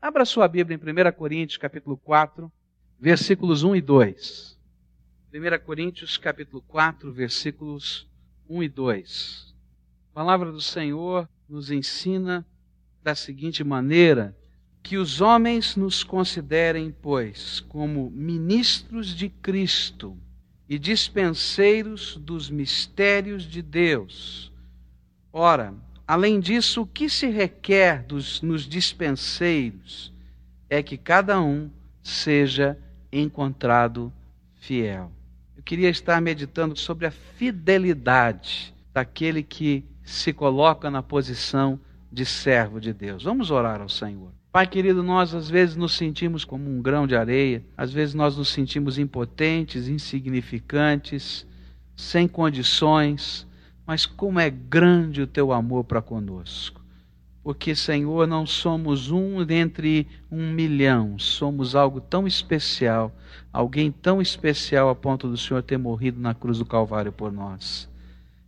Abra 0.00 0.24
sua 0.26 0.46
Bíblia 0.46 0.78
em 0.78 1.10
1 1.10 1.12
Coríntios, 1.16 1.56
capítulo 1.56 1.96
4, 1.96 2.52
versículos 3.00 3.62
1 3.62 3.76
e 3.76 3.80
2. 3.80 4.58
1 5.32 5.64
Coríntios, 5.64 6.18
capítulo 6.18 6.62
4, 6.68 7.10
versículos 7.12 8.06
1 8.48 8.62
e 8.62 8.68
2. 8.68 9.54
A 10.10 10.14
palavra 10.14 10.52
do 10.52 10.60
Senhor 10.60 11.28
nos 11.48 11.70
ensina 11.70 12.46
da 13.02 13.14
seguinte 13.14 13.64
maneira: 13.64 14.36
que 14.82 14.98
os 14.98 15.20
homens 15.22 15.76
nos 15.76 16.04
considerem, 16.04 16.94
pois, 17.02 17.60
como 17.60 18.10
ministros 18.10 19.16
de 19.16 19.30
Cristo 19.30 20.16
e 20.68 20.78
dispenseiros 20.78 22.16
dos 22.18 22.50
mistérios 22.50 23.44
de 23.44 23.62
Deus. 23.62 24.52
Ora, 25.32 25.74
além 26.06 26.40
disso, 26.40 26.82
o 26.82 26.86
que 26.86 27.08
se 27.08 27.26
requer 27.28 28.02
dos, 28.04 28.40
nos 28.42 28.62
dispenseiros 28.62 30.12
é 30.68 30.82
que 30.82 30.96
cada 30.96 31.40
um 31.40 31.70
seja 32.02 32.78
encontrado 33.12 34.12
fiel. 34.60 35.10
Eu 35.56 35.62
queria 35.62 35.88
estar 35.88 36.20
meditando 36.20 36.76
sobre 36.76 37.06
a 37.06 37.10
fidelidade 37.10 38.74
daquele 38.92 39.42
que 39.42 39.84
se 40.04 40.32
coloca 40.32 40.90
na 40.90 41.02
posição 41.02 41.78
de 42.10 42.24
servo 42.24 42.80
de 42.80 42.92
Deus. 42.92 43.24
Vamos 43.24 43.50
orar 43.50 43.80
ao 43.80 43.88
Senhor. 43.88 44.30
Pai 44.52 44.66
querido, 44.66 45.02
nós 45.02 45.34
às 45.34 45.50
vezes 45.50 45.76
nos 45.76 45.94
sentimos 45.94 46.44
como 46.44 46.70
um 46.70 46.80
grão 46.80 47.06
de 47.06 47.14
areia, 47.14 47.62
às 47.76 47.92
vezes 47.92 48.14
nós 48.14 48.38
nos 48.38 48.48
sentimos 48.48 48.98
impotentes, 48.98 49.86
insignificantes, 49.86 51.46
sem 51.94 52.26
condições, 52.26 53.45
mas 53.86 54.04
como 54.04 54.40
é 54.40 54.50
grande 54.50 55.22
o 55.22 55.26
teu 55.26 55.52
amor 55.52 55.84
para 55.84 56.02
conosco. 56.02 56.84
Porque, 57.42 57.76
Senhor, 57.76 58.26
não 58.26 58.44
somos 58.44 59.10
um 59.12 59.44
dentre 59.44 60.08
um 60.30 60.50
milhão, 60.50 61.16
somos 61.18 61.76
algo 61.76 62.00
tão 62.00 62.26
especial, 62.26 63.14
alguém 63.52 63.92
tão 63.92 64.20
especial 64.20 64.88
a 64.88 64.94
ponto 64.96 65.28
do 65.28 65.36
Senhor 65.36 65.62
ter 65.62 65.78
morrido 65.78 66.20
na 66.20 66.34
cruz 66.34 66.58
do 66.58 66.64
Calvário 66.64 67.12
por 67.12 67.30
nós. 67.30 67.88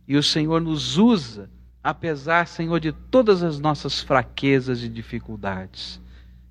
E 0.05 0.17
o 0.17 0.23
Senhor 0.23 0.59
nos 0.59 0.97
usa 0.97 1.49
apesar, 1.83 2.45
Senhor, 2.47 2.79
de 2.79 2.91
todas 2.91 3.41
as 3.41 3.59
nossas 3.59 4.01
fraquezas 4.01 4.83
e 4.83 4.89
dificuldades. 4.89 6.01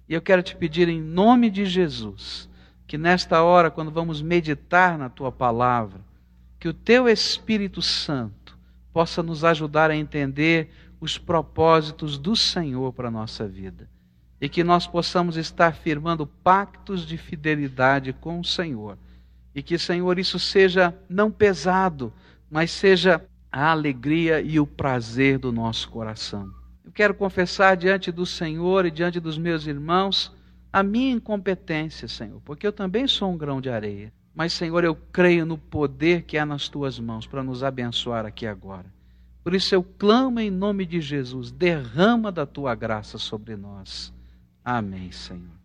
E 0.09 0.15
eu 0.15 0.23
quero 0.23 0.43
te 0.43 0.57
pedir 0.57 0.89
em 0.89 1.01
nome 1.01 1.51
de 1.51 1.67
Jesus, 1.67 2.49
que 2.87 2.97
nesta 2.97 3.43
hora, 3.43 3.71
quando 3.71 3.91
vamos 3.91 4.23
meditar 4.23 4.97
na 4.97 5.11
tua 5.11 5.31
palavra, 5.31 6.01
que 6.59 6.69
o 6.69 6.73
teu 6.73 7.09
Espírito 7.09 7.83
Santo 7.83 8.35
possa 8.99 9.23
nos 9.23 9.45
ajudar 9.45 9.93
a 9.93 9.97
entender 9.97 10.71
os 11.01 11.17
propósitos 11.17 12.19
do 12.19 12.35
Senhor 12.35 12.93
para 12.93 13.07
a 13.07 13.13
nossa 13.13 13.47
vida. 13.47 13.89
E 14.41 14.49
que 14.49 14.65
nós 14.65 14.89
possamos 14.89 15.37
estar 15.37 15.73
firmando 15.73 16.27
pactos 16.27 17.07
de 17.07 17.17
fidelidade 17.17 18.13
com 18.13 18.41
o 18.41 18.45
Senhor. 18.45 18.99
E 19.55 19.63
que, 19.63 19.79
Senhor, 19.79 20.19
isso 20.19 20.37
seja 20.37 20.93
não 21.09 21.31
pesado, 21.31 22.13
mas 22.51 22.73
seja 22.73 23.25
a 23.53 23.71
alegria 23.71 24.41
e 24.41 24.59
o 24.59 24.67
prazer 24.67 25.39
do 25.39 25.53
nosso 25.53 25.89
coração. 25.91 26.51
Eu 26.85 26.91
quero 26.91 27.15
confessar 27.15 27.77
diante 27.77 28.11
do 28.11 28.27
Senhor 28.27 28.85
e 28.85 28.91
diante 28.91 29.21
dos 29.21 29.39
meus 29.39 29.65
irmãos 29.65 30.35
a 30.73 30.83
minha 30.83 31.13
incompetência, 31.13 32.09
Senhor, 32.09 32.41
porque 32.45 32.67
eu 32.67 32.73
também 32.73 33.07
sou 33.07 33.31
um 33.31 33.39
grão 33.39 33.61
de 33.61 33.71
areia. 33.71 34.13
Mas, 34.39 34.53
Senhor, 34.53 34.85
eu 34.85 34.95
creio 35.13 35.45
no 35.45 35.59
poder 35.59 36.23
que 36.23 36.39
há 36.39 36.47
nas 36.47 36.69
tuas 36.69 36.99
mãos 36.99 37.27
para 37.27 37.43
nos 37.43 37.65
abençoar 37.65 38.25
aqui 38.25 38.47
agora. 38.47 38.87
Por 39.43 39.53
isso 39.53 39.75
eu 39.75 39.83
clamo 39.83 40.39
em 40.39 40.51
nome 40.51 40.87
de 40.87 41.01
Jesus, 41.01 41.51
derrama 41.51 42.31
da 42.31 42.47
tua 42.47 42.75
graça 42.77 43.19
sobre 43.19 43.57
nós. 43.57 44.13
Amém, 44.65 45.11
Senhor. 45.11 45.59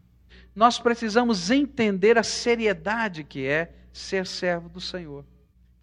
Nós 0.56 0.80
precisamos 0.80 1.52
entender 1.52 2.18
a 2.18 2.24
seriedade 2.24 3.24
que 3.24 3.46
é 3.46 3.72
ser 3.94 4.26
servo 4.26 4.68
do 4.68 4.82
Senhor 4.82 5.24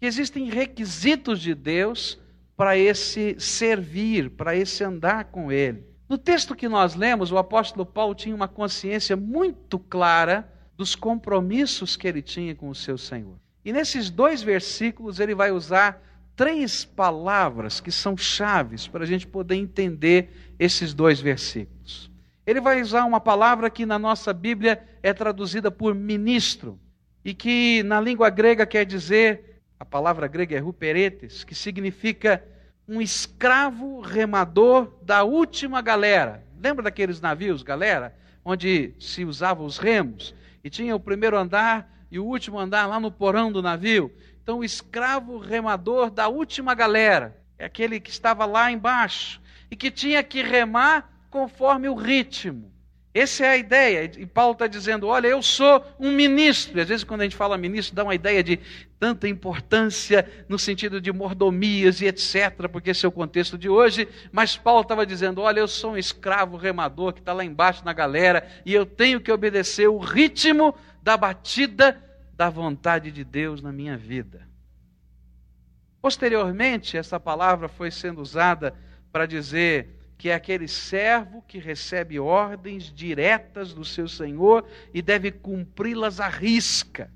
existem 0.01 0.49
requisitos 0.49 1.39
de 1.39 1.53
Deus 1.53 2.19
para 2.57 2.77
esse 2.77 3.35
servir, 3.39 4.31
para 4.31 4.55
esse 4.55 4.83
andar 4.83 5.25
com 5.25 5.51
Ele. 5.51 5.85
No 6.09 6.17
texto 6.17 6.55
que 6.55 6.67
nós 6.67 6.95
lemos, 6.95 7.31
o 7.31 7.37
apóstolo 7.37 7.85
Paulo 7.85 8.15
tinha 8.15 8.35
uma 8.35 8.47
consciência 8.47 9.15
muito 9.15 9.79
clara 9.79 10.51
dos 10.81 10.95
compromissos 10.95 11.95
que 11.95 12.07
ele 12.07 12.23
tinha 12.23 12.55
com 12.55 12.67
o 12.67 12.73
seu 12.73 12.97
Senhor. 12.97 13.35
E 13.63 13.71
nesses 13.71 14.09
dois 14.09 14.41
versículos 14.41 15.19
ele 15.19 15.35
vai 15.35 15.51
usar 15.51 16.01
três 16.35 16.83
palavras 16.83 17.79
que 17.79 17.91
são 17.91 18.17
chaves 18.17 18.87
para 18.87 19.03
a 19.03 19.05
gente 19.05 19.27
poder 19.27 19.57
entender 19.57 20.31
esses 20.57 20.91
dois 20.91 21.21
versículos. 21.21 22.09
Ele 22.47 22.59
vai 22.59 22.81
usar 22.81 23.05
uma 23.05 23.19
palavra 23.19 23.69
que 23.69 23.85
na 23.85 23.99
nossa 23.99 24.33
Bíblia 24.33 24.81
é 25.03 25.13
traduzida 25.13 25.69
por 25.69 25.93
ministro 25.93 26.79
e 27.23 27.35
que 27.35 27.83
na 27.83 28.01
língua 28.01 28.31
grega 28.31 28.65
quer 28.65 28.83
dizer 28.83 29.61
a 29.79 29.85
palavra 29.85 30.25
grega 30.25 30.55
é 30.55 30.59
ruperetes, 30.59 31.43
que 31.43 31.53
significa 31.53 32.43
um 32.87 32.99
escravo 32.99 33.99
remador 34.01 34.91
da 35.03 35.23
última 35.23 35.79
galera. 35.79 36.43
Lembra 36.59 36.85
daqueles 36.85 37.21
navios, 37.21 37.61
galera, 37.61 38.15
onde 38.43 38.95
se 38.99 39.23
usavam 39.23 39.63
os 39.63 39.77
remos 39.77 40.33
e 40.63 40.69
tinha 40.69 40.95
o 40.95 40.99
primeiro 40.99 41.37
andar 41.37 41.89
e 42.09 42.19
o 42.19 42.25
último 42.25 42.59
andar 42.59 42.85
lá 42.87 42.99
no 42.99 43.11
porão 43.11 43.51
do 43.51 43.61
navio? 43.61 44.11
Então, 44.41 44.59
o 44.59 44.63
escravo 44.63 45.37
remador 45.37 46.09
da 46.09 46.27
última 46.27 46.73
galera 46.73 47.41
é 47.57 47.65
aquele 47.65 47.99
que 47.99 48.09
estava 48.09 48.45
lá 48.45 48.71
embaixo 48.71 49.41
e 49.69 49.75
que 49.75 49.91
tinha 49.91 50.23
que 50.23 50.41
remar 50.41 51.09
conforme 51.29 51.87
o 51.87 51.95
ritmo. 51.95 52.70
Essa 53.13 53.45
é 53.45 53.49
a 53.49 53.57
ideia. 53.57 54.09
E 54.17 54.25
Paulo 54.25 54.53
está 54.53 54.67
dizendo: 54.67 55.07
olha, 55.07 55.27
eu 55.27 55.41
sou 55.41 55.85
um 55.99 56.11
ministro. 56.11 56.77
E 56.77 56.81
às 56.81 56.87
vezes, 56.87 57.03
quando 57.03 57.21
a 57.21 57.23
gente 57.25 57.35
fala 57.35 57.57
ministro, 57.57 57.93
dá 57.93 58.03
uma 58.03 58.15
ideia 58.15 58.41
de 58.41 58.57
tanta 58.97 59.27
importância 59.27 60.29
no 60.47 60.57
sentido 60.57 61.01
de 61.01 61.11
mordomias 61.11 61.99
e 61.99 62.05
etc., 62.05 62.69
porque 62.71 62.91
esse 62.91 63.05
é 63.05 63.09
o 63.09 63.11
contexto 63.11 63.57
de 63.57 63.67
hoje. 63.67 64.07
Mas 64.31 64.55
Paulo 64.55 64.81
estava 64.81 65.05
dizendo: 65.05 65.41
olha, 65.41 65.59
eu 65.59 65.67
sou 65.67 65.91
um 65.91 65.97
escravo 65.97 66.55
remador 66.55 67.11
que 67.11 67.19
está 67.19 67.33
lá 67.33 67.43
embaixo 67.43 67.83
na 67.83 67.91
galera 67.91 68.47
e 68.65 68.73
eu 68.73 68.85
tenho 68.85 69.19
que 69.19 69.31
obedecer 69.31 69.89
o 69.89 69.97
ritmo 69.97 70.73
da 71.03 71.17
batida 71.17 72.01
da 72.33 72.49
vontade 72.49 73.11
de 73.11 73.25
Deus 73.25 73.61
na 73.61 73.73
minha 73.73 73.97
vida. 73.97 74.47
Posteriormente, 76.01 76.97
essa 76.97 77.19
palavra 77.19 77.67
foi 77.67 77.91
sendo 77.91 78.21
usada 78.21 78.73
para 79.11 79.25
dizer 79.25 80.00
que 80.21 80.29
é 80.29 80.35
aquele 80.35 80.67
servo 80.67 81.43
que 81.47 81.57
recebe 81.57 82.19
ordens 82.19 82.93
diretas 82.93 83.73
do 83.73 83.83
seu 83.83 84.07
senhor 84.07 84.63
e 84.93 85.01
deve 85.01 85.31
cumpri-las 85.31 86.19
à 86.19 86.27
risca. 86.27 87.11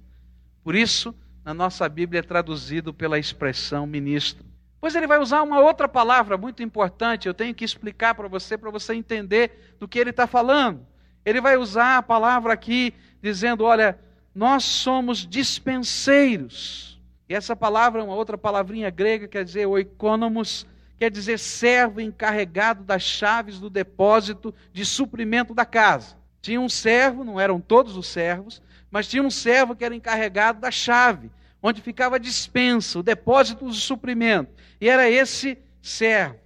Por 0.63 0.73
isso, 0.73 1.13
na 1.43 1.53
nossa 1.53 1.87
Bíblia 1.87 2.21
é 2.21 2.23
traduzido 2.23 2.91
pela 2.91 3.19
expressão 3.19 3.85
ministro. 3.85 4.43
Pois 4.81 4.95
ele 4.95 5.05
vai 5.05 5.19
usar 5.19 5.43
uma 5.43 5.59
outra 5.59 5.87
palavra 5.87 6.35
muito 6.35 6.63
importante, 6.63 7.27
eu 7.27 7.33
tenho 7.35 7.53
que 7.53 7.63
explicar 7.63 8.15
para 8.15 8.27
você, 8.27 8.57
para 8.57 8.71
você 8.71 8.95
entender 8.95 9.75
do 9.79 9.87
que 9.87 9.99
ele 9.99 10.09
está 10.09 10.25
falando. 10.25 10.83
Ele 11.23 11.39
vai 11.39 11.57
usar 11.57 11.97
a 11.97 12.01
palavra 12.01 12.53
aqui, 12.53 12.91
dizendo: 13.21 13.65
olha, 13.65 13.99
nós 14.33 14.63
somos 14.63 15.27
dispenseiros. 15.27 16.99
E 17.29 17.35
essa 17.35 17.55
palavra, 17.55 18.03
uma 18.03 18.15
outra 18.15 18.35
palavrinha 18.35 18.89
grega, 18.89 19.27
quer 19.27 19.45
dizer 19.45 19.67
oikonomos, 19.67 20.65
quer 20.97 21.11
dizer 21.11 21.37
servo 21.37 21.99
encarregado 21.99 22.83
das 22.83 23.03
chaves 23.03 23.59
do 23.59 23.69
depósito 23.69 24.53
de 24.71 24.85
suprimento 24.85 25.53
da 25.53 25.65
casa. 25.65 26.15
Tinha 26.41 26.61
um 26.61 26.69
servo, 26.69 27.23
não 27.23 27.39
eram 27.39 27.59
todos 27.59 27.97
os 27.97 28.07
servos, 28.07 28.61
mas 28.89 29.07
tinha 29.07 29.23
um 29.23 29.31
servo 29.31 29.75
que 29.75 29.83
era 29.83 29.95
encarregado 29.95 30.59
da 30.59 30.71
chave, 30.71 31.29
onde 31.61 31.81
ficava 31.81 32.15
a 32.15 32.19
dispensa, 32.19 32.99
o 32.99 33.03
depósito 33.03 33.65
do 33.65 33.73
suprimento. 33.73 34.53
E 34.79 34.87
era 34.87 35.09
esse 35.09 35.57
servo. 35.81 36.39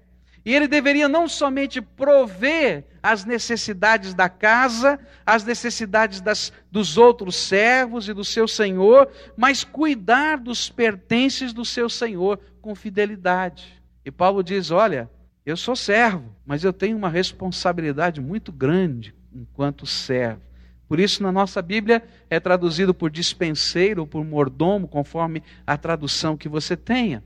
E 0.46 0.56
ele 0.56 0.68
deveria 0.68 1.08
não 1.08 1.28
somente 1.28 1.82
prover 1.82 2.86
as 3.04 3.26
necessidades 3.26 4.14
da 4.14 4.30
casa, 4.30 5.00
as 5.26 5.44
necessidades 5.44 6.22
das, 6.22 6.52
dos 6.72 6.98
outros 6.98 7.36
servos 7.36 8.08
e 8.08 8.14
do 8.14 8.24
seu 8.24 8.48
senhor, 8.48 9.12
mas 9.38 9.64
cuidar 9.64 10.38
dos 10.38 10.70
pertences 10.70 11.54
do 11.54 11.66
seu 11.66 11.90
senhor 11.90 12.40
com 12.62 12.74
fidelidade. 12.74 13.79
E 14.04 14.12
Paulo 14.12 14.44
diz: 14.44 14.72
Olha, 14.72 15.10
eu 15.46 15.58
sou 15.58 15.76
servo, 15.76 16.36
mas 16.46 16.64
eu 16.64 16.72
tenho 16.72 16.98
uma 16.98 17.10
responsabilidade 17.10 18.22
muito 18.22 18.52
grande 18.52 19.16
enquanto 19.34 19.86
servo. 19.86 20.42
Por 20.88 21.00
isso, 21.00 21.22
na 21.22 21.32
nossa 21.32 21.62
Bíblia, 21.62 22.04
é 22.30 22.40
traduzido 22.40 22.94
por 22.94 23.12
dispenseiro 23.12 24.02
ou 24.02 24.08
por 24.08 24.26
mordomo, 24.26 24.88
conforme 24.88 25.44
a 25.66 25.78
tradução 25.78 26.36
que 26.36 26.50
você 26.50 26.76
tenha. 26.76 27.24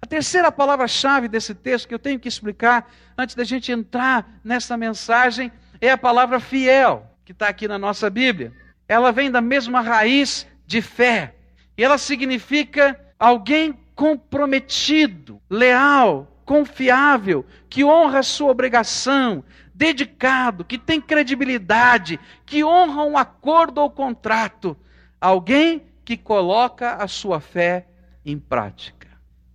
A 0.00 0.06
terceira 0.06 0.52
palavra-chave 0.52 1.28
desse 1.28 1.54
texto 1.54 1.88
que 1.88 1.94
eu 1.94 1.98
tenho 1.98 2.20
que 2.20 2.28
explicar 2.28 2.92
antes 3.18 3.34
da 3.34 3.42
gente 3.42 3.72
entrar 3.72 4.38
nessa 4.44 4.76
mensagem 4.76 5.50
é 5.80 5.90
a 5.90 5.98
palavra 5.98 6.38
fiel, 6.38 7.10
que 7.24 7.32
está 7.32 7.48
aqui 7.48 7.66
na 7.66 7.78
nossa 7.78 8.08
Bíblia. 8.08 8.52
Ela 8.86 9.10
vem 9.10 9.30
da 9.30 9.40
mesma 9.40 9.80
raiz 9.80 10.46
de 10.66 10.80
fé. 10.80 11.34
E 11.76 11.82
ela 11.82 11.98
significa 11.98 13.00
alguém 13.18 13.78
comprometido, 13.94 15.40
leal, 15.48 16.40
confiável, 16.44 17.44
que 17.68 17.84
honra 17.84 18.20
a 18.20 18.22
sua 18.22 18.50
obrigação, 18.50 19.44
dedicado, 19.74 20.64
que 20.64 20.78
tem 20.78 21.00
credibilidade, 21.00 22.20
que 22.44 22.64
honra 22.64 23.04
um 23.04 23.16
acordo 23.16 23.80
ou 23.80 23.90
contrato. 23.90 24.76
Alguém 25.20 25.82
que 26.04 26.16
coloca 26.16 26.94
a 26.94 27.08
sua 27.08 27.40
fé 27.40 27.88
em 28.24 28.38
prática. 28.38 29.08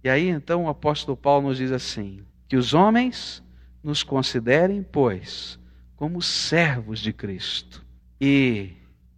E 0.03 0.09
aí 0.09 0.27
então 0.27 0.65
o 0.65 0.69
apóstolo 0.69 1.15
Paulo 1.15 1.49
nos 1.49 1.57
diz 1.57 1.71
assim: 1.71 2.25
que 2.47 2.57
os 2.57 2.73
homens 2.73 3.43
nos 3.83 4.03
considerem, 4.03 4.83
pois, 4.83 5.59
como 5.95 6.21
servos 6.21 6.99
de 6.99 7.13
Cristo 7.13 7.85
e 8.19 8.73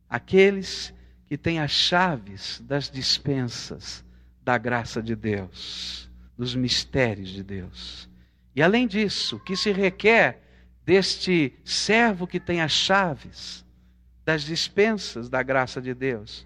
aqueles 0.09 0.93
que 1.25 1.37
têm 1.37 1.59
as 1.59 1.71
chaves 1.71 2.61
das 2.65 2.89
dispensas 2.89 4.03
da 4.43 4.57
graça 4.57 5.01
de 5.01 5.15
Deus, 5.15 6.09
dos 6.37 6.55
mistérios 6.55 7.29
de 7.29 7.43
Deus. 7.43 8.09
E 8.55 8.61
além 8.61 8.87
disso, 8.87 9.37
o 9.37 9.39
que 9.39 9.55
se 9.55 9.71
requer 9.71 10.41
deste 10.85 11.53
servo 11.63 12.27
que 12.27 12.39
tem 12.39 12.61
as 12.61 12.71
chaves 12.71 13.65
das 14.25 14.43
dispensas 14.43 15.29
da 15.29 15.41
graça 15.41 15.81
de 15.81 15.93
Deus 15.93 16.45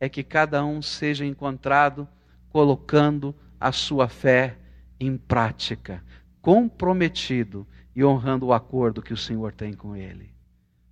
é 0.00 0.08
que 0.08 0.22
cada 0.22 0.64
um 0.64 0.82
seja 0.82 1.24
encontrado 1.24 2.08
colocando 2.50 3.34
a 3.60 3.72
sua 3.72 4.08
fé 4.08 4.56
em 5.00 5.16
prática, 5.16 6.02
comprometido 6.40 7.66
e 7.94 8.04
honrando 8.04 8.46
o 8.46 8.52
acordo 8.52 9.02
que 9.02 9.12
o 9.12 9.16
Senhor 9.16 9.52
tem 9.52 9.72
com 9.72 9.96
ele. 9.96 10.32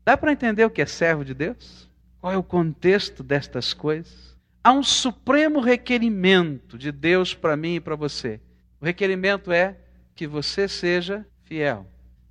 Dá 0.05 0.17
para 0.17 0.33
entender 0.33 0.65
o 0.65 0.71
que 0.71 0.83
é 0.83 0.87
servo 0.87 1.25
de 1.25 1.35
Deus? 1.35 1.89
Qual 2.21 2.33
é 2.33 2.37
o 2.37 2.43
contexto 2.43 3.23
destas 3.23 3.73
coisas? 3.73 4.32
Há 4.65 4.73
um 4.73 4.83
supremo 4.83 5.61
requerimento 5.61 6.79
de 6.79 6.91
Deus 6.93 7.35
para 7.35 7.57
mim 7.57 7.77
e 7.77 7.81
para 7.81 7.97
você. 7.97 8.39
O 8.81 8.85
requerimento 8.85 9.51
é 9.51 9.77
que 10.15 10.25
você 10.27 10.69
seja 10.69 11.27
fiel, 11.43 11.87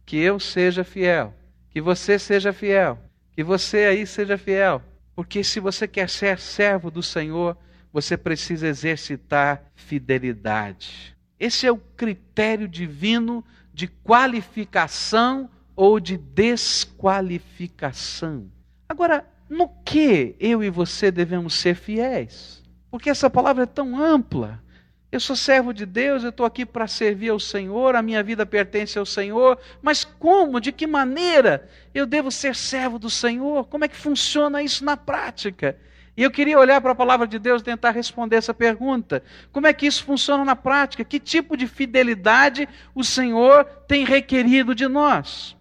que 0.05 0.15
eu 0.17 0.39
seja 0.39 0.85
fiel, 0.85 1.33
que 1.69 1.81
você 1.81 2.17
seja 2.17 2.53
fiel, 2.53 2.97
que 3.31 3.43
você 3.43 3.79
aí 3.79 4.07
seja 4.07 4.37
fiel. 4.37 4.81
Porque 5.13 5.43
se 5.43 5.59
você 5.59 5.85
quer 5.87 6.09
ser 6.09 6.39
servo 6.39 6.89
do 6.89 7.03
Senhor, 7.03 7.57
você 7.91 8.15
precisa 8.15 8.65
exercitar 8.67 9.69
fidelidade. 9.75 11.17
Esse 11.37 11.67
é 11.67 11.71
o 11.71 11.77
critério 11.77 12.65
divino 12.67 13.43
de 13.73 13.87
qualificação 13.87 15.49
ou 15.75 15.99
de 15.99 16.15
desqualificação. 16.15 18.49
Agora, 18.87 19.25
no 19.51 19.67
que 19.83 20.33
eu 20.39 20.63
e 20.63 20.69
você 20.69 21.11
devemos 21.11 21.55
ser 21.55 21.75
fiéis? 21.75 22.63
Porque 22.89 23.09
essa 23.09 23.29
palavra 23.29 23.63
é 23.63 23.65
tão 23.65 24.01
ampla. 24.01 24.63
Eu 25.11 25.19
sou 25.19 25.35
servo 25.35 25.73
de 25.73 25.85
Deus, 25.85 26.23
eu 26.23 26.29
estou 26.29 26.45
aqui 26.45 26.65
para 26.65 26.87
servir 26.87 27.31
ao 27.31 27.39
Senhor, 27.39 27.93
a 27.93 28.01
minha 28.01 28.23
vida 28.23 28.45
pertence 28.45 28.97
ao 28.97 29.05
Senhor, 29.05 29.59
mas 29.81 30.05
como, 30.05 30.61
de 30.61 30.71
que 30.71 30.87
maneira 30.87 31.67
eu 31.93 32.05
devo 32.05 32.31
ser 32.31 32.55
servo 32.55 32.97
do 32.97 33.09
Senhor? 33.09 33.67
Como 33.67 33.83
é 33.83 33.89
que 33.89 33.97
funciona 33.97 34.63
isso 34.63 34.85
na 34.85 34.95
prática? 34.95 35.77
E 36.15 36.23
eu 36.23 36.31
queria 36.31 36.57
olhar 36.57 36.79
para 36.79 36.93
a 36.93 36.95
palavra 36.95 37.27
de 37.27 37.37
Deus 37.37 37.61
e 37.61 37.65
tentar 37.65 37.91
responder 37.91 38.37
essa 38.37 38.53
pergunta. 38.53 39.21
Como 39.51 39.67
é 39.67 39.73
que 39.73 39.85
isso 39.85 40.05
funciona 40.05 40.45
na 40.45 40.55
prática? 40.55 41.03
Que 41.03 41.19
tipo 41.19 41.57
de 41.57 41.67
fidelidade 41.67 42.69
o 42.95 43.03
Senhor 43.03 43.65
tem 43.85 44.05
requerido 44.05 44.73
de 44.73 44.87
nós? 44.87 45.57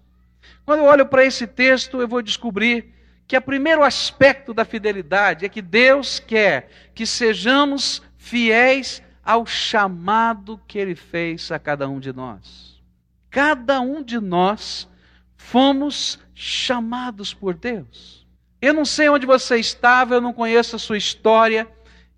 Quando 0.65 0.81
eu 0.81 0.87
olho 0.87 1.07
para 1.07 1.25
esse 1.25 1.45
texto, 1.45 2.01
eu 2.01 2.07
vou 2.07 2.23
descobrir 2.23 3.00
que 3.31 3.39
o 3.39 3.41
primeiro 3.41 3.85
aspecto 3.85 4.53
da 4.53 4.65
fidelidade 4.65 5.47
é 5.47 5.49
que 5.49 5.63
Deus 5.63 6.19
quer 6.19 6.69
que 6.93 7.07
sejamos 7.07 8.03
fiéis 8.19 9.01
ao 9.23 9.47
chamado 9.47 10.61
que 10.67 10.77
Ele 10.77 10.97
fez 10.97 11.53
a 11.53 11.57
cada 11.57 11.89
um 11.89 12.01
de 12.01 12.13
nós. 12.13 12.83
Cada 13.31 13.81
um 13.81 14.03
de 14.03 14.19
nós 14.19 14.89
fomos 15.37 16.19
chamados 16.35 17.33
por 17.33 17.55
Deus. 17.55 18.27
Eu 18.61 18.75
não 18.75 18.85
sei 18.85 19.09
onde 19.09 19.27
você 19.27 19.59
estava, 19.59 20.17
eu 20.17 20.21
não 20.21 20.33
conheço 20.33 20.75
a 20.75 20.81
sua 20.81 20.99
história. 20.99 21.69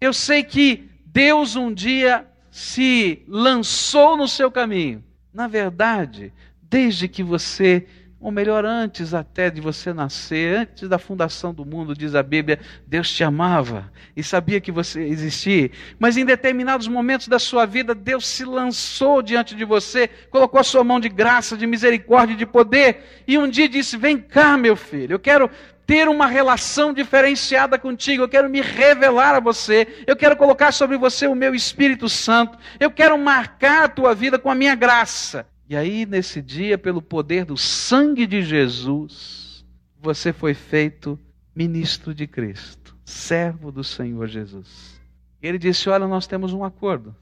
Eu 0.00 0.14
sei 0.14 0.42
que 0.42 0.88
Deus 1.04 1.56
um 1.56 1.74
dia 1.74 2.26
se 2.50 3.22
lançou 3.28 4.16
no 4.16 4.26
seu 4.26 4.50
caminho. 4.50 5.04
Na 5.30 5.46
verdade, 5.46 6.32
desde 6.62 7.06
que 7.06 7.22
você, 7.22 7.86
ou 8.22 8.30
melhor, 8.30 8.64
antes 8.64 9.12
até 9.12 9.50
de 9.50 9.60
você 9.60 9.92
nascer, 9.92 10.56
antes 10.56 10.88
da 10.88 10.96
fundação 10.96 11.52
do 11.52 11.66
mundo, 11.66 11.92
diz 11.92 12.14
a 12.14 12.22
Bíblia, 12.22 12.60
Deus 12.86 13.10
te 13.10 13.24
amava 13.24 13.90
e 14.16 14.22
sabia 14.22 14.60
que 14.60 14.70
você 14.70 15.02
existia. 15.02 15.72
Mas 15.98 16.16
em 16.16 16.24
determinados 16.24 16.86
momentos 16.86 17.26
da 17.26 17.40
sua 17.40 17.66
vida, 17.66 17.96
Deus 17.96 18.24
se 18.28 18.44
lançou 18.44 19.22
diante 19.22 19.56
de 19.56 19.64
você, 19.64 20.08
colocou 20.30 20.60
a 20.60 20.64
sua 20.64 20.84
mão 20.84 21.00
de 21.00 21.08
graça, 21.08 21.56
de 21.56 21.66
misericórdia, 21.66 22.36
de 22.36 22.46
poder, 22.46 23.22
e 23.26 23.36
um 23.36 23.48
dia 23.48 23.68
disse: 23.68 23.96
Vem 23.96 24.16
cá, 24.18 24.56
meu 24.56 24.76
filho, 24.76 25.14
eu 25.14 25.18
quero 25.18 25.50
ter 25.84 26.08
uma 26.08 26.28
relação 26.28 26.92
diferenciada 26.92 27.76
contigo, 27.76 28.22
eu 28.22 28.28
quero 28.28 28.48
me 28.48 28.60
revelar 28.60 29.34
a 29.34 29.40
você, 29.40 30.04
eu 30.06 30.14
quero 30.14 30.36
colocar 30.36 30.70
sobre 30.70 30.96
você 30.96 31.26
o 31.26 31.34
meu 31.34 31.56
Espírito 31.56 32.08
Santo, 32.08 32.56
eu 32.78 32.90
quero 32.90 33.18
marcar 33.18 33.82
a 33.82 33.88
tua 33.88 34.14
vida 34.14 34.38
com 34.38 34.48
a 34.48 34.54
minha 34.54 34.76
graça. 34.76 35.44
E 35.72 35.74
aí, 35.74 36.04
nesse 36.04 36.42
dia, 36.42 36.76
pelo 36.76 37.00
poder 37.00 37.46
do 37.46 37.56
sangue 37.56 38.26
de 38.26 38.42
Jesus, 38.42 39.64
você 39.98 40.30
foi 40.30 40.52
feito 40.52 41.18
ministro 41.56 42.14
de 42.14 42.26
Cristo, 42.26 42.94
servo 43.06 43.72
do 43.72 43.82
Senhor 43.82 44.28
Jesus. 44.28 45.00
Ele 45.40 45.56
disse: 45.56 45.88
Olha, 45.88 46.06
nós 46.06 46.26
temos 46.26 46.52
um 46.52 46.62
acordo. 46.62 47.16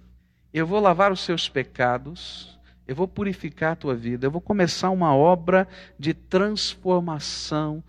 Eu 0.52 0.67
vou 0.67 0.81
lavar 0.81 1.12
os 1.12 1.20
seus 1.20 1.49
pecados, 1.49 2.58
eu 2.88 2.97
vou 2.97 3.06
purificar 3.06 3.75
a 3.75 3.76
tua 3.76 3.94
vida, 3.94 4.26
eu 4.26 4.32
vou 4.32 4.41
começar 4.41 4.91
uma 4.91 5.14
obra 5.14 5.69
de 5.97 6.12
transformação 6.12 7.85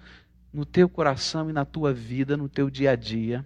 no 0.53 0.63
teu 0.63 0.87
coração 0.87 1.49
e 1.49 1.53
na 1.53 1.65
tua 1.65 1.91
vida, 1.91 2.37
no 2.37 2.47
teu 2.47 2.69
dia 2.69 2.91
a 2.91 2.95
dia. 2.95 3.43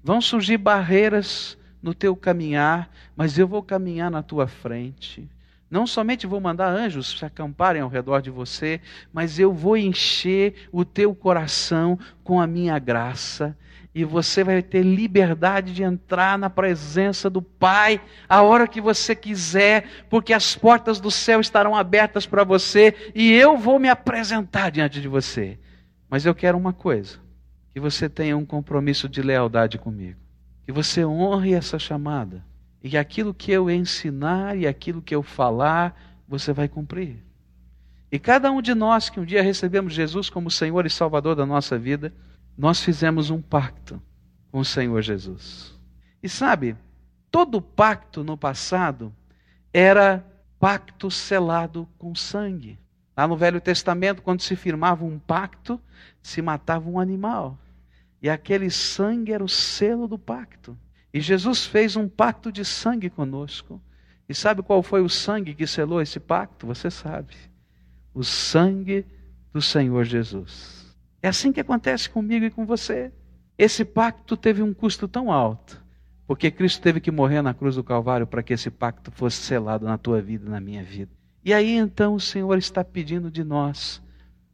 Vão 0.00 0.20
surgir 0.20 0.58
barreiras 0.58 1.58
no 1.82 1.92
teu 1.92 2.14
caminhar, 2.14 2.88
mas 3.16 3.36
eu 3.36 3.48
vou 3.48 3.64
caminhar 3.64 4.12
na 4.12 4.22
tua 4.22 4.46
frente. 4.46 5.28
Não 5.70 5.86
somente 5.86 6.26
vou 6.26 6.40
mandar 6.40 6.68
anjos 6.68 7.18
se 7.18 7.24
acamparem 7.24 7.82
ao 7.82 7.88
redor 7.88 8.20
de 8.20 8.30
você, 8.30 8.80
mas 9.12 9.38
eu 9.38 9.52
vou 9.52 9.76
encher 9.76 10.68
o 10.70 10.84
teu 10.84 11.14
coração 11.14 11.98
com 12.22 12.40
a 12.40 12.46
minha 12.46 12.78
graça. 12.78 13.56
E 13.92 14.04
você 14.04 14.44
vai 14.44 14.62
ter 14.62 14.82
liberdade 14.82 15.72
de 15.72 15.82
entrar 15.82 16.38
na 16.38 16.50
presença 16.50 17.28
do 17.30 17.40
Pai 17.40 18.00
a 18.28 18.42
hora 18.42 18.68
que 18.68 18.80
você 18.80 19.16
quiser, 19.16 20.04
porque 20.08 20.32
as 20.32 20.54
portas 20.54 21.00
do 21.00 21.10
céu 21.10 21.40
estarão 21.40 21.74
abertas 21.74 22.26
para 22.26 22.44
você 22.44 22.94
e 23.14 23.32
eu 23.32 23.56
vou 23.56 23.78
me 23.78 23.88
apresentar 23.88 24.70
diante 24.70 25.00
de 25.00 25.08
você. 25.08 25.58
Mas 26.08 26.24
eu 26.26 26.34
quero 26.34 26.58
uma 26.58 26.74
coisa: 26.74 27.18
que 27.72 27.80
você 27.80 28.08
tenha 28.08 28.36
um 28.36 28.44
compromisso 28.44 29.08
de 29.08 29.20
lealdade 29.20 29.78
comigo. 29.78 30.18
Que 30.64 30.72
você 30.72 31.04
honre 31.04 31.54
essa 31.54 31.78
chamada. 31.78 32.44
E 32.82 32.96
aquilo 32.96 33.34
que 33.34 33.50
eu 33.50 33.70
ensinar 33.70 34.56
e 34.56 34.66
aquilo 34.66 35.02
que 35.02 35.14
eu 35.14 35.22
falar, 35.22 35.98
você 36.28 36.52
vai 36.52 36.68
cumprir. 36.68 37.24
E 38.10 38.18
cada 38.18 38.50
um 38.50 38.62
de 38.62 38.74
nós 38.74 39.10
que 39.10 39.18
um 39.18 39.24
dia 39.24 39.42
recebemos 39.42 39.92
Jesus 39.92 40.30
como 40.30 40.50
Senhor 40.50 40.86
e 40.86 40.90
Salvador 40.90 41.34
da 41.34 41.44
nossa 41.44 41.78
vida, 41.78 42.12
nós 42.56 42.80
fizemos 42.80 43.30
um 43.30 43.42
pacto 43.42 44.00
com 44.50 44.60
o 44.60 44.64
Senhor 44.64 45.02
Jesus. 45.02 45.74
E 46.22 46.28
sabe, 46.28 46.76
todo 47.30 47.60
pacto 47.60 48.22
no 48.24 48.36
passado 48.36 49.12
era 49.72 50.24
pacto 50.58 51.10
selado 51.10 51.88
com 51.98 52.14
sangue. 52.14 52.78
Lá 53.16 53.26
no 53.26 53.36
Velho 53.36 53.60
Testamento, 53.60 54.22
quando 54.22 54.42
se 54.42 54.54
firmava 54.54 55.04
um 55.04 55.18
pacto, 55.18 55.80
se 56.22 56.40
matava 56.40 56.88
um 56.88 56.98
animal. 56.98 57.58
E 58.22 58.28
aquele 58.28 58.70
sangue 58.70 59.32
era 59.32 59.44
o 59.44 59.48
selo 59.48 60.06
do 60.08 60.18
pacto. 60.18 60.76
E 61.16 61.20
Jesus 61.22 61.64
fez 61.64 61.96
um 61.96 62.06
pacto 62.06 62.52
de 62.52 62.62
sangue 62.62 63.08
conosco. 63.08 63.80
E 64.28 64.34
sabe 64.34 64.62
qual 64.62 64.82
foi 64.82 65.00
o 65.00 65.08
sangue 65.08 65.54
que 65.54 65.66
selou 65.66 66.02
esse 66.02 66.20
pacto? 66.20 66.66
Você 66.66 66.90
sabe. 66.90 67.34
O 68.12 68.22
sangue 68.22 69.02
do 69.50 69.62
Senhor 69.62 70.04
Jesus. 70.04 70.94
É 71.22 71.28
assim 71.28 71.52
que 71.52 71.60
acontece 71.60 72.10
comigo 72.10 72.44
e 72.44 72.50
com 72.50 72.66
você. 72.66 73.10
Esse 73.56 73.82
pacto 73.82 74.36
teve 74.36 74.62
um 74.62 74.74
custo 74.74 75.08
tão 75.08 75.32
alto, 75.32 75.82
porque 76.26 76.50
Cristo 76.50 76.82
teve 76.82 77.00
que 77.00 77.10
morrer 77.10 77.40
na 77.40 77.54
cruz 77.54 77.76
do 77.76 77.82
Calvário 77.82 78.26
para 78.26 78.42
que 78.42 78.52
esse 78.52 78.70
pacto 78.70 79.10
fosse 79.10 79.38
selado 79.38 79.86
na 79.86 79.96
tua 79.96 80.20
vida 80.20 80.44
e 80.44 80.50
na 80.50 80.60
minha 80.60 80.84
vida. 80.84 81.12
E 81.42 81.54
aí 81.54 81.76
então 81.76 82.12
o 82.12 82.20
Senhor 82.20 82.58
está 82.58 82.84
pedindo 82.84 83.30
de 83.30 83.42
nós 83.42 84.02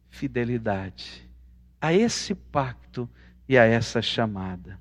fidelidade 0.09 1.28
a 1.81 1.92
esse 1.92 2.37
pacto 2.37 3.11
e 3.49 3.59
a 3.59 3.64
essa 3.64 4.00
chamada. 4.00 4.81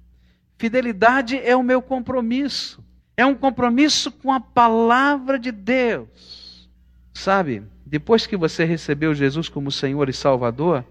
Fidelidade 0.61 1.39
é 1.39 1.55
o 1.55 1.63
meu 1.63 1.81
compromisso, 1.81 2.85
é 3.17 3.25
um 3.25 3.33
compromisso 3.33 4.11
com 4.11 4.31
a 4.31 4.39
palavra 4.39 5.39
de 5.39 5.51
Deus. 5.51 6.69
Sabe, 7.11 7.63
depois 7.83 8.27
que 8.27 8.37
você 8.37 8.63
recebeu 8.63 9.15
Jesus 9.15 9.49
como 9.49 9.71
Senhor 9.71 10.07
e 10.07 10.13
Salvador, 10.13 10.85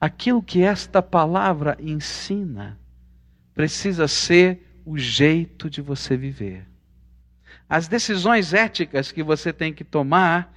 aquilo 0.00 0.40
que 0.40 0.62
esta 0.62 1.02
palavra 1.02 1.76
ensina 1.80 2.78
precisa 3.52 4.06
ser 4.06 4.80
o 4.86 4.96
jeito 4.96 5.68
de 5.68 5.82
você 5.82 6.16
viver. 6.16 6.64
As 7.68 7.88
decisões 7.88 8.54
éticas 8.54 9.10
que 9.10 9.24
você 9.24 9.52
tem 9.52 9.72
que 9.72 9.82
tomar, 9.82 10.54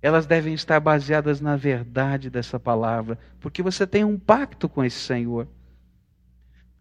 elas 0.00 0.24
devem 0.24 0.54
estar 0.54 0.80
baseadas 0.80 1.42
na 1.42 1.56
verdade 1.56 2.30
dessa 2.30 2.58
palavra, 2.58 3.18
porque 3.38 3.62
você 3.62 3.86
tem 3.86 4.02
um 4.02 4.18
pacto 4.18 4.66
com 4.66 4.82
esse 4.82 4.98
Senhor. 4.98 5.46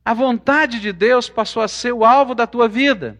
A 0.06 0.14
vontade 0.14 0.80
de 0.80 0.92
Deus 0.92 1.30
passou 1.30 1.62
a 1.64 1.68
ser 1.68 1.94
o 1.94 2.04
alvo 2.04 2.36
da 2.36 2.46
tua 2.46 2.68
vida. 2.68 3.20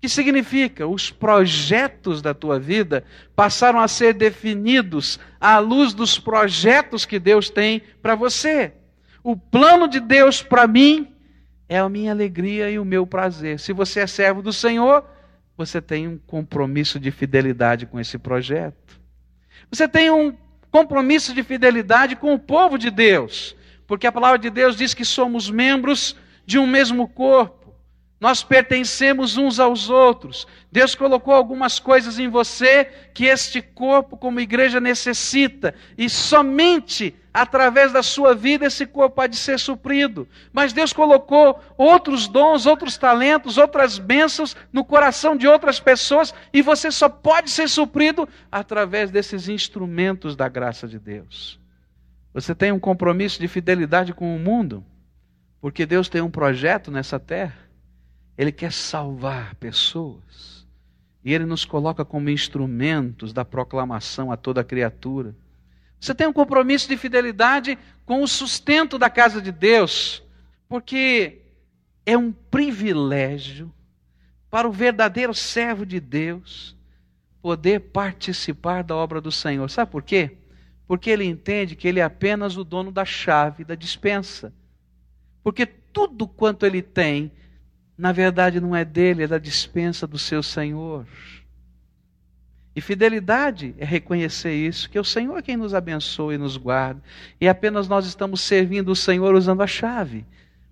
Que 0.00 0.08
significa? 0.08 0.86
Os 0.86 1.10
projetos 1.10 2.22
da 2.22 2.32
tua 2.32 2.58
vida 2.58 3.04
passaram 3.36 3.78
a 3.78 3.88
ser 3.88 4.14
definidos 4.14 5.20
à 5.38 5.58
luz 5.58 5.92
dos 5.92 6.18
projetos 6.18 7.04
que 7.04 7.18
Deus 7.18 7.50
tem 7.50 7.82
para 8.00 8.14
você. 8.14 8.72
O 9.22 9.36
plano 9.36 9.86
de 9.86 10.00
Deus 10.00 10.42
para 10.42 10.66
mim 10.66 11.12
é 11.68 11.78
a 11.78 11.88
minha 11.88 12.12
alegria 12.12 12.70
e 12.70 12.78
o 12.78 12.84
meu 12.84 13.06
prazer. 13.06 13.60
Se 13.60 13.72
você 13.72 14.00
é 14.00 14.06
servo 14.06 14.40
do 14.40 14.52
Senhor, 14.52 15.04
você 15.56 15.82
tem 15.82 16.08
um 16.08 16.16
compromisso 16.16 16.98
de 16.98 17.10
fidelidade 17.10 17.84
com 17.84 18.00
esse 18.00 18.16
projeto. 18.16 18.98
Você 19.70 19.86
tem 19.86 20.10
um 20.10 20.34
compromisso 20.70 21.34
de 21.34 21.42
fidelidade 21.42 22.16
com 22.16 22.32
o 22.32 22.38
povo 22.38 22.78
de 22.78 22.90
Deus, 22.90 23.54
porque 23.90 24.06
a 24.06 24.12
palavra 24.12 24.38
de 24.38 24.48
Deus 24.50 24.76
diz 24.76 24.94
que 24.94 25.04
somos 25.04 25.50
membros 25.50 26.14
de 26.46 26.60
um 26.60 26.64
mesmo 26.64 27.08
corpo. 27.08 27.74
Nós 28.20 28.40
pertencemos 28.40 29.36
uns 29.36 29.58
aos 29.58 29.90
outros. 29.90 30.46
Deus 30.70 30.94
colocou 30.94 31.34
algumas 31.34 31.80
coisas 31.80 32.16
em 32.16 32.28
você 32.28 32.84
que 33.12 33.24
este 33.24 33.60
corpo, 33.60 34.16
como 34.16 34.38
igreja, 34.38 34.78
necessita. 34.78 35.74
E 35.98 36.08
somente 36.08 37.16
através 37.34 37.90
da 37.90 38.00
sua 38.00 38.32
vida 38.32 38.64
esse 38.64 38.86
corpo 38.86 39.16
pode 39.16 39.34
ser 39.34 39.58
suprido. 39.58 40.28
Mas 40.52 40.72
Deus 40.72 40.92
colocou 40.92 41.60
outros 41.76 42.28
dons, 42.28 42.66
outros 42.66 42.96
talentos, 42.96 43.58
outras 43.58 43.98
bênçãos 43.98 44.56
no 44.72 44.84
coração 44.84 45.36
de 45.36 45.48
outras 45.48 45.80
pessoas. 45.80 46.32
E 46.52 46.62
você 46.62 46.92
só 46.92 47.08
pode 47.08 47.50
ser 47.50 47.68
suprido 47.68 48.28
através 48.52 49.10
desses 49.10 49.48
instrumentos 49.48 50.36
da 50.36 50.48
graça 50.48 50.86
de 50.86 51.00
Deus. 51.00 51.59
Você 52.32 52.54
tem 52.54 52.70
um 52.70 52.78
compromisso 52.78 53.40
de 53.40 53.48
fidelidade 53.48 54.14
com 54.14 54.34
o 54.34 54.38
mundo, 54.38 54.84
porque 55.60 55.84
Deus 55.84 56.08
tem 56.08 56.20
um 56.20 56.30
projeto 56.30 56.90
nessa 56.90 57.18
terra. 57.18 57.58
Ele 58.38 58.52
quer 58.52 58.72
salvar 58.72 59.54
pessoas. 59.56 60.66
E 61.24 61.34
ele 61.34 61.44
nos 61.44 61.64
coloca 61.64 62.04
como 62.04 62.30
instrumentos 62.30 63.32
da 63.32 63.44
proclamação 63.44 64.32
a 64.32 64.36
toda 64.36 64.64
criatura. 64.64 65.34
Você 66.00 66.14
tem 66.14 66.26
um 66.26 66.32
compromisso 66.32 66.88
de 66.88 66.96
fidelidade 66.96 67.78
com 68.06 68.22
o 68.22 68.28
sustento 68.28 68.96
da 68.96 69.10
casa 69.10 69.42
de 69.42 69.52
Deus, 69.52 70.22
porque 70.66 71.42
é 72.06 72.16
um 72.16 72.32
privilégio 72.32 73.70
para 74.50 74.66
o 74.66 74.72
verdadeiro 74.72 75.34
servo 75.34 75.84
de 75.84 76.00
Deus 76.00 76.74
poder 77.42 77.80
participar 77.80 78.82
da 78.82 78.96
obra 78.96 79.20
do 79.20 79.30
Senhor. 79.30 79.68
Sabe 79.68 79.90
por 79.90 80.02
quê? 80.02 80.38
Porque 80.90 81.08
ele 81.08 81.24
entende 81.24 81.76
que 81.76 81.86
ele 81.86 82.00
é 82.00 82.02
apenas 82.02 82.56
o 82.56 82.64
dono 82.64 82.90
da 82.90 83.04
chave 83.04 83.62
da 83.62 83.76
dispensa. 83.76 84.52
Porque 85.40 85.64
tudo 85.64 86.26
quanto 86.26 86.66
ele 86.66 86.82
tem 86.82 87.30
na 87.96 88.10
verdade 88.10 88.60
não 88.60 88.74
é 88.74 88.84
dele, 88.84 89.22
é 89.22 89.28
da 89.28 89.38
dispensa 89.38 90.04
do 90.04 90.18
seu 90.18 90.42
Senhor. 90.42 91.06
E 92.74 92.80
fidelidade 92.80 93.72
é 93.78 93.84
reconhecer 93.84 94.52
isso, 94.52 94.90
que 94.90 94.98
é 94.98 95.00
o 95.00 95.04
Senhor 95.04 95.38
é 95.38 95.42
quem 95.42 95.56
nos 95.56 95.74
abençoa 95.74 96.34
e 96.34 96.38
nos 96.38 96.56
guarda, 96.56 97.00
e 97.40 97.48
apenas 97.48 97.86
nós 97.86 98.04
estamos 98.04 98.40
servindo 98.40 98.90
o 98.90 98.96
Senhor 98.96 99.32
usando 99.36 99.62
a 99.62 99.68
chave. 99.68 100.26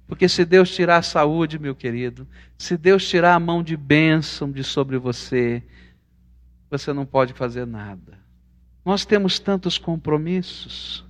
Porque 0.08 0.28
se 0.28 0.44
Deus 0.44 0.74
tirar 0.74 0.96
a 0.96 1.02
saúde, 1.02 1.60
meu 1.60 1.76
querido, 1.76 2.26
se 2.58 2.76
Deus 2.76 3.08
tirar 3.08 3.36
a 3.36 3.40
mão 3.40 3.62
de 3.62 3.76
bênção 3.76 4.50
de 4.50 4.64
sobre 4.64 4.98
você, 4.98 5.62
você 6.68 6.92
não 6.92 7.06
pode 7.06 7.34
fazer 7.34 7.68
nada. 7.68 8.26
Nós 8.88 9.04
temos 9.04 9.38
tantos 9.38 9.76
compromissos 9.76 11.04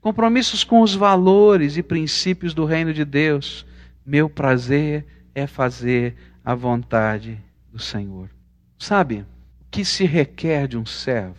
compromissos 0.00 0.62
com 0.62 0.82
os 0.82 0.94
valores 0.94 1.76
e 1.76 1.82
princípios 1.82 2.54
do 2.54 2.64
reino 2.64 2.94
de 2.94 3.04
Deus. 3.04 3.66
Meu 4.06 4.30
prazer 4.30 5.04
é 5.34 5.44
fazer 5.44 6.14
a 6.44 6.54
vontade 6.54 7.42
do 7.72 7.78
Senhor. 7.80 8.30
Sabe, 8.78 9.26
o 9.60 9.64
que 9.68 9.84
se 9.84 10.04
requer 10.04 10.68
de 10.68 10.78
um 10.78 10.86
servo 10.86 11.34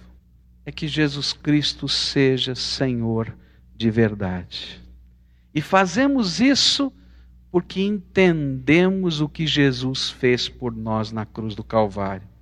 é 0.66 0.72
que 0.72 0.86
Jesus 0.86 1.32
Cristo 1.32 1.88
seja 1.88 2.56
Senhor 2.56 3.34
de 3.74 3.90
verdade. 3.90 4.84
E 5.54 5.62
fazemos 5.62 6.42
isso 6.42 6.92
porque 7.50 7.80
entendemos 7.82 9.22
o 9.22 9.30
que 9.30 9.48
Jesus 9.48 10.10
fez 10.10 10.50
por 10.50 10.76
nós 10.76 11.14
na 11.14 11.26
cruz 11.26 11.56
do 11.56 11.64
Calvário. 11.64 12.35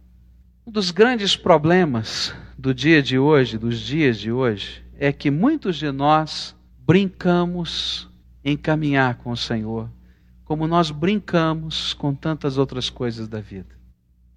Um 0.66 0.72
dos 0.72 0.92
grandes 0.92 1.36
problemas 1.36 2.34
do 2.58 2.74
dia 2.74 3.04
de 3.04 3.20
hoje, 3.20 3.58
dos 3.58 3.80
dias 3.80 4.18
de 4.18 4.32
hoje, 4.32 4.82
é 4.98 5.12
que 5.12 5.30
muitos 5.30 5.76
de 5.76 5.92
nós 5.92 6.56
brincamos 6.80 8.10
em 8.46 8.56
caminhar 8.56 9.16
com 9.16 9.32
o 9.32 9.38
Senhor 9.38 9.90
como 10.46 10.66
nós 10.66 10.90
brincamos 10.90 11.94
com 11.94 12.16
tantas 12.16 12.58
outras 12.58 12.90
coisas 12.90 13.28
da 13.28 13.42
vida. 13.42 13.76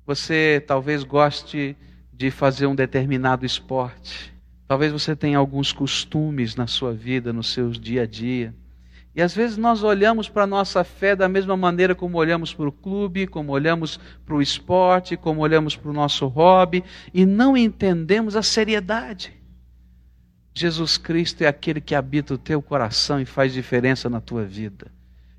Você 0.04 0.64
talvez 0.66 1.04
goste 1.04 1.76
de 2.12 2.30
fazer 2.30 2.66
um 2.66 2.75
determinado 2.75 3.47
esporte. 3.47 4.35
Talvez 4.66 4.90
você 4.92 5.14
tenha 5.14 5.38
alguns 5.38 5.73
costumes 5.73 6.56
na 6.56 6.66
sua 6.66 6.92
vida, 6.92 7.33
no 7.33 7.42
seu 7.42 7.71
dia 7.71 8.02
a 8.02 8.06
dia. 8.06 8.52
E 9.16 9.23
às 9.23 9.35
vezes 9.35 9.56
nós 9.56 9.82
olhamos 9.82 10.28
para 10.28 10.42
a 10.42 10.46
nossa 10.46 10.85
fé 10.85 11.16
da 11.16 11.26
mesma 11.26 11.56
maneira 11.56 11.94
como 11.94 12.18
olhamos 12.18 12.52
para 12.52 12.68
o 12.68 12.73
clube, 12.73 13.26
como 13.26 13.50
olhamos 13.50 13.99
para 14.26 14.35
o 14.35 14.42
esporte, 14.42 15.16
como 15.16 15.40
olhamos 15.40 15.75
para 15.75 15.90
o 15.90 15.94
nosso 15.94 16.26
hobby, 16.26 16.85
e 17.14 17.25
não 17.25 17.56
entendemos 17.56 18.37
a 18.37 18.42
seriedade. 18.42 19.32
Jesus 20.52 20.99
Cristo 20.99 21.40
é 21.40 21.46
aquele 21.46 21.80
que 21.80 21.94
habita 21.94 22.35
o 22.35 22.38
teu 22.38 22.61
coração 22.61 23.18
e 23.18 23.25
faz 23.25 23.54
diferença 23.54 24.11
na 24.11 24.20
tua 24.20 24.44
vida. 24.44 24.92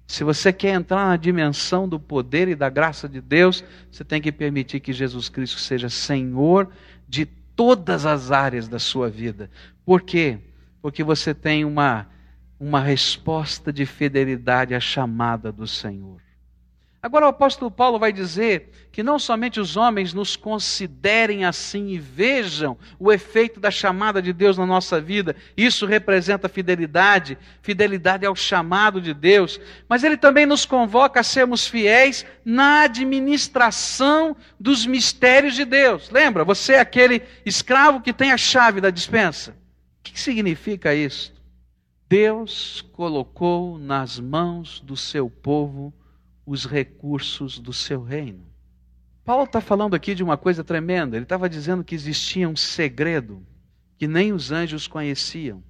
Se 0.08 0.24
você 0.24 0.52
quer 0.52 0.74
entrar 0.74 1.08
na 1.08 1.16
dimensão 1.16 1.88
do 1.88 2.00
poder 2.00 2.48
e 2.48 2.56
da 2.56 2.70
graça 2.70 3.08
de 3.08 3.22
Deus, 3.22 3.64
você 3.92 4.04
tem 4.04 4.20
que 4.20 4.32
permitir 4.32 4.80
que 4.80 4.92
Jesus 4.92 5.30
Cristo 5.30 5.60
seja 5.60 5.88
Senhor 5.88 6.68
de 7.08 7.28
todas 7.28 8.08
as 8.08 8.32
áreas 8.32 8.68
da 8.68 8.80
sua 8.80 9.08
vida. 9.08 9.52
Por 9.86 10.02
quê? 10.02 10.40
Porque 10.82 11.04
você 11.04 11.32
tem 11.32 11.64
uma, 11.64 12.08
uma 12.60 12.82
resposta 12.82 13.72
de 13.72 13.86
fidelidade 13.86 14.74
à 14.74 14.80
chamada 14.80 15.52
do 15.52 15.68
Senhor. 15.68 16.28
Agora 17.00 17.28
o 17.28 17.30
apóstolo 17.30 17.70
Paulo 17.70 18.00
vai 18.00 18.12
dizer 18.12 18.90
que 18.92 19.04
não 19.04 19.20
somente 19.20 19.60
os 19.60 19.78
homens 19.78 20.14
nos 20.14 20.36
considerem 20.36 21.46
assim 21.46 21.90
e 21.90 22.00
vejam 22.00 22.76
o 23.00 23.14
efeito 23.14 23.60
da 23.60 23.70
chamada 23.70 24.20
de 24.20 24.34
Deus 24.34 24.58
na 24.58 24.66
nossa 24.66 25.00
vida, 25.00 25.36
isso 25.56 25.86
representa 25.86 26.50
fidelidade, 26.50 27.38
fidelidade 27.62 28.26
ao 28.26 28.36
chamado 28.36 29.00
de 29.00 29.14
Deus, 29.14 29.58
mas 29.88 30.04
ele 30.04 30.18
também 30.18 30.48
nos 30.48 30.66
convoca 30.66 31.20
a 31.20 31.24
sermos 31.24 31.68
fiéis 31.68 32.26
na 32.44 32.82
administração 32.82 34.36
dos 34.60 34.86
mistérios 34.86 35.54
de 35.54 35.66
Deus. 35.66 36.10
Lembra, 36.10 36.44
você 36.44 36.74
é 36.74 36.80
aquele 36.80 37.22
escravo 37.46 38.02
que 38.02 38.12
tem 38.12 38.32
a 38.32 38.38
chave 38.38 38.82
da 38.82 38.90
dispensa. 38.90 39.52
O 39.52 40.04
que 40.04 40.20
significa 40.20 40.96
isso? 40.96 41.37
Deus 42.10 42.82
colocou 42.94 43.78
nas 43.78 44.18
mãos 44.18 44.80
do 44.80 44.96
seu 44.96 45.30
povo 45.30 45.94
os 46.46 46.66
recursos 46.66 47.60
do 47.60 47.74
seu 47.74 48.02
reino. 48.02 48.46
Paulo 49.26 49.44
está 49.44 49.60
falando 49.60 49.94
aqui 49.94 50.16
de 50.16 50.24
uma 50.24 50.38
coisa 50.38 50.64
tremenda. 50.64 51.18
Ele 51.18 51.26
estava 51.26 51.50
dizendo 51.50 51.84
que 51.84 51.94
existia 51.94 52.48
um 52.48 52.56
segredo 52.56 53.46
que 53.98 54.08
nem 54.08 54.32
os 54.32 54.54
anjos 54.54 54.88
conheciam. 54.88 55.62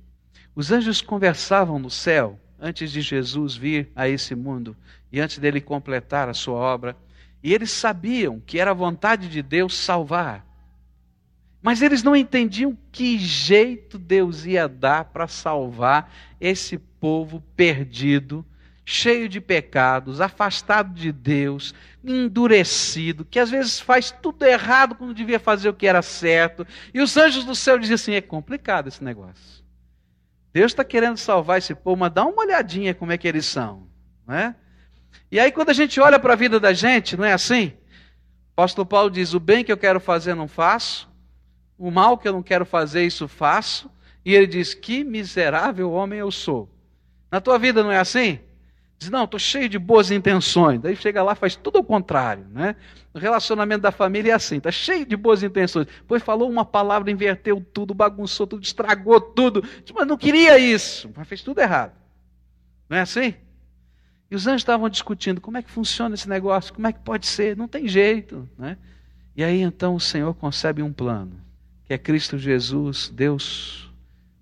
Os 0.55 0.71
anjos 0.71 1.01
conversavam 1.01 1.79
no 1.79 1.89
céu 1.89 2.39
antes 2.59 2.91
de 2.91 3.01
Jesus 3.01 3.55
vir 3.55 3.91
a 3.95 4.07
esse 4.07 4.35
mundo 4.35 4.77
e 5.11 5.19
antes 5.19 5.39
dele 5.39 5.59
completar 5.59 6.29
a 6.29 6.35
sua 6.35 6.59
obra. 6.59 6.95
E 7.41 7.51
eles 7.51 7.71
sabiam 7.71 8.39
que 8.39 8.59
era 8.59 8.69
a 8.69 8.75
vontade 8.75 9.27
de 9.27 9.41
Deus 9.41 9.75
salvar. 9.75 10.45
Mas 11.61 11.81
eles 11.81 12.03
não 12.03 12.15
entendiam 12.15 12.77
que 12.91 13.17
jeito 13.17 13.97
Deus 13.97 14.45
ia 14.45 14.67
dar 14.67 15.05
para 15.05 15.27
salvar 15.27 16.13
esse 16.39 16.77
povo 16.77 17.43
perdido 17.55 18.45
cheio 18.89 19.27
de 19.27 19.41
pecados, 19.41 20.21
afastado 20.21 20.93
de 20.93 21.11
Deus, 21.11 21.75
endurecido, 22.01 23.25
que 23.25 23.37
às 23.37 23.49
vezes 23.49 23.81
faz 23.81 24.11
tudo 24.11 24.45
errado 24.45 24.95
quando 24.95 25.13
devia 25.13 25.41
fazer 25.41 25.67
o 25.67 25.73
que 25.73 25.85
era 25.85 26.01
certo. 26.01 26.65
E 26.93 27.01
os 27.01 27.17
anjos 27.17 27.43
do 27.43 27.53
céu 27.53 27.77
dizem 27.77 27.95
assim: 27.95 28.13
é 28.13 28.21
complicado 28.21 28.87
esse 28.87 29.03
negócio. 29.03 29.61
Deus 30.53 30.71
está 30.71 30.85
querendo 30.85 31.17
salvar 31.17 31.57
esse 31.57 31.75
povo, 31.75 31.97
mas 31.97 32.13
dá 32.13 32.25
uma 32.25 32.41
olhadinha 32.41 32.95
como 32.95 33.11
é 33.11 33.17
que 33.17 33.27
eles 33.27 33.45
são. 33.45 33.89
Não 34.25 34.33
é? 34.33 34.55
E 35.29 35.37
aí, 35.37 35.51
quando 35.51 35.69
a 35.69 35.73
gente 35.73 35.99
olha 35.99 36.17
para 36.17 36.31
a 36.31 36.37
vida 36.37 36.57
da 36.57 36.71
gente, 36.71 37.17
não 37.17 37.25
é 37.25 37.33
assim? 37.33 37.73
O 38.55 38.61
apóstolo 38.61 38.85
Paulo 38.85 39.11
diz: 39.11 39.33
o 39.33 39.39
bem 39.39 39.65
que 39.65 39.71
eu 39.71 39.77
quero 39.77 39.99
fazer, 39.99 40.33
não 40.33 40.47
faço, 40.47 41.09
o 41.77 41.91
mal 41.91 42.17
que 42.17 42.27
eu 42.27 42.33
não 42.33 42.43
quero 42.43 42.65
fazer, 42.65 43.05
isso 43.05 43.27
faço. 43.27 43.89
E 44.25 44.33
ele 44.33 44.47
diz: 44.47 44.73
que 44.73 45.03
miserável 45.03 45.91
homem 45.91 46.19
eu 46.19 46.31
sou. 46.31 46.69
Na 47.31 47.39
tua 47.39 47.57
vida 47.57 47.83
não 47.83 47.91
é 47.91 47.99
assim? 47.99 48.39
Diz, 48.99 49.09
não, 49.11 49.25
estou 49.25 49.39
cheio 49.39 49.69
de 49.69 49.77
boas 49.77 50.09
intenções. 50.09 50.79
Daí 50.81 50.95
chega 50.95 51.21
lá 51.21 51.35
faz 51.35 51.55
tudo 51.55 51.77
ao 51.77 51.83
contrário. 51.83 52.45
Né? 52.49 52.75
O 53.13 53.19
relacionamento 53.19 53.81
da 53.81 53.91
família 53.91 54.31
é 54.31 54.35
assim, 54.35 54.57
está 54.57 54.71
cheio 54.71 55.05
de 55.05 55.15
boas 55.15 55.43
intenções. 55.43 55.85
Depois 55.85 56.23
falou 56.23 56.49
uma 56.49 56.65
palavra, 56.65 57.11
inverteu 57.11 57.63
tudo, 57.73 57.93
bagunçou 57.93 58.47
tudo, 58.47 58.63
estragou 58.63 59.21
tudo. 59.21 59.61
Diz, 59.61 59.93
mas 59.93 60.07
não 60.07 60.17
queria 60.17 60.57
isso, 60.57 61.11
mas 61.15 61.27
fez 61.27 61.43
tudo 61.43 61.61
errado. 61.61 61.93
Não 62.89 62.97
é 62.97 63.01
assim? 63.01 63.35
E 64.29 64.35
os 64.35 64.47
anjos 64.47 64.61
estavam 64.61 64.89
discutindo 64.89 65.39
como 65.39 65.57
é 65.57 65.61
que 65.61 65.69
funciona 65.69 66.15
esse 66.15 66.27
negócio, 66.27 66.73
como 66.73 66.87
é 66.87 66.91
que 66.91 66.99
pode 66.99 67.27
ser, 67.27 67.55
não 67.55 67.67
tem 67.67 67.87
jeito. 67.87 68.49
Né? 68.57 68.77
E 69.35 69.43
aí 69.43 69.61
então 69.61 69.95
o 69.95 69.99
Senhor 69.99 70.33
concebe 70.33 70.81
um 70.81 70.91
plano, 70.91 71.39
que 71.87 71.93
é 71.93 71.97
Cristo 71.97 72.37
Jesus, 72.37 73.11
Deus 73.15 73.87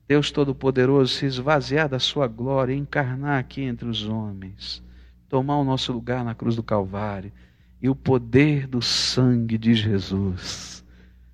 Deus 0.08 0.30
Todo-Poderoso 0.30 1.14
se 1.14 1.26
esvaziar 1.26 1.90
da 1.90 1.98
sua 1.98 2.28
glória, 2.28 2.76
encarnar 2.76 3.40
aqui 3.40 3.62
entre 3.62 3.88
os 3.88 4.08
homens, 4.08 4.84
tomar 5.28 5.58
o 5.58 5.64
nosso 5.64 5.92
lugar 5.92 6.24
na 6.24 6.36
cruz 6.36 6.56
do 6.56 6.62
Calvário 6.62 7.32
e 7.82 7.90
o 7.90 7.96
poder 7.96 8.68
do 8.68 8.82
sangue 8.82 9.58
de 9.58 9.74
Jesus 9.74 10.84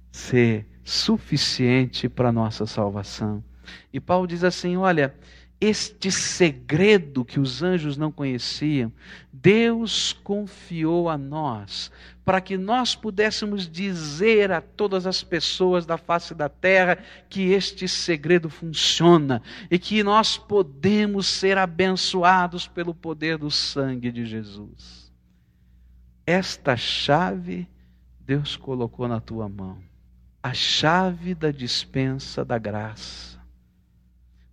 ser 0.10 0.66
suficiente 0.84 2.08
para 2.08 2.32
nossa 2.32 2.66
salvação. 2.66 3.44
E 3.92 4.00
Paulo 4.00 4.26
diz 4.26 4.44
assim: 4.44 4.78
olha, 4.78 5.14
este 5.60 6.10
segredo 6.12 7.24
que 7.24 7.40
os 7.40 7.62
anjos 7.62 7.96
não 7.98 8.12
conheciam, 8.12 8.92
Deus 9.32 10.12
confiou 10.12 11.08
a 11.08 11.18
nós, 11.18 11.92
para 12.24 12.40
que 12.40 12.58
nós 12.58 12.96
pudéssemos 12.96 13.70
dizer 13.70 14.52
a 14.52 14.62
todas 14.62 15.08
as 15.08 15.24
pessoas 15.24 15.86
da 15.86 15.98
face 15.98 16.36
da 16.36 16.48
terra 16.48 16.98
que 17.30 17.52
este 17.52 17.88
segredo 17.88 18.50
funciona 18.50 19.42
e 19.70 19.80
que 19.80 20.04
nós 20.04 20.38
podemos 20.38 21.28
ser 21.28 21.58
abençoados 21.58 22.68
pelo 22.68 22.94
poder 22.94 23.38
do 23.38 23.50
sangue 23.50 24.12
de 24.12 24.26
Jesus. 24.26 25.12
Esta 26.26 26.78
chave 26.78 27.68
Deus 28.20 28.56
colocou 28.56 29.08
na 29.08 29.20
tua 29.20 29.50
mão, 29.50 29.80
a 30.42 30.54
chave 30.54 31.34
da 31.34 31.52
dispensa 31.52 32.46
da 32.46 32.58
graça 32.58 33.32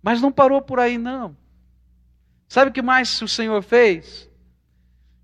mas 0.01 0.21
não 0.21 0.31
parou 0.31 0.61
por 0.61 0.79
aí, 0.79 0.97
não. 0.97 1.35
Sabe 2.47 2.71
o 2.71 2.73
que 2.73 2.81
mais 2.81 3.21
o 3.21 3.27
Senhor 3.27 3.61
fez? 3.61 4.28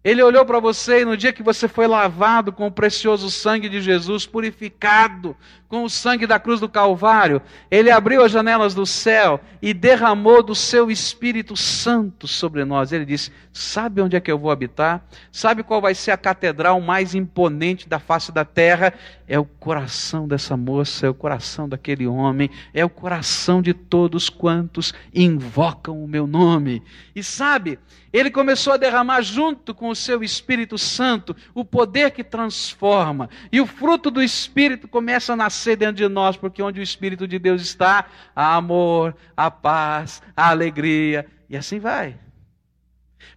Ele 0.06 0.22
olhou 0.22 0.46
para 0.46 0.60
você 0.60 1.02
e 1.02 1.06
no 1.06 1.18
dia 1.18 1.34
que 1.34 1.42
você 1.42 1.68
foi 1.68 1.88
lavado 1.88 2.54
com 2.54 2.68
o 2.68 2.72
precioso 2.72 3.32
sangue 3.32 3.68
de 3.68 3.82
Jesus, 3.82 4.24
purificado 4.28 5.36
com 5.75 5.84
o 5.84 5.89
sangue 5.89 6.25
da 6.25 6.39
cruz 6.39 6.62
do 6.62 6.70
Calvário, 6.70 7.41
ele 7.70 7.91
abriu 7.91 8.24
as 8.24 8.32
janelas 8.32 8.74
do 8.74 8.86
céu 8.86 9.41
e 9.62 9.74
derramou 9.74 10.41
do 10.41 10.55
seu 10.55 10.89
Espírito 10.89 11.58
Santo 11.58 12.29
sobre 12.29 12.63
nós. 12.63 12.94
Ele 12.94 13.03
disse: 13.03 13.29
Sabe 13.51 14.01
onde 14.01 14.15
é 14.15 14.22
que 14.22 14.32
eu 14.32 14.39
vou 14.39 14.51
habitar? 14.51 15.05
Sabe 15.34 15.63
qual 15.63 15.82
vai 15.82 15.94
ser 15.94 16.12
a 16.12 16.17
catedral 16.17 16.79
mais 16.79 17.13
imponente 17.13 17.89
da 17.89 18.00
face 18.00 18.32
da 18.32 18.46
terra? 18.46 18.94
É 19.27 19.38
o 19.38 19.44
coração 19.44 20.29
dessa 20.29 20.55
moça, 20.55 21.08
é 21.08 21.10
o 21.10 21.13
coração 21.13 21.67
daquele 21.67 22.08
homem, 22.08 22.50
é 22.74 22.86
o 22.86 22.89
coração 22.89 23.62
de 23.62 23.74
todos 23.74 24.29
quantos 24.29 24.94
invocam 25.13 26.01
o 26.01 26.08
meu 26.08 26.25
nome. 26.25 26.82
E 27.13 27.22
sabe, 27.22 27.79
ele 28.13 28.32
começou 28.32 28.72
a 28.72 28.77
derramar 28.77 29.22
junto 29.22 29.74
com 29.74 29.89
o 29.89 29.96
seu 29.96 30.24
Espírito 30.24 30.77
Santo 30.77 31.36
o 31.53 31.65
poder 31.65 32.12
que 32.12 32.24
transforma, 32.24 33.29
e 33.51 33.60
o 33.60 33.65
fruto 33.65 34.10
do 34.10 34.24
Espírito 34.24 34.88
começa 34.88 35.34
a 35.34 35.36
nascer 35.36 35.65
dentro 35.74 35.96
de 35.96 36.10
nós, 36.10 36.36
porque 36.36 36.62
onde 36.62 36.82
o 36.82 36.84
Espírito 36.84 37.26
de 37.26 37.40
Deus 37.40 37.62
está, 37.62 38.08
há 38.36 38.56
amor, 38.56 39.16
a 39.38 39.50
paz, 39.50 40.22
a 40.36 40.50
alegria, 40.50 41.26
e 41.50 41.56
assim 41.56 41.80
vai. 41.80 42.18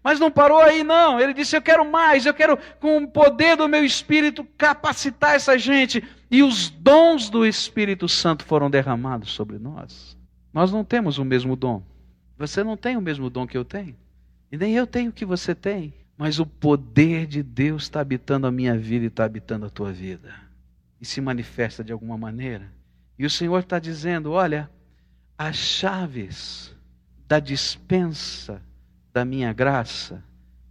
Mas 0.02 0.18
não 0.18 0.30
parou 0.30 0.58
aí, 0.58 0.82
não. 0.82 1.20
Ele 1.20 1.32
disse: 1.32 1.56
Eu 1.56 1.62
quero 1.62 1.84
mais, 1.88 2.26
eu 2.26 2.34
quero, 2.34 2.58
com 2.80 2.98
o 2.98 3.08
poder 3.08 3.56
do 3.56 3.68
meu 3.68 3.84
Espírito, 3.84 4.44
capacitar 4.56 5.34
essa 5.34 5.56
gente. 5.56 6.02
E 6.30 6.42
os 6.42 6.68
dons 6.70 7.30
do 7.30 7.46
Espírito 7.46 8.08
Santo 8.08 8.44
foram 8.44 8.68
derramados 8.68 9.30
sobre 9.30 9.58
nós. 9.58 10.16
Nós 10.52 10.72
não 10.72 10.84
temos 10.84 11.18
o 11.18 11.24
mesmo 11.24 11.56
dom. 11.56 11.82
Você 12.36 12.62
não 12.62 12.76
tem 12.76 12.96
o 12.96 13.00
mesmo 13.00 13.30
dom 13.30 13.46
que 13.46 13.56
eu 13.56 13.64
tenho. 13.64 13.96
E 14.50 14.56
nem 14.56 14.74
eu 14.74 14.86
tenho 14.86 15.10
o 15.10 15.12
que 15.12 15.24
você 15.24 15.54
tem. 15.54 15.92
Mas 16.16 16.38
o 16.38 16.46
poder 16.46 17.26
de 17.26 17.42
Deus 17.42 17.84
está 17.84 18.00
habitando 18.00 18.46
a 18.46 18.50
minha 18.50 18.76
vida 18.76 19.04
e 19.04 19.08
está 19.08 19.24
habitando 19.24 19.66
a 19.66 19.70
tua 19.70 19.92
vida. 19.92 20.34
E 21.00 21.06
se 21.06 21.20
manifesta 21.20 21.84
de 21.84 21.92
alguma 21.92 22.18
maneira. 22.18 22.72
E 23.18 23.24
o 23.24 23.30
Senhor 23.30 23.58
está 23.58 23.78
dizendo: 23.78 24.32
olha, 24.32 24.70
as 25.36 25.56
chaves 25.56 26.74
da 27.26 27.38
dispensa 27.38 28.62
da 29.12 29.24
minha 29.24 29.52
graça 29.52 30.24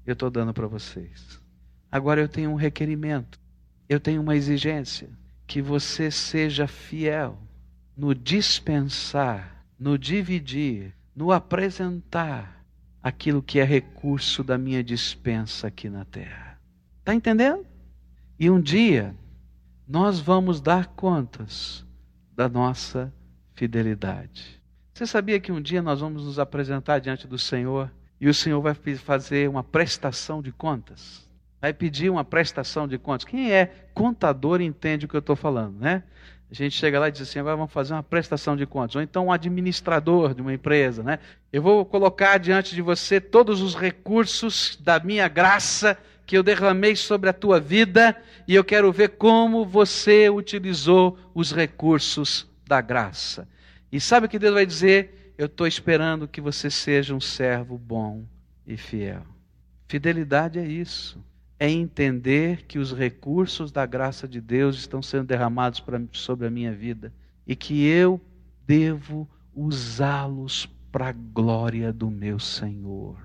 eu 0.05 0.13
estou 0.13 0.29
dando 0.29 0.53
para 0.53 0.67
vocês. 0.67 1.41
Agora 1.91 2.21
eu 2.21 2.29
tenho 2.29 2.49
um 2.49 2.55
requerimento, 2.55 3.37
eu 3.89 3.99
tenho 3.99 4.21
uma 4.21 4.35
exigência: 4.35 5.09
que 5.45 5.61
você 5.61 6.09
seja 6.09 6.65
fiel 6.65 7.37
no 7.95 8.15
dispensar, 8.15 9.65
no 9.77 9.97
dividir, 9.97 10.93
no 11.15 11.31
apresentar 11.31 12.65
aquilo 13.01 13.41
que 13.41 13.59
é 13.59 13.63
recurso 13.63 14.43
da 14.43 14.57
minha 14.57 14.83
dispensa 14.83 15.67
aqui 15.67 15.89
na 15.89 16.05
terra. 16.05 16.59
Está 16.99 17.13
entendendo? 17.13 17.65
E 18.39 18.49
um 18.49 18.61
dia 18.61 19.15
nós 19.87 20.19
vamos 20.19 20.59
dar 20.59 20.87
contas 20.87 21.85
da 22.35 22.49
nossa 22.49 23.13
fidelidade. 23.53 24.61
Você 24.93 25.05
sabia 25.05 25.39
que 25.39 25.51
um 25.51 25.61
dia 25.61 25.81
nós 25.81 26.01
vamos 26.01 26.25
nos 26.25 26.39
apresentar 26.39 26.99
diante 26.99 27.25
do 27.25 27.37
Senhor 27.39 27.89
e 28.19 28.27
o 28.27 28.33
Senhor 28.33 28.59
vai 28.61 28.73
fazer 28.73 29.49
uma 29.49 29.63
prestação 29.63 30.41
de 30.41 30.51
contas? 30.51 31.27
Vai 31.61 31.73
pedir 31.73 32.09
uma 32.09 32.25
prestação 32.25 32.87
de 32.87 32.97
contas. 32.97 33.23
Quem 33.23 33.51
é 33.51 33.87
contador 33.93 34.61
entende 34.61 35.05
o 35.05 35.09
que 35.09 35.15
eu 35.15 35.19
estou 35.19 35.35
falando, 35.35 35.79
né? 35.79 36.03
A 36.49 36.53
gente 36.53 36.75
chega 36.75 36.99
lá 36.99 37.09
e 37.09 37.11
diz 37.11 37.21
assim: 37.21 37.39
agora 37.39 37.55
vamos 37.55 37.71
fazer 37.71 37.93
uma 37.93 38.03
prestação 38.03 38.55
de 38.55 38.65
contas. 38.65 38.95
Ou 38.95 39.01
então 39.01 39.25
um 39.25 39.31
administrador 39.31 40.33
de 40.33 40.41
uma 40.41 40.53
empresa, 40.53 41.03
né? 41.03 41.19
Eu 41.51 41.61
vou 41.61 41.85
colocar 41.85 42.37
diante 42.37 42.73
de 42.73 42.81
você 42.81 43.19
todos 43.19 43.61
os 43.61 43.75
recursos 43.75 44.77
da 44.81 44.99
minha 44.99 45.27
graça 45.27 45.97
que 46.27 46.37
eu 46.37 46.43
derramei 46.43 46.95
sobre 46.95 47.29
a 47.29 47.33
tua 47.33 47.59
vida 47.59 48.15
e 48.47 48.53
eu 48.53 48.63
quero 48.63 48.91
ver 48.91 49.17
como 49.17 49.65
você 49.65 50.29
utilizou 50.29 51.17
os 51.33 51.51
recursos 51.51 52.47
da 52.67 52.81
graça. 52.81 53.47
E 53.91 53.99
sabe 53.99 54.27
o 54.27 54.29
que 54.29 54.37
Deus 54.37 54.53
vai 54.53 54.65
dizer? 54.65 55.33
Eu 55.37 55.47
estou 55.47 55.65
esperando 55.65 56.27
que 56.27 56.41
você 56.41 56.69
seja 56.69 57.15
um 57.15 57.21
servo 57.21 57.77
bom 57.77 58.25
e 58.65 58.77
fiel. 58.77 59.25
Fidelidade 59.87 60.59
é 60.59 60.67
isso 60.67 61.19
é 61.59 61.69
entender 61.69 62.65
que 62.67 62.77
os 62.77 62.93
recursos 62.93 63.71
da 63.71 63.85
graça 63.85 64.27
de 64.27 64.39
Deus 64.39 64.77
estão 64.77 65.01
sendo 65.01 65.25
derramados 65.25 65.79
pra, 65.79 65.99
sobre 66.11 66.45
a 66.45 66.51
minha 66.51 66.71
vida 66.71 67.11
e 67.47 67.55
que 67.55 67.85
eu 67.85 68.21
devo 68.65 69.27
usá-los 69.55 70.67
para 70.91 71.09
a 71.09 71.11
glória 71.11 71.91
do 71.91 72.11
meu 72.11 72.37
Senhor. 72.37 73.17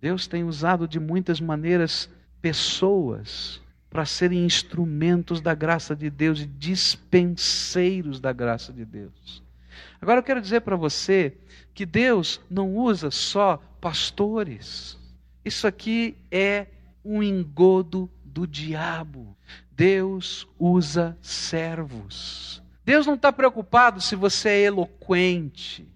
Deus 0.00 0.26
tem 0.26 0.42
usado 0.42 0.88
de 0.88 0.98
muitas 0.98 1.40
maneiras 1.40 2.10
pessoas 2.40 3.60
para 3.90 4.06
serem 4.06 4.44
instrumentos 4.44 5.40
da 5.40 5.54
graça 5.54 5.96
de 5.96 6.08
Deus 6.08 6.40
e 6.40 6.46
dispenseiros 6.46 8.20
da 8.20 8.32
graça 8.32 8.72
de 8.72 8.84
Deus. 8.84 9.42
Agora 10.00 10.20
eu 10.20 10.24
quero 10.24 10.40
dizer 10.40 10.60
para 10.60 10.76
você 10.76 11.36
que 11.74 11.84
Deus 11.84 12.40
não 12.48 12.74
usa 12.76 13.10
só 13.10 13.60
pastores. 13.80 14.96
Isso 15.44 15.66
aqui 15.66 16.16
é 16.30 16.66
um 17.04 17.22
engodo 17.22 18.08
do 18.24 18.46
diabo. 18.46 19.36
Deus 19.72 20.46
usa 20.58 21.16
servos. 21.20 22.62
Deus 22.84 23.06
não 23.06 23.14
está 23.14 23.32
preocupado 23.32 24.00
se 24.00 24.14
você 24.14 24.48
é 24.48 24.62
eloquente, 24.62 25.86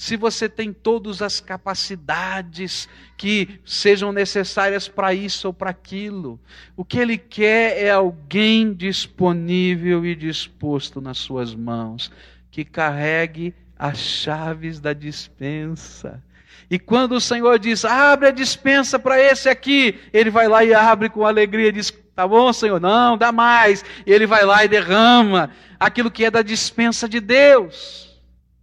se 0.00 0.16
você 0.16 0.48
tem 0.48 0.72
todas 0.72 1.20
as 1.20 1.40
capacidades 1.40 2.88
que 3.18 3.60
sejam 3.66 4.12
necessárias 4.12 4.88
para 4.88 5.12
isso 5.12 5.48
ou 5.48 5.52
para 5.52 5.68
aquilo. 5.68 6.40
O 6.74 6.86
que 6.86 6.98
Ele 6.98 7.18
quer 7.18 7.76
é 7.76 7.90
alguém 7.90 8.72
disponível 8.72 10.06
e 10.06 10.14
disposto 10.14 11.02
nas 11.02 11.18
suas 11.18 11.54
mãos, 11.54 12.10
que 12.50 12.64
carregue 12.64 13.54
as 13.78 13.98
chaves 13.98 14.80
da 14.80 14.94
dispensa 14.94 16.22
e 16.70 16.78
quando 16.78 17.12
o 17.16 17.20
Senhor 17.20 17.58
diz, 17.58 17.84
abre 17.84 18.28
a 18.28 18.30
dispensa 18.30 18.98
para 18.98 19.20
esse 19.20 19.50
aqui, 19.50 20.00
ele 20.12 20.30
vai 20.30 20.48
lá 20.48 20.64
e 20.64 20.72
abre 20.72 21.10
com 21.10 21.26
alegria 21.26 21.68
e 21.68 21.72
diz, 21.72 21.92
tá 22.14 22.26
bom, 22.26 22.52
Senhor, 22.52 22.80
não, 22.80 23.18
dá 23.18 23.32
mais. 23.32 23.84
E 24.06 24.12
ele 24.12 24.24
vai 24.24 24.44
lá 24.44 24.64
e 24.64 24.68
derrama 24.68 25.50
aquilo 25.78 26.10
que 26.10 26.24
é 26.24 26.30
da 26.30 26.42
dispensa 26.42 27.08
de 27.08 27.20
Deus. 27.20 28.09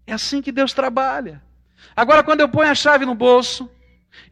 É 0.07 0.13
assim 0.13 0.41
que 0.41 0.53
Deus 0.53 0.73
trabalha. 0.73 1.43
Agora, 1.95 2.23
quando 2.23 2.39
eu 2.39 2.47
ponho 2.49 2.71
a 2.71 2.75
chave 2.75 3.05
no 3.05 3.13
bolso 3.13 3.69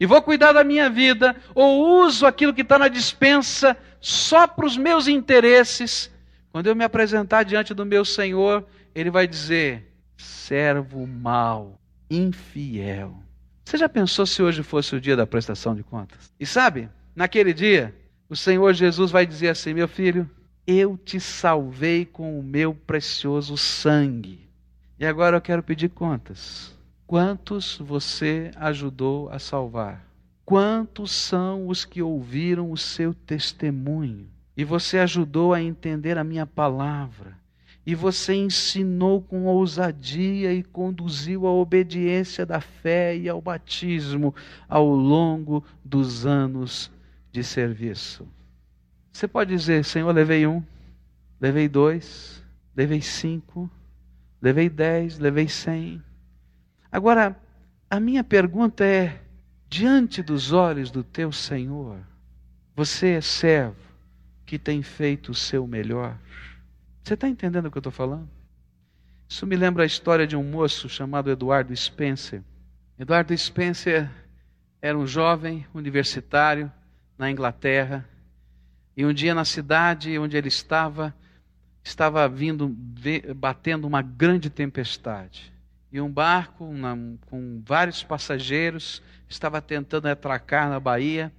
e 0.00 0.06
vou 0.06 0.22
cuidar 0.22 0.52
da 0.52 0.64
minha 0.64 0.88
vida, 0.88 1.36
ou 1.54 2.02
uso 2.02 2.26
aquilo 2.26 2.54
que 2.54 2.62
está 2.62 2.78
na 2.78 2.88
dispensa 2.88 3.76
só 4.00 4.46
para 4.46 4.64
os 4.64 4.76
meus 4.76 5.06
interesses, 5.06 6.10
quando 6.50 6.68
eu 6.68 6.74
me 6.74 6.82
apresentar 6.82 7.42
diante 7.42 7.74
do 7.74 7.84
meu 7.84 8.04
Senhor, 8.04 8.66
ele 8.94 9.10
vai 9.10 9.26
dizer: 9.26 9.92
servo 10.16 11.06
mau, 11.06 11.78
infiel 12.10 13.22
Você 13.62 13.76
já 13.76 13.88
pensou 13.88 14.24
se 14.24 14.42
hoje 14.42 14.62
fosse 14.62 14.96
o 14.96 15.00
dia 15.00 15.14
da 15.14 15.26
prestação 15.26 15.74
de 15.74 15.82
contas? 15.82 16.32
E 16.40 16.46
sabe, 16.46 16.88
naquele 17.14 17.52
dia, 17.52 17.94
o 18.28 18.34
Senhor 18.34 18.72
Jesus 18.72 19.10
vai 19.10 19.26
dizer 19.26 19.48
assim: 19.48 19.74
Meu 19.74 19.86
filho, 19.86 20.28
eu 20.66 20.96
te 20.96 21.20
salvei 21.20 22.06
com 22.06 22.38
o 22.38 22.42
meu 22.42 22.74
precioso 22.74 23.56
sangue. 23.58 24.45
E 24.98 25.04
agora 25.04 25.36
eu 25.36 25.40
quero 25.40 25.62
pedir 25.62 25.90
contas. 25.90 26.74
Quantos 27.06 27.76
você 27.78 28.50
ajudou 28.56 29.28
a 29.28 29.38
salvar? 29.38 30.06
Quantos 30.44 31.12
são 31.12 31.68
os 31.68 31.84
que 31.84 32.00
ouviram 32.00 32.70
o 32.70 32.76
seu 32.78 33.12
testemunho? 33.12 34.26
E 34.56 34.64
você 34.64 34.98
ajudou 34.98 35.52
a 35.52 35.60
entender 35.60 36.16
a 36.16 36.24
minha 36.24 36.46
palavra? 36.46 37.36
E 37.84 37.94
você 37.94 38.34
ensinou 38.34 39.20
com 39.20 39.44
ousadia 39.44 40.52
e 40.54 40.62
conduziu 40.62 41.46
à 41.46 41.52
obediência 41.52 42.46
da 42.46 42.60
fé 42.60 43.16
e 43.16 43.28
ao 43.28 43.40
batismo 43.40 44.34
ao 44.68 44.88
longo 44.88 45.62
dos 45.84 46.24
anos 46.24 46.90
de 47.30 47.44
serviço. 47.44 48.26
Você 49.12 49.28
pode 49.28 49.54
dizer, 49.54 49.84
Senhor, 49.84 50.12
levei 50.12 50.46
um, 50.46 50.62
levei 51.40 51.68
dois, 51.68 52.42
levei 52.74 53.00
cinco, 53.00 53.70
levei 54.46 54.70
dez, 54.70 55.18
levei 55.18 55.48
cem. 55.48 56.00
Agora, 56.92 57.36
a 57.90 57.98
minha 57.98 58.22
pergunta 58.22 58.84
é: 58.84 59.20
diante 59.68 60.22
dos 60.22 60.52
olhos 60.52 60.88
do 60.88 61.02
teu 61.02 61.32
Senhor, 61.32 61.98
você 62.72 63.14
é 63.14 63.20
servo 63.20 63.74
que 64.44 64.56
tem 64.56 64.82
feito 64.82 65.32
o 65.32 65.34
seu 65.34 65.66
melhor? 65.66 66.16
Você 67.02 67.14
está 67.14 67.28
entendendo 67.28 67.66
o 67.66 67.70
que 67.72 67.78
eu 67.78 67.80
estou 67.80 67.92
falando? 67.92 68.28
Isso 69.28 69.44
me 69.44 69.56
lembra 69.56 69.82
a 69.82 69.86
história 69.86 70.28
de 70.28 70.36
um 70.36 70.44
moço 70.44 70.88
chamado 70.88 71.28
Eduardo 71.28 71.74
Spencer. 71.74 72.40
Eduardo 72.96 73.36
Spencer 73.36 74.08
era 74.80 74.96
um 74.96 75.08
jovem 75.08 75.66
universitário 75.74 76.70
na 77.18 77.28
Inglaterra 77.28 78.08
e 78.96 79.04
um 79.04 79.12
dia 79.12 79.34
na 79.34 79.44
cidade 79.44 80.16
onde 80.20 80.36
ele 80.36 80.48
estava, 80.48 81.12
estava 81.86 82.28
vindo 82.28 82.68
batendo 83.36 83.86
uma 83.86 84.02
grande 84.02 84.50
tempestade. 84.50 85.52
E 85.92 86.00
um 86.00 86.10
barco 86.10 86.64
uma, 86.64 86.98
com 87.26 87.62
vários 87.64 88.02
passageiros 88.02 89.00
estava 89.28 89.62
tentando 89.62 90.06
atracar 90.06 90.68
na 90.68 90.80
Bahia, 90.80 91.32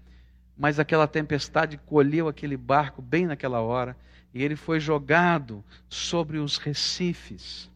mas 0.58 0.80
aquela 0.80 1.06
tempestade 1.06 1.78
colheu 1.86 2.30
aquele 2.30 2.56
barco 2.56 3.02
bem 3.02 3.26
naquela 3.26 3.60
hora 3.60 3.96
e 4.34 4.42
ele 4.42 4.56
foi 4.56 4.80
jogado 4.80 5.62
sobre 5.90 6.38
os 6.38 6.58
recifes. 6.58 7.70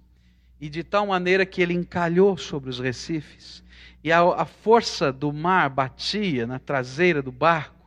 E 0.60 0.70
de 0.70 0.82
tal 0.82 1.08
maneira 1.08 1.46
que 1.46 1.62
ele 1.62 1.74
encalhou 1.74 2.38
sobre 2.38 2.70
os 2.70 2.80
recifes. 2.80 3.62
E 4.02 4.14
a, 4.14 4.22
a 4.22 4.46
força 4.46 5.12
do 5.12 5.34
mar 5.34 5.70
batia 5.70 6.48
na 6.48 6.58
traseira 6.58 7.22
do 7.22 7.34
barco 7.34 7.81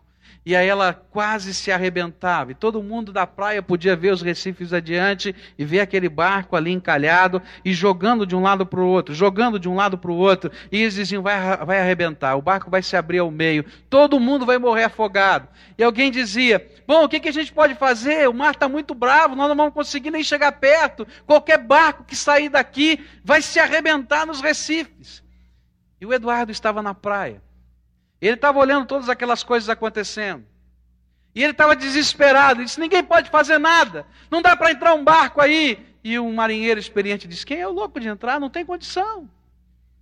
e 0.46 0.54
aí 0.54 0.68
ela 0.68 0.92
quase 0.92 1.54
se 1.54 1.72
arrebentava. 1.72 2.52
E 2.52 2.54
todo 2.54 2.82
mundo 2.82 3.12
da 3.12 3.26
praia 3.26 3.62
podia 3.62 3.96
ver 3.96 4.12
os 4.12 4.20
recifes 4.20 4.72
adiante 4.72 5.34
e 5.58 5.64
ver 5.64 5.80
aquele 5.80 6.08
barco 6.08 6.54
ali 6.54 6.70
encalhado 6.70 7.40
e 7.64 7.72
jogando 7.72 8.26
de 8.26 8.36
um 8.36 8.42
lado 8.42 8.66
para 8.66 8.80
o 8.80 8.86
outro, 8.86 9.14
jogando 9.14 9.58
de 9.58 9.68
um 9.68 9.74
lado 9.74 9.96
para 9.96 10.10
o 10.10 10.16
outro. 10.16 10.52
E 10.70 10.82
eles 10.82 10.94
diziam: 10.94 11.22
vai, 11.22 11.56
vai 11.64 11.80
arrebentar, 11.80 12.36
o 12.36 12.42
barco 12.42 12.70
vai 12.70 12.82
se 12.82 12.94
abrir 12.96 13.18
ao 13.18 13.30
meio, 13.30 13.64
todo 13.88 14.20
mundo 14.20 14.44
vai 14.44 14.58
morrer 14.58 14.84
afogado. 14.84 15.48
E 15.78 15.82
alguém 15.82 16.10
dizia: 16.10 16.66
Bom, 16.86 17.04
o 17.04 17.08
que, 17.08 17.20
que 17.20 17.28
a 17.28 17.32
gente 17.32 17.52
pode 17.52 17.74
fazer? 17.74 18.28
O 18.28 18.34
mar 18.34 18.52
está 18.52 18.68
muito 18.68 18.94
bravo, 18.94 19.34
nós 19.34 19.48
não 19.48 19.56
vamos 19.56 19.72
conseguir 19.72 20.10
nem 20.10 20.22
chegar 20.22 20.52
perto. 20.52 21.06
Qualquer 21.26 21.58
barco 21.58 22.04
que 22.04 22.14
sair 22.14 22.50
daqui 22.50 23.02
vai 23.24 23.40
se 23.40 23.58
arrebentar 23.58 24.26
nos 24.26 24.42
recifes. 24.42 25.22
E 25.98 26.04
o 26.04 26.12
Eduardo 26.12 26.52
estava 26.52 26.82
na 26.82 26.92
praia. 26.92 27.43
Ele 28.26 28.36
estava 28.36 28.58
olhando 28.58 28.86
todas 28.86 29.08
aquelas 29.08 29.42
coisas 29.42 29.68
acontecendo. 29.68 30.46
E 31.34 31.42
ele 31.42 31.52
estava 31.52 31.76
desesperado. 31.76 32.60
Ele 32.60 32.64
disse: 32.64 32.80
Ninguém 32.80 33.04
pode 33.04 33.28
fazer 33.28 33.58
nada. 33.58 34.06
Não 34.30 34.40
dá 34.40 34.56
para 34.56 34.70
entrar 34.70 34.94
um 34.94 35.04
barco 35.04 35.40
aí. 35.40 35.84
E 36.02 36.18
um 36.18 36.32
marinheiro 36.32 36.80
experiente 36.80 37.28
disse: 37.28 37.44
Quem 37.44 37.60
é 37.60 37.68
o 37.68 37.72
louco 37.72 38.00
de 38.00 38.08
entrar? 38.08 38.40
Não 38.40 38.48
tem 38.48 38.64
condição. 38.64 39.28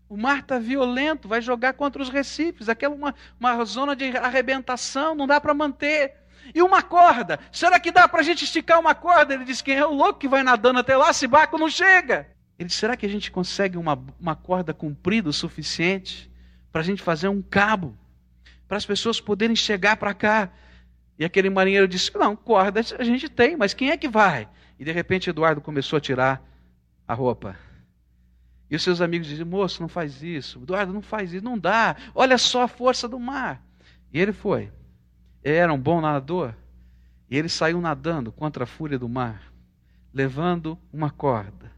O 0.08 0.16
mar 0.16 0.40
está 0.40 0.58
violento, 0.58 1.26
vai 1.26 1.40
jogar 1.40 1.72
contra 1.72 2.02
os 2.02 2.10
recifes. 2.10 2.68
Aquela 2.68 2.94
é 2.94 2.96
uma, 2.96 3.14
uma 3.40 3.64
zona 3.64 3.96
de 3.96 4.16
arrebentação, 4.16 5.14
não 5.14 5.26
dá 5.26 5.40
para 5.40 5.54
manter. 5.54 6.14
E 6.54 6.60
uma 6.60 6.82
corda, 6.82 7.40
será 7.50 7.80
que 7.80 7.90
dá 7.90 8.06
para 8.06 8.20
a 8.20 8.22
gente 8.22 8.44
esticar 8.44 8.78
uma 8.78 8.94
corda? 8.94 9.34
Ele 9.34 9.44
disse: 9.44 9.64
Quem 9.64 9.76
é 9.76 9.86
o 9.86 9.94
louco 9.94 10.20
que 10.20 10.28
vai 10.28 10.44
nadando 10.44 10.78
até 10.78 10.96
lá? 10.96 11.10
Esse 11.10 11.26
barco 11.26 11.58
não 11.58 11.68
chega. 11.68 12.28
Ele 12.56 12.68
disse: 12.68 12.78
Será 12.78 12.96
que 12.96 13.06
a 13.06 13.08
gente 13.08 13.32
consegue 13.32 13.76
uma, 13.76 14.00
uma 14.20 14.36
corda 14.36 14.72
comprida 14.72 15.28
o 15.28 15.32
suficiente 15.32 16.30
para 16.70 16.82
a 16.82 16.84
gente 16.84 17.02
fazer 17.02 17.26
um 17.26 17.42
cabo? 17.42 17.98
Para 18.66 18.76
as 18.76 18.86
pessoas 18.86 19.20
poderem 19.20 19.56
chegar 19.56 19.96
para 19.96 20.14
cá. 20.14 20.50
E 21.18 21.24
aquele 21.24 21.50
marinheiro 21.50 21.88
disse: 21.88 22.10
Não, 22.14 22.34
corda 22.34 22.80
a 22.98 23.04
gente 23.04 23.28
tem, 23.28 23.56
mas 23.56 23.74
quem 23.74 23.90
é 23.90 23.96
que 23.96 24.08
vai? 24.08 24.48
E 24.78 24.84
de 24.84 24.92
repente 24.92 25.30
Eduardo 25.30 25.60
começou 25.60 25.96
a 25.96 26.00
tirar 26.00 26.42
a 27.06 27.14
roupa. 27.14 27.56
E 28.70 28.76
os 28.76 28.82
seus 28.82 29.00
amigos 29.00 29.26
diziam: 29.26 29.46
Moço, 29.46 29.82
não 29.82 29.88
faz 29.88 30.22
isso. 30.22 30.58
Eduardo, 30.62 30.92
não 30.92 31.02
faz 31.02 31.32
isso, 31.32 31.44
não 31.44 31.58
dá. 31.58 31.96
Olha 32.14 32.38
só 32.38 32.62
a 32.62 32.68
força 32.68 33.06
do 33.06 33.20
mar. 33.20 33.62
E 34.12 34.18
ele 34.18 34.32
foi. 34.32 34.72
Ele 35.44 35.56
era 35.56 35.72
um 35.72 35.78
bom 35.78 36.00
nadador. 36.00 36.54
E 37.28 37.36
ele 37.36 37.48
saiu 37.48 37.80
nadando 37.80 38.32
contra 38.32 38.64
a 38.64 38.66
fúria 38.66 38.98
do 38.98 39.08
mar, 39.08 39.52
levando 40.12 40.78
uma 40.92 41.10
corda. 41.10 41.72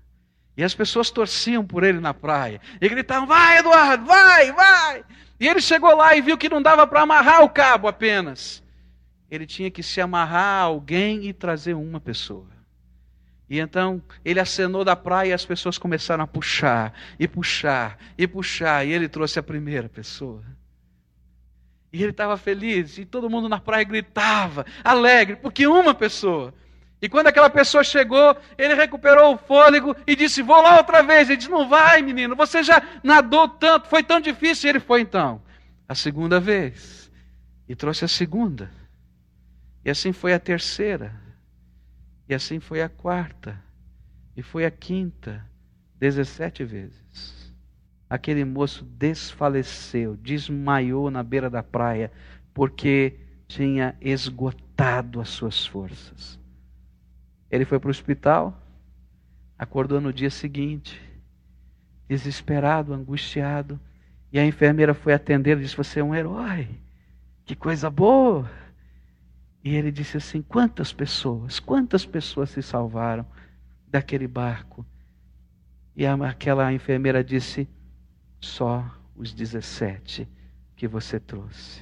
E 0.57 0.63
as 0.63 0.75
pessoas 0.75 1.11
torciam 1.11 1.65
por 1.65 1.83
ele 1.83 2.01
na 2.01 2.15
praia. 2.15 2.61
E 2.81 2.89
gritavam: 2.89 3.27
Vai, 3.27 3.59
Eduardo, 3.59 4.05
vai, 4.05 4.53
vai. 4.53 5.05
E 5.39 5.49
ele 5.49 5.61
chegou 5.61 5.97
lá 5.97 6.17
e 6.17 6.21
viu 6.21 6.39
que 6.39 6.49
não 6.49 6.63
dava 6.63 6.87
para 6.87 7.03
amarrar 7.03 7.43
o 7.43 7.49
cabo 7.49 7.89
apenas. 7.89 8.63
Ele 9.31 9.47
tinha 9.47 9.71
que 9.71 9.83
se 9.83 10.01
amarrar 10.01 10.61
a 10.61 10.63
alguém 10.63 11.27
e 11.27 11.33
trazer 11.33 11.75
uma 11.75 12.01
pessoa. 12.01 12.47
E 13.51 13.59
então 13.59 14.01
ele 14.25 14.41
acenou 14.41 14.85
da 14.85 14.97
praia 14.97 15.31
e 15.31 15.33
as 15.33 15.45
pessoas 15.45 15.77
começaram 15.77 16.25
a 16.25 16.27
puxar, 16.27 16.95
e 17.19 17.27
puxar, 17.27 17.99
e 18.17 18.27
puxar. 18.27 18.87
E 18.87 18.93
ele 18.93 19.09
trouxe 19.09 19.39
a 19.39 19.43
primeira 19.43 19.89
pessoa. 19.89 20.43
E 21.93 22.03
ele 22.03 22.11
estava 22.11 22.37
feliz, 22.37 22.99
e 22.99 23.05
todo 23.05 23.31
mundo 23.31 23.49
na 23.49 23.61
praia 23.61 23.85
gritava, 23.85 24.67
alegre, 24.83 25.37
porque 25.37 25.67
uma 25.67 25.95
pessoa 25.95 26.53
e 27.05 27.09
quando 27.11 27.27
aquela 27.27 27.51
pessoa 27.51 27.85
chegou, 27.85 28.35
ele 28.57 28.73
recuperou 28.73 29.35
o 29.35 29.37
fôlego 29.37 29.95
e 30.07 30.17
disse: 30.17 30.41
Vou 30.41 30.63
lá 30.63 30.79
outra 30.79 31.03
vez. 31.03 31.29
Ele 31.29 31.37
disse: 31.37 31.51
Não 31.51 31.69
vai, 31.69 32.01
menino, 32.01 32.35
você 32.35 32.63
já 32.63 32.83
nadou 33.03 33.47
tanto, 33.47 33.89
foi 33.89 34.03
tão 34.03 34.19
difícil. 34.19 34.67
E 34.67 34.71
ele 34.71 34.81
foi 34.81 35.03
então, 35.03 35.43
a 35.87 35.95
segunda 35.95 36.41
vez, 36.41 37.13
e 37.69 37.77
trouxe 37.77 38.07
a 38.07 38.09
segunda. 38.09 38.71
E 39.85 39.91
assim 39.91 40.15
foi 40.15 40.33
a 40.33 40.39
terceira, 40.39 41.15
e 42.27 42.35
assim 42.35 42.59
foi 42.59 42.81
a 42.81 42.89
quarta, 42.89 43.63
e 44.35 44.43
foi 44.43 44.65
a 44.65 44.71
quinta, 44.71 45.45
dezessete 45.99 46.65
vezes. 46.65 47.55
Aquele 48.09 48.47
moço 48.47 48.83
desfaleceu, 48.83 50.17
desmaiou 50.17 51.11
na 51.11 51.23
beira 51.23 51.51
da 51.51 51.63
praia, 51.63 52.11
porque 52.55 53.19
tinha 53.47 53.95
esgotado 54.01 55.21
as 55.21 55.29
suas 55.29 55.67
forças. 55.67 56.43
Ele 57.55 57.65
foi 57.65 57.79
para 57.79 57.87
o 57.87 57.91
hospital, 57.91 58.61
acordou 59.57 60.01
no 60.01 60.13
dia 60.13 60.29
seguinte, 60.29 61.01
desesperado, 62.09 62.93
angustiado, 62.93 63.79
e 64.33 64.41
a 64.41 64.45
enfermeira 64.45 64.93
foi 64.93 65.13
atender 65.13 65.57
e 65.57 65.61
disse: 65.61 65.77
Você 65.77 66.01
é 66.01 66.05
um 66.05 66.13
herói, 66.13 66.69
que 67.45 67.55
coisa 67.55 67.89
boa. 67.89 68.51
E 69.63 69.73
ele 69.73 69.93
disse 69.93 70.17
assim: 70.17 70.43
Quantas 70.43 70.93
pessoas, 70.93 71.61
quantas 71.61 72.05
pessoas 72.05 72.51
se 72.51 72.61
salvaram 72.61 73.25
daquele 73.87 74.27
barco? 74.27 74.85
E 75.95 76.05
aquela 76.05 76.73
enfermeira 76.73 77.23
disse: 77.23 77.69
Só 78.41 78.85
os 79.15 79.33
17 79.33 80.29
que 80.75 80.89
você 80.89 81.21
trouxe. 81.21 81.81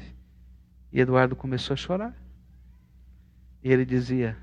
E 0.92 1.00
Eduardo 1.00 1.34
começou 1.34 1.72
a 1.72 1.78
chorar. 1.78 2.14
E 3.64 3.72
ele 3.72 3.86
dizia: 3.86 4.36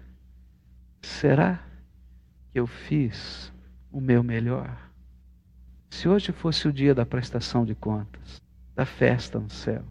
Será 1.02 1.64
que 2.52 2.60
eu 2.60 2.68
fiz 2.68 3.52
o 3.92 4.02
meu 4.02 4.24
melhor? 4.24 4.78
Se 5.90 6.08
hoje 6.08 6.32
fosse 6.32 6.68
o 6.68 6.74
dia 6.74 6.94
da 6.94 7.06
prestação 7.06 7.66
de 7.66 7.74
contas, 7.74 8.42
da 8.76 8.86
festa 8.86 9.40
no 9.40 9.50
céu, 9.50 9.84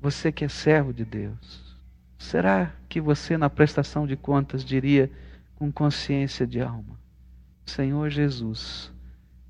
você 0.00 0.32
que 0.32 0.44
é 0.44 0.48
servo 0.48 0.92
de 0.92 1.04
Deus, 1.04 1.78
será 2.18 2.74
que 2.88 3.00
você 3.00 3.36
na 3.36 3.48
prestação 3.48 4.06
de 4.06 4.16
contas 4.16 4.64
diria 4.64 5.10
com 5.54 5.70
consciência 5.70 6.46
de 6.46 6.60
alma: 6.60 6.98
Senhor 7.64 8.08
Jesus, 8.10 8.92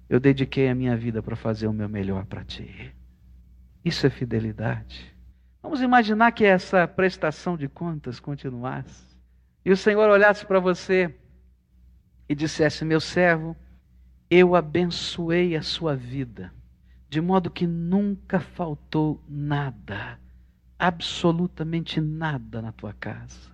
eu 0.08 0.20
dediquei 0.20 0.68
a 0.68 0.74
minha 0.74 0.96
vida 0.96 1.22
para 1.22 1.36
fazer 1.36 1.66
o 1.66 1.72
meu 1.72 1.88
melhor 1.88 2.26
para 2.26 2.44
ti? 2.44 2.94
Isso 3.84 4.06
é 4.06 4.10
fidelidade. 4.10 5.14
Vamos 5.62 5.80
imaginar 5.80 6.32
que 6.32 6.44
essa 6.44 6.86
prestação 6.86 7.56
de 7.56 7.68
contas 7.68 8.20
continuasse 8.20 9.05
e 9.66 9.72
o 9.72 9.76
Senhor 9.76 10.08
olhasse 10.08 10.46
para 10.46 10.60
você 10.60 11.12
e 12.28 12.36
dissesse: 12.36 12.84
Meu 12.84 13.00
servo, 13.00 13.56
eu 14.30 14.54
abençoei 14.54 15.56
a 15.56 15.62
sua 15.62 15.96
vida, 15.96 16.54
de 17.08 17.20
modo 17.20 17.50
que 17.50 17.66
nunca 17.66 18.38
faltou 18.38 19.20
nada, 19.28 20.20
absolutamente 20.78 22.00
nada 22.00 22.62
na 22.62 22.70
tua 22.70 22.92
casa. 22.92 23.50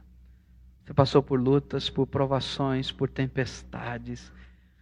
Você 0.85 0.93
passou 0.93 1.23
por 1.23 1.41
lutas, 1.41 1.89
por 1.89 2.07
provações, 2.07 2.93
por 2.93 3.09
tempestades. 3.09 4.31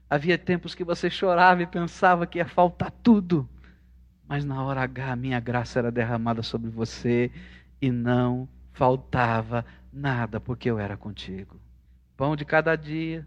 Havia 0.09 0.37
tempos 0.37 0.75
que 0.75 0.83
você 0.83 1.09
chorava 1.09 1.63
e 1.63 1.67
pensava 1.67 2.27
que 2.27 2.39
ia 2.39 2.49
faltar 2.49 2.91
tudo. 2.91 3.49
Mas 4.27 4.45
na 4.45 4.65
hora 4.65 4.83
H, 4.83 5.13
a 5.13 5.17
minha 5.17 5.39
graça 5.39 5.79
era 5.79 5.93
derramada 5.93 6.43
sobre 6.43 6.69
você 6.69 7.31
e 7.81 7.89
não 7.89 8.49
faltava 8.73 9.65
nada, 9.93 10.41
porque 10.41 10.71
eu 10.71 10.79
era 10.79 10.97
contigo. 10.97 11.61
Pão 12.17 12.37
de 12.37 12.45
cada 12.45 12.77
dia, 12.77 13.27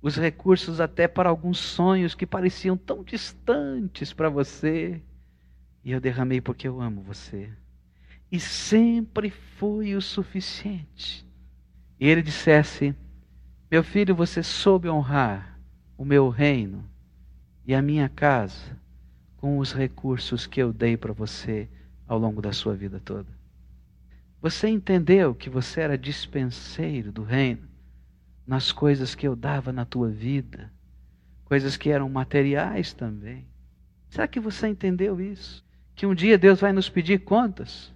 os 0.00 0.16
recursos 0.16 0.80
até 0.80 1.06
para 1.06 1.28
alguns 1.28 1.58
sonhos 1.58 2.14
que 2.14 2.26
pareciam 2.26 2.76
tão 2.76 3.02
distantes 3.02 4.12
para 4.12 4.28
você. 4.28 5.02
E 5.84 5.92
eu 5.92 6.00
derramei 6.00 6.40
porque 6.40 6.66
eu 6.66 6.80
amo 6.80 7.02
você. 7.02 7.50
E 8.30 8.40
sempre 8.40 9.30
foi 9.30 9.94
o 9.94 10.00
suficiente 10.00 11.26
e 11.98 12.06
ele 12.06 12.22
dissesse: 12.22 12.94
Meu 13.70 13.82
filho, 13.82 14.14
você 14.14 14.42
soube 14.42 14.88
honrar 14.88 15.58
o 15.96 16.04
meu 16.04 16.28
reino 16.28 16.84
e 17.64 17.74
a 17.74 17.82
minha 17.82 18.08
casa 18.08 18.78
com 19.36 19.58
os 19.58 19.72
recursos 19.72 20.46
que 20.46 20.60
eu 20.60 20.72
dei 20.72 20.96
para 20.96 21.12
você 21.12 21.68
ao 22.06 22.18
longo 22.18 22.40
da 22.40 22.52
sua 22.52 22.74
vida 22.74 23.00
toda. 23.00 23.26
Você 24.40 24.68
entendeu 24.68 25.34
que 25.34 25.50
você 25.50 25.80
era 25.80 25.96
dispenseiro 25.96 27.10
do 27.10 27.22
reino 27.22 27.66
nas 28.46 28.70
coisas 28.70 29.14
que 29.14 29.26
eu 29.26 29.34
dava 29.34 29.72
na 29.72 29.84
tua 29.84 30.08
vida, 30.08 30.72
coisas 31.44 31.76
que 31.76 31.90
eram 31.90 32.08
materiais 32.08 32.92
também. 32.92 33.46
Será 34.08 34.28
que 34.28 34.38
você 34.38 34.68
entendeu 34.68 35.20
isso? 35.20 35.64
Que 35.94 36.06
um 36.06 36.14
dia 36.14 36.38
Deus 36.38 36.60
vai 36.60 36.72
nos 36.72 36.88
pedir 36.88 37.20
contas? 37.20 37.92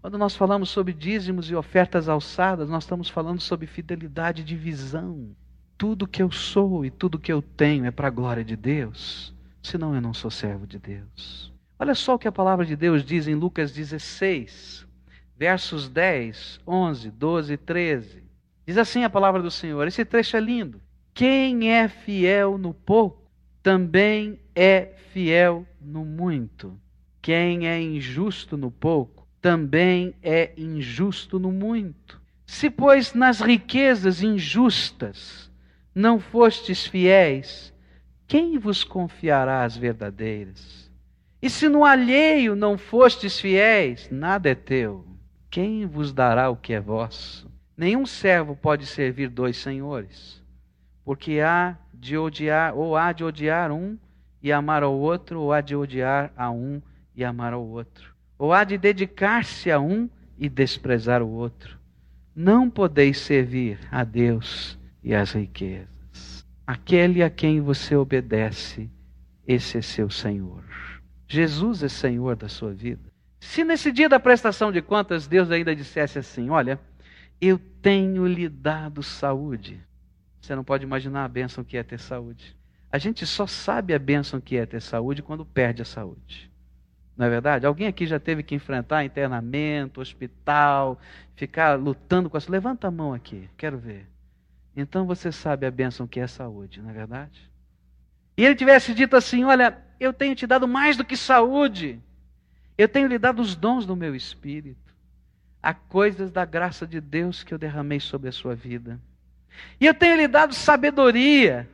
Quando 0.00 0.18
nós 0.18 0.36
falamos 0.36 0.68
sobre 0.68 0.92
dízimos 0.92 1.50
e 1.50 1.54
ofertas 1.54 2.08
alçadas, 2.08 2.68
nós 2.68 2.84
estamos 2.84 3.08
falando 3.08 3.40
sobre 3.40 3.66
fidelidade 3.66 4.44
de 4.44 4.54
visão. 4.54 5.34
Tudo 5.78 6.06
que 6.06 6.22
eu 6.22 6.30
sou 6.30 6.84
e 6.84 6.90
tudo 6.90 7.18
que 7.18 7.32
eu 7.32 7.40
tenho 7.40 7.86
é 7.86 7.90
para 7.90 8.08
a 8.08 8.10
glória 8.10 8.44
de 8.44 8.54
Deus, 8.54 9.34
senão 9.62 9.94
eu 9.94 10.02
não 10.02 10.12
sou 10.12 10.30
servo 10.30 10.66
de 10.66 10.78
Deus. 10.78 11.50
Olha 11.78 11.94
só 11.94 12.14
o 12.14 12.18
que 12.18 12.28
a 12.28 12.32
palavra 12.32 12.66
de 12.66 12.76
Deus 12.76 13.02
diz 13.02 13.26
em 13.26 13.34
Lucas 13.34 13.72
16, 13.72 14.86
versos 15.36 15.88
10, 15.88 16.60
11, 16.66 17.10
12 17.10 17.52
e 17.52 17.56
13. 17.56 18.24
Diz 18.66 18.78
assim 18.78 19.04
a 19.04 19.10
palavra 19.10 19.42
do 19.42 19.50
Senhor. 19.50 19.86
Esse 19.86 20.04
trecho 20.04 20.36
é 20.36 20.40
lindo. 20.40 20.80
Quem 21.12 21.72
é 21.72 21.88
fiel 21.88 22.58
no 22.58 22.72
pouco, 22.74 23.30
também 23.62 24.40
é 24.54 24.92
fiel 25.12 25.66
no 25.80 26.04
muito. 26.04 26.78
Quem 27.20 27.68
é 27.68 27.80
injusto 27.80 28.56
no 28.56 28.70
pouco, 28.70 29.26
também 29.40 30.14
é 30.22 30.52
injusto 30.56 31.38
no 31.38 31.52
muito. 31.52 32.20
Se, 32.46 32.68
pois, 32.68 33.14
nas 33.14 33.40
riquezas 33.40 34.22
injustas 34.22 35.50
não 35.94 36.18
fostes 36.18 36.86
fiéis, 36.86 37.72
quem 38.26 38.58
vos 38.58 38.82
confiará 38.82 39.64
as 39.64 39.76
verdadeiras? 39.76 40.90
E 41.40 41.48
se 41.48 41.68
no 41.68 41.84
alheio 41.84 42.56
não 42.56 42.76
fostes 42.76 43.38
fiéis, 43.38 44.08
nada 44.10 44.50
é 44.50 44.54
teu. 44.54 45.13
Quem 45.54 45.86
vos 45.86 46.12
dará 46.12 46.50
o 46.50 46.56
que 46.56 46.72
é 46.72 46.80
vosso? 46.80 47.48
Nenhum 47.76 48.04
servo 48.04 48.56
pode 48.56 48.86
servir 48.86 49.28
dois 49.28 49.56
senhores, 49.56 50.42
porque 51.04 51.38
há 51.38 51.78
de 51.92 52.18
odiar, 52.18 52.74
ou 52.76 52.96
há 52.96 53.12
de 53.12 53.22
odiar 53.22 53.70
um 53.70 53.96
e 54.42 54.50
amar 54.50 54.82
ao 54.82 54.98
outro, 54.98 55.40
ou 55.40 55.52
há 55.52 55.60
de 55.60 55.76
odiar 55.76 56.32
a 56.36 56.50
um 56.50 56.82
e 57.14 57.24
amar 57.24 57.52
ao 57.52 57.64
outro 57.64 58.14
ou 58.38 58.52
há 58.52 58.64
de 58.64 58.76
dedicar-se 58.76 59.70
a 59.70 59.80
um 59.80 60.08
e 60.38 60.48
desprezar 60.48 61.22
o 61.22 61.28
outro. 61.28 61.78
Não 62.34 62.68
podeis 62.68 63.18
servir 63.18 63.78
a 63.90 64.02
Deus 64.02 64.78
e 65.02 65.14
às 65.14 65.32
riquezas. 65.32 66.44
Aquele 66.66 67.22
a 67.22 67.30
quem 67.30 67.60
você 67.60 67.94
obedece, 67.94 68.90
esse 69.46 69.78
é 69.78 69.82
seu 69.82 70.10
Senhor. 70.10 70.64
Jesus 71.28 71.82
é 71.82 71.88
Senhor 71.88 72.36
da 72.36 72.48
sua 72.48 72.72
vida. 72.72 73.13
Se 73.44 73.62
nesse 73.62 73.92
dia 73.92 74.08
da 74.08 74.18
prestação 74.18 74.72
de 74.72 74.80
contas 74.80 75.28
Deus 75.28 75.50
ainda 75.50 75.76
dissesse 75.76 76.18
assim: 76.18 76.48
Olha, 76.48 76.80
eu 77.40 77.58
tenho 77.80 78.26
lhe 78.26 78.48
dado 78.48 79.02
saúde. 79.02 79.80
Você 80.40 80.56
não 80.56 80.64
pode 80.64 80.82
imaginar 80.82 81.24
a 81.24 81.28
bênção 81.28 81.62
que 81.62 81.76
é 81.76 81.82
ter 81.82 82.00
saúde. 82.00 82.56
A 82.90 82.98
gente 82.98 83.26
só 83.26 83.46
sabe 83.46 83.92
a 83.94 83.98
bênção 83.98 84.40
que 84.40 84.56
é 84.56 84.64
ter 84.64 84.80
saúde 84.80 85.22
quando 85.22 85.44
perde 85.44 85.82
a 85.82 85.84
saúde. 85.84 86.50
Não 87.16 87.26
é 87.26 87.30
verdade? 87.30 87.66
Alguém 87.66 87.86
aqui 87.86 88.06
já 88.06 88.18
teve 88.18 88.42
que 88.42 88.54
enfrentar 88.54 89.04
internamento, 89.04 90.00
hospital, 90.00 90.98
ficar 91.36 91.78
lutando 91.78 92.30
com 92.30 92.36
a 92.36 92.40
Levanta 92.48 92.88
a 92.88 92.90
mão 92.90 93.12
aqui, 93.12 93.48
quero 93.56 93.78
ver. 93.78 94.08
Então 94.74 95.06
você 95.06 95.30
sabe 95.30 95.66
a 95.66 95.70
bênção 95.70 96.06
que 96.06 96.18
é 96.18 96.26
saúde, 96.26 96.80
não 96.80 96.90
é 96.90 96.94
verdade? 96.94 97.50
E 98.36 98.44
ele 98.44 98.54
tivesse 98.54 98.94
dito 98.94 99.14
assim: 99.14 99.44
Olha, 99.44 99.78
eu 100.00 100.14
tenho 100.14 100.34
te 100.34 100.46
dado 100.46 100.66
mais 100.66 100.96
do 100.96 101.04
que 101.04 101.16
saúde, 101.16 102.00
eu 102.76 102.88
tenho 102.88 103.08
lhe 103.08 103.18
dado 103.18 103.40
os 103.40 103.54
dons 103.54 103.86
do 103.86 103.96
meu 103.96 104.14
espírito, 104.14 104.94
há 105.62 105.72
coisas 105.72 106.30
da 106.30 106.44
graça 106.44 106.86
de 106.86 107.00
Deus 107.00 107.42
que 107.42 107.54
eu 107.54 107.58
derramei 107.58 108.00
sobre 108.00 108.28
a 108.28 108.32
sua 108.32 108.54
vida, 108.54 109.00
e 109.80 109.86
eu 109.86 109.94
tenho 109.94 110.16
lhe 110.16 110.28
dado 110.28 110.54
sabedoria, 110.54 111.68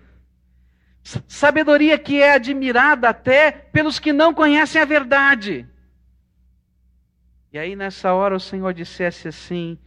Sabedoria 1.26 1.98
que 1.98 2.20
é 2.20 2.34
admirada 2.34 3.08
até 3.08 3.50
pelos 3.50 3.98
que 3.98 4.12
não 4.12 4.34
conhecem 4.34 4.80
a 4.80 4.84
verdade. 4.84 5.66
E 7.52 7.58
aí, 7.58 7.74
nessa 7.74 8.12
hora, 8.12 8.36
o 8.36 8.40
Senhor 8.40 8.72
dissesse 8.72 9.26
assim: 9.26 9.78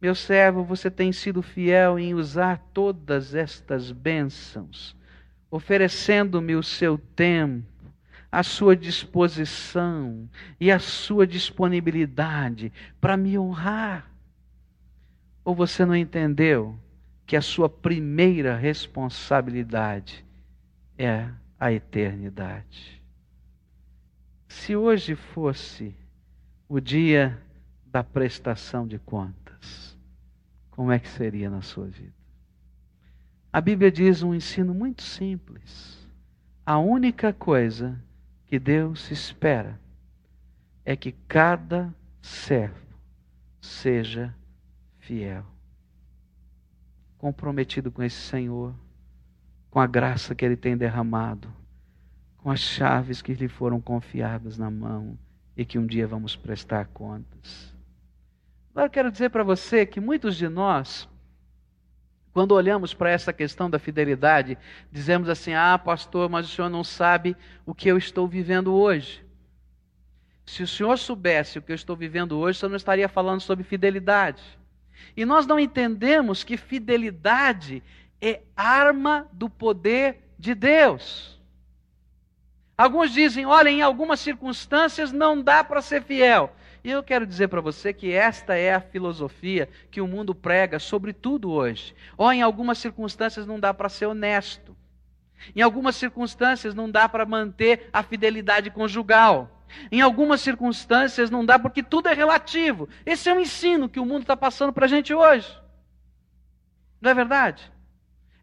Meu 0.00 0.14
servo, 0.14 0.64
você 0.64 0.90
tem 0.90 1.12
sido 1.12 1.40
fiel 1.40 1.98
em 1.98 2.14
usar 2.14 2.58
todas 2.74 3.34
estas 3.34 3.90
bênçãos, 3.92 4.96
oferecendo-me 5.50 6.56
o 6.56 6.62
seu 6.62 6.98
tempo, 6.98 7.79
a 8.30 8.42
sua 8.42 8.76
disposição 8.76 10.28
e 10.58 10.70
a 10.70 10.78
sua 10.78 11.26
disponibilidade 11.26 12.72
para 13.00 13.16
me 13.16 13.38
honrar. 13.38 14.10
Ou 15.44 15.54
você 15.54 15.84
não 15.84 15.96
entendeu 15.96 16.78
que 17.26 17.36
a 17.36 17.42
sua 17.42 17.68
primeira 17.68 18.56
responsabilidade 18.56 20.24
é 20.96 21.28
a 21.58 21.72
eternidade. 21.72 23.02
Se 24.48 24.76
hoje 24.76 25.14
fosse 25.14 25.94
o 26.68 26.80
dia 26.80 27.40
da 27.86 28.04
prestação 28.04 28.86
de 28.86 28.98
contas, 28.98 29.96
como 30.70 30.92
é 30.92 30.98
que 30.98 31.08
seria 31.08 31.50
na 31.50 31.62
sua 31.62 31.86
vida? 31.86 32.14
A 33.52 33.60
Bíblia 33.60 33.90
diz 33.90 34.22
um 34.22 34.34
ensino 34.34 34.72
muito 34.72 35.02
simples. 35.02 36.08
A 36.64 36.78
única 36.78 37.32
coisa 37.32 38.00
que 38.50 38.58
Deus 38.58 39.12
espera 39.12 39.80
é 40.84 40.96
que 40.96 41.12
cada 41.12 41.94
servo 42.20 42.96
seja 43.60 44.34
fiel, 44.98 45.46
comprometido 47.16 47.92
com 47.92 48.02
esse 48.02 48.16
Senhor 48.16 48.74
com 49.70 49.78
a 49.78 49.86
graça 49.86 50.34
que 50.34 50.44
Ele 50.44 50.56
tem 50.56 50.76
derramado, 50.76 51.48
com 52.38 52.50
as 52.50 52.58
chaves 52.58 53.22
que 53.22 53.34
lhe 53.34 53.46
foram 53.46 53.80
confiadas 53.80 54.58
na 54.58 54.68
mão 54.68 55.16
e 55.56 55.64
que 55.64 55.78
um 55.78 55.86
dia 55.86 56.08
vamos 56.08 56.34
prestar 56.34 56.86
contas. 56.88 57.72
Agora 58.72 58.86
eu 58.86 58.90
quero 58.90 59.12
dizer 59.12 59.30
para 59.30 59.44
você 59.44 59.86
que 59.86 60.00
muitos 60.00 60.36
de 60.36 60.48
nós, 60.48 61.08
quando 62.32 62.52
olhamos 62.52 62.94
para 62.94 63.10
essa 63.10 63.32
questão 63.32 63.68
da 63.68 63.78
fidelidade, 63.78 64.56
dizemos 64.90 65.28
assim: 65.28 65.52
ah, 65.54 65.78
pastor, 65.78 66.28
mas 66.28 66.46
o 66.46 66.48
senhor 66.48 66.68
não 66.68 66.84
sabe 66.84 67.36
o 67.66 67.74
que 67.74 67.88
eu 67.88 67.96
estou 67.96 68.28
vivendo 68.28 68.74
hoje. 68.74 69.24
Se 70.46 70.62
o 70.62 70.66
senhor 70.66 70.98
soubesse 70.98 71.58
o 71.58 71.62
que 71.62 71.72
eu 71.72 71.76
estou 71.76 71.96
vivendo 71.96 72.38
hoje, 72.38 72.56
o 72.56 72.60
senhor 72.60 72.70
não 72.70 72.76
estaria 72.76 73.08
falando 73.08 73.40
sobre 73.40 73.64
fidelidade. 73.64 74.42
E 75.16 75.24
nós 75.24 75.46
não 75.46 75.58
entendemos 75.58 76.44
que 76.44 76.56
fidelidade 76.56 77.82
é 78.20 78.40
arma 78.56 79.28
do 79.32 79.48
poder 79.48 80.18
de 80.38 80.54
Deus. 80.54 81.40
Alguns 82.76 83.12
dizem, 83.12 83.44
olha, 83.44 83.68
em 83.68 83.82
algumas 83.82 84.20
circunstâncias 84.20 85.12
não 85.12 85.42
dá 85.42 85.62
para 85.62 85.82
ser 85.82 86.02
fiel. 86.02 86.54
E 86.82 86.90
eu 86.90 87.02
quero 87.02 87.26
dizer 87.26 87.48
para 87.48 87.60
você 87.60 87.92
que 87.92 88.12
esta 88.12 88.54
é 88.54 88.74
a 88.74 88.80
filosofia 88.80 89.68
que 89.90 90.00
o 90.00 90.06
mundo 90.06 90.34
prega 90.34 90.78
sobre 90.78 91.12
tudo 91.12 91.50
hoje. 91.50 91.94
Ó, 92.16 92.32
em 92.32 92.40
algumas 92.40 92.78
circunstâncias 92.78 93.46
não 93.46 93.60
dá 93.60 93.74
para 93.74 93.88
ser 93.88 94.06
honesto. 94.06 94.76
Em 95.54 95.60
algumas 95.62 95.96
circunstâncias 95.96 96.74
não 96.74 96.90
dá 96.90 97.08
para 97.08 97.26
manter 97.26 97.88
a 97.92 98.02
fidelidade 98.02 98.70
conjugal. 98.70 99.64
Em 99.92 100.00
algumas 100.00 100.40
circunstâncias 100.40 101.30
não 101.30 101.44
dá 101.44 101.58
porque 101.58 101.82
tudo 101.82 102.08
é 102.08 102.14
relativo. 102.14 102.88
Esse 103.04 103.28
é 103.28 103.34
o 103.34 103.40
ensino 103.40 103.88
que 103.88 104.00
o 104.00 104.06
mundo 104.06 104.22
está 104.22 104.36
passando 104.36 104.72
para 104.72 104.86
a 104.86 104.88
gente 104.88 105.12
hoje. 105.12 105.48
Não 107.00 107.10
é 107.10 107.14
verdade? 107.14 107.70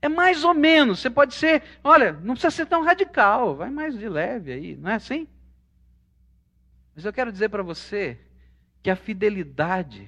É 0.01 0.07
mais 0.07 0.43
ou 0.43 0.53
menos. 0.53 0.99
Você 0.99 1.09
pode 1.09 1.33
ser, 1.33 1.63
olha, 1.83 2.13
não 2.13 2.33
precisa 2.33 2.51
ser 2.51 2.65
tão 2.67 2.83
radical, 2.83 3.55
vai 3.55 3.69
mais 3.69 3.97
de 3.97 4.07
leve 4.07 4.51
aí, 4.51 4.75
não 4.75 4.91
é 4.91 4.95
assim? 4.95 5.27
Mas 6.95 7.05
eu 7.05 7.13
quero 7.13 7.31
dizer 7.31 7.49
para 7.49 7.61
você 7.61 8.17
que 8.87 8.91
a 8.91 8.95
fidelidade 8.95 10.07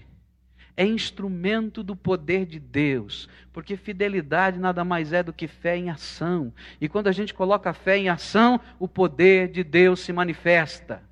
é 0.78 0.86
instrumento 0.86 1.84
do 1.84 1.98
poder 1.98 2.46
de 2.46 2.62
Deus, 2.62 3.28
porque 3.52 3.76
fidelidade 3.76 4.58
nada 4.58 4.86
mais 4.86 5.12
é 5.12 5.22
do 5.22 5.34
que 5.34 5.50
fé 5.50 5.76
em 5.76 5.89
ação. 5.89 6.54
E 6.80 6.88
quando 6.88 7.08
a 7.08 7.12
gente 7.12 7.34
coloca 7.34 7.72
a 7.72 7.74
fé 7.74 7.98
em 7.98 8.08
ação, 8.08 8.58
o 8.80 8.88
poder 8.88 9.50
de 9.50 9.65
Deus 9.65 10.00
se 10.00 10.13
manifesta. 10.13 11.04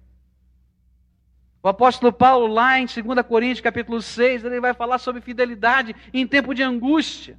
O 1.62 1.68
apóstolo 1.68 2.14
Paulo, 2.14 2.48
lá 2.48 2.80
em 2.80 2.86
2 2.86 3.28
Coríntios, 3.28 3.60
capítulo 3.60 4.02
6, 4.02 4.46
ele 4.46 4.62
vai 4.62 4.74
falar 4.74 4.98
sobre 4.98 5.20
fidelidade 5.20 5.94
em 6.14 6.26
tempo 6.26 6.56
de 6.56 6.64
angústia. 6.64 7.38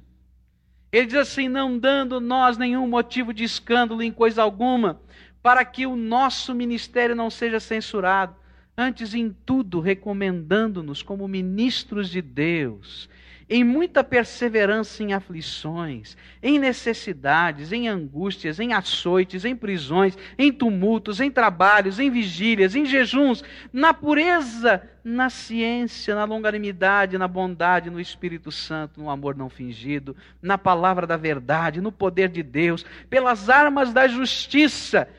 Ele 0.91 1.07
diz 1.07 1.15
assim: 1.15 1.49
não 1.49 1.75
dando 1.75 2.21
nós 2.21 2.55
nenhum 2.55 2.87
motivo 2.87 3.33
de 3.33 3.43
escândalo 3.43 4.03
em 4.03 4.11
coisa 4.11 4.43
alguma, 4.43 5.01
para 5.41 5.65
que 5.65 5.87
o 5.87 5.95
nosso 5.95 6.53
ministério 6.53 7.15
não 7.15 7.31
seja 7.31 7.59
censurado, 7.59 8.35
antes 8.79 9.13
em 9.13 9.35
tudo 9.45 9.81
recomendando-nos 9.81 11.03
como 11.03 11.27
ministros 11.27 12.09
de 12.09 12.21
Deus 12.21 13.09
em 13.49 13.63
muita 13.63 14.03
perseverança 14.03 15.01
em 15.01 15.11
aflições, 15.11 16.15
em 16.41 16.59
necessidades, 16.59 17.71
em 17.71 17.87
angústias, 17.87 18.59
em 18.59 18.73
açoites, 18.73 19.43
em 19.43 19.55
prisões, 19.55 20.15
em 20.37 20.51
tumultos, 20.51 21.19
em 21.19 21.31
trabalhos, 21.31 21.99
em 21.99 22.11
vigílias, 22.11 22.75
em 22.75 22.85
jejuns, 22.85 23.43
na 23.73 23.91
pureza, 23.91 24.83
na 25.03 25.31
ciência, 25.31 26.13
na 26.13 26.25
longanimidade, 26.25 27.17
na 27.17 27.27
bondade, 27.27 27.89
no 27.89 27.99
Espírito 27.99 28.51
Santo, 28.51 29.01
no 29.01 29.09
amor 29.09 29.35
não 29.35 29.49
fingido, 29.49 30.15
na 30.39 30.57
palavra 30.57 31.07
da 31.07 31.17
verdade, 31.17 31.81
no 31.81 31.91
poder 31.91 32.29
de 32.29 32.43
Deus, 32.43 32.85
pelas 33.09 33.49
armas 33.49 33.91
da 33.91 34.07
justiça, 34.07 35.09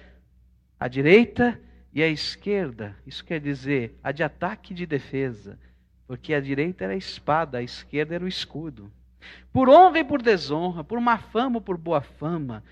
à 0.78 0.86
direita 0.86 1.60
e 1.92 2.02
à 2.02 2.08
esquerda, 2.08 2.96
isso 3.06 3.24
quer 3.24 3.40
dizer, 3.40 3.98
a 4.02 4.12
de 4.12 4.22
ataque 4.22 4.72
e 4.72 4.76
de 4.76 4.86
defesa 4.86 5.58
porque 6.10 6.34
a 6.34 6.40
direita 6.40 6.82
era 6.82 6.94
a 6.94 6.96
espada, 6.96 7.58
a 7.58 7.62
esquerda 7.62 8.16
era 8.16 8.24
o 8.24 8.26
escudo. 8.26 8.90
Por 9.52 9.68
honra 9.68 10.00
e 10.00 10.04
por 10.04 10.20
desonra, 10.20 10.82
por 10.82 11.00
má 11.00 11.18
fama 11.18 11.58
ou 11.58 11.60
por 11.60 11.78
boa 11.78 12.00
fama, 12.00 12.64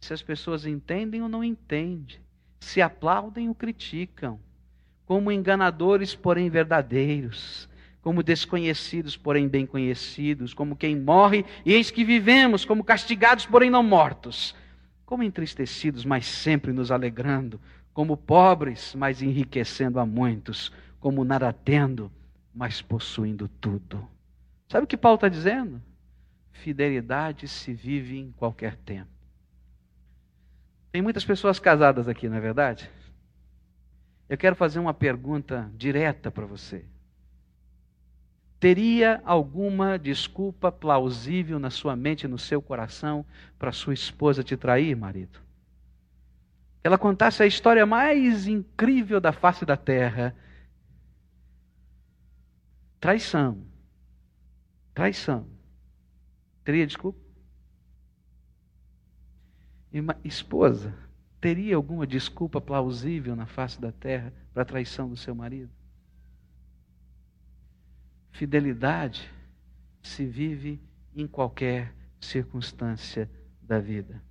se 0.00 0.14
as 0.14 0.22
pessoas 0.22 0.64
entendem 0.64 1.20
ou 1.20 1.28
não 1.28 1.44
entendem, 1.44 2.16
se 2.58 2.80
aplaudem 2.80 3.50
ou 3.50 3.54
criticam, 3.54 4.40
como 5.04 5.30
enganadores, 5.30 6.14
porém 6.14 6.48
verdadeiros, 6.48 7.68
como 8.00 8.22
desconhecidos, 8.22 9.14
porém 9.14 9.46
bem 9.46 9.66
conhecidos, 9.66 10.54
como 10.54 10.74
quem 10.74 10.96
morre 10.96 11.44
e 11.66 11.74
eis 11.74 11.90
que 11.90 12.02
vivemos, 12.02 12.64
como 12.64 12.82
castigados, 12.82 13.44
porém 13.44 13.68
não 13.68 13.82
mortos, 13.82 14.54
como 15.04 15.22
entristecidos, 15.22 16.02
mas 16.02 16.24
sempre 16.24 16.72
nos 16.72 16.90
alegrando, 16.90 17.60
como 17.92 18.16
pobres, 18.16 18.94
mas 18.94 19.22
enriquecendo 19.22 19.98
a 19.98 20.06
muitos, 20.06 20.72
como 20.98 21.24
nada 21.24 21.52
tendo, 21.52 22.10
mas 22.54 22.80
possuindo 22.80 23.48
tudo. 23.60 24.06
Sabe 24.68 24.84
o 24.84 24.86
que 24.86 24.96
Paulo 24.96 25.16
está 25.16 25.28
dizendo? 25.28 25.82
Fidelidade 26.52 27.48
se 27.48 27.72
vive 27.72 28.18
em 28.18 28.32
qualquer 28.32 28.76
tempo. 28.76 29.10
Tem 30.92 31.00
muitas 31.02 31.24
pessoas 31.24 31.58
casadas 31.58 32.08
aqui, 32.08 32.28
não 32.28 32.36
é 32.36 32.40
verdade? 32.40 32.90
Eu 34.28 34.38
quero 34.38 34.54
fazer 34.54 34.78
uma 34.78 34.94
pergunta 34.94 35.70
direta 35.74 36.30
para 36.30 36.46
você. 36.46 36.84
Teria 38.60 39.22
alguma 39.24 39.98
desculpa 39.98 40.70
plausível 40.70 41.58
na 41.58 41.70
sua 41.70 41.96
mente 41.96 42.24
e 42.24 42.28
no 42.28 42.38
seu 42.38 42.60
coração 42.60 43.24
para 43.58 43.72
sua 43.72 43.94
esposa 43.94 44.44
te 44.44 44.56
trair, 44.56 44.94
marido? 44.94 45.40
Ela 46.82 46.96
contasse 46.98 47.42
a 47.42 47.46
história 47.46 47.84
mais 47.84 48.46
incrível 48.46 49.20
da 49.20 49.32
face 49.32 49.64
da 49.64 49.76
terra 49.76 50.34
Traição. 53.00 53.66
Traição. 54.92 55.48
Teria 56.62 56.86
desculpa? 56.86 57.18
Uma 59.92 60.16
esposa, 60.22 60.94
teria 61.40 61.74
alguma 61.74 62.06
desculpa 62.06 62.60
plausível 62.60 63.34
na 63.34 63.46
face 63.46 63.80
da 63.80 63.90
terra 63.90 64.32
para 64.52 64.62
a 64.62 64.66
traição 64.66 65.08
do 65.08 65.16
seu 65.16 65.34
marido? 65.34 65.72
Fidelidade 68.30 69.28
se 70.02 70.24
vive 70.26 70.80
em 71.14 71.26
qualquer 71.26 71.94
circunstância 72.20 73.28
da 73.62 73.80
vida. 73.80 74.22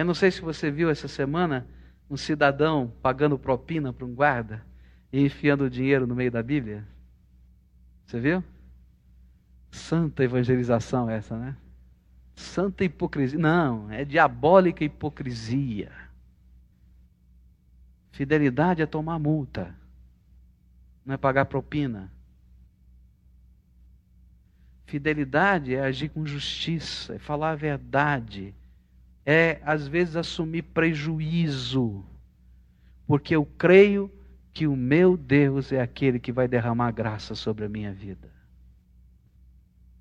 Eu 0.00 0.06
não 0.06 0.14
sei 0.14 0.30
se 0.30 0.40
você 0.40 0.70
viu 0.70 0.88
essa 0.88 1.06
semana 1.06 1.66
um 2.08 2.16
cidadão 2.16 2.90
pagando 3.02 3.38
propina 3.38 3.92
para 3.92 4.06
um 4.06 4.14
guarda 4.14 4.64
e 5.12 5.20
enfiando 5.20 5.64
o 5.64 5.70
dinheiro 5.70 6.06
no 6.06 6.14
meio 6.14 6.30
da 6.30 6.42
Bíblia. 6.42 6.88
Você 8.06 8.18
viu? 8.18 8.42
Santa 9.70 10.24
evangelização 10.24 11.10
essa, 11.10 11.36
né? 11.36 11.54
Santa 12.34 12.82
hipocrisia. 12.82 13.38
Não, 13.38 13.90
é 13.90 14.02
diabólica 14.02 14.82
hipocrisia. 14.82 15.92
Fidelidade 18.10 18.80
é 18.80 18.86
tomar 18.86 19.18
multa, 19.18 19.74
não 21.04 21.12
é 21.12 21.18
pagar 21.18 21.44
propina. 21.44 22.10
Fidelidade 24.86 25.74
é 25.74 25.82
agir 25.82 26.08
com 26.08 26.24
justiça, 26.24 27.16
é 27.16 27.18
falar 27.18 27.50
a 27.50 27.54
verdade, 27.54 28.54
é 29.24 29.60
às 29.64 29.86
vezes 29.86 30.16
assumir 30.16 30.62
prejuízo, 30.62 32.04
porque 33.06 33.34
eu 33.34 33.44
creio 33.44 34.10
que 34.52 34.66
o 34.66 34.76
meu 34.76 35.16
Deus 35.16 35.72
é 35.72 35.80
aquele 35.80 36.18
que 36.18 36.32
vai 36.32 36.48
derramar 36.48 36.90
graça 36.90 37.34
sobre 37.34 37.64
a 37.64 37.68
minha 37.68 37.92
vida. 37.92 38.30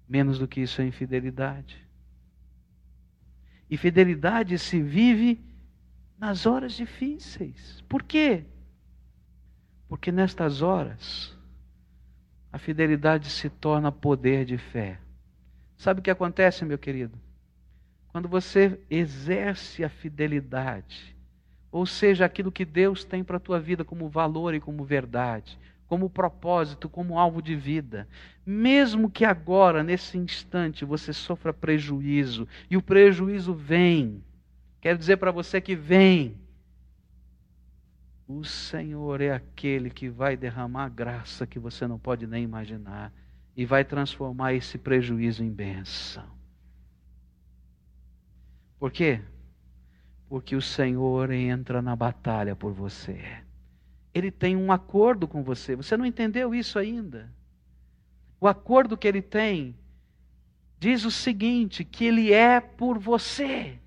Menos 0.07 0.39
do 0.39 0.47
que 0.47 0.61
isso 0.61 0.81
é 0.81 0.85
infidelidade. 0.85 1.85
E 3.69 3.77
fidelidade 3.77 4.57
se 4.57 4.81
vive 4.81 5.39
nas 6.17 6.45
horas 6.45 6.73
difíceis. 6.73 7.81
Por 7.87 8.01
quê? 8.01 8.45
Porque 9.87 10.11
nestas 10.11 10.61
horas 10.61 11.37
a 12.51 12.57
fidelidade 12.57 13.29
se 13.29 13.49
torna 13.49 13.91
poder 13.91 14.45
de 14.45 14.57
fé. 14.57 14.99
Sabe 15.77 15.99
o 15.99 16.03
que 16.03 16.09
acontece, 16.09 16.65
meu 16.65 16.77
querido? 16.77 17.17
Quando 18.11 18.27
você 18.27 18.79
exerce 18.89 19.83
a 19.83 19.89
fidelidade, 19.89 21.15
ou 21.71 21.85
seja, 21.85 22.25
aquilo 22.25 22.51
que 22.51 22.65
Deus 22.65 23.03
tem 23.03 23.23
para 23.23 23.37
a 23.37 23.39
tua 23.39 23.59
vida 23.59 23.85
como 23.85 24.09
valor 24.09 24.55
e 24.55 24.59
como 24.59 24.83
verdade, 24.83 25.57
como 25.87 26.09
propósito, 26.09 26.89
como 26.89 27.19
alvo 27.19 27.41
de 27.41 27.55
vida. 27.55 28.07
Mesmo 28.45 29.09
que 29.09 29.25
agora, 29.25 29.83
nesse 29.83 30.17
instante, 30.17 30.83
você 30.83 31.13
sofra 31.13 31.53
prejuízo, 31.53 32.47
e 32.69 32.75
o 32.75 32.81
prejuízo 32.81 33.53
vem, 33.53 34.23
quero 34.81 34.97
dizer 34.97 35.17
para 35.17 35.31
você 35.31 35.61
que 35.61 35.75
vem. 35.75 36.35
O 38.27 38.43
Senhor 38.43 39.21
é 39.21 39.31
aquele 39.31 39.89
que 39.89 40.09
vai 40.09 40.37
derramar 40.37 40.89
graça 40.89 41.47
que 41.47 41.57
você 41.57 41.87
não 41.87 41.97
pode 41.97 42.27
nem 42.27 42.43
imaginar 42.43 43.11
e 43.57 43.65
vai 43.65 43.83
transformar 43.83 44.53
esse 44.53 44.77
prejuízo 44.77 45.43
em 45.43 45.51
bênção. 45.51 46.38
Por 48.79 48.91
quê? 48.91 49.21
porque 50.29 50.55
o 50.55 50.61
Senhor 50.61 51.31
entra 51.31 51.81
na 51.81 51.95
batalha 51.95 52.55
por 52.55 52.71
você. 52.71 53.19
Ele 54.13 54.29
tem 54.29 54.55
um 54.55 54.71
acordo 54.71 55.27
com 55.27 55.43
você. 55.43 55.75
Você 55.75 55.97
não 55.97 56.05
entendeu 56.05 56.53
isso 56.53 56.77
ainda? 56.77 57.33
O 58.39 58.47
acordo 58.47 58.95
que 58.95 59.07
ele 59.07 59.23
tem 59.23 59.75
diz 60.79 61.03
o 61.03 61.11
seguinte: 61.11 61.83
que 61.83 62.05
ele 62.05 62.31
é 62.31 62.61
por 62.61 62.99
você. 62.99 63.79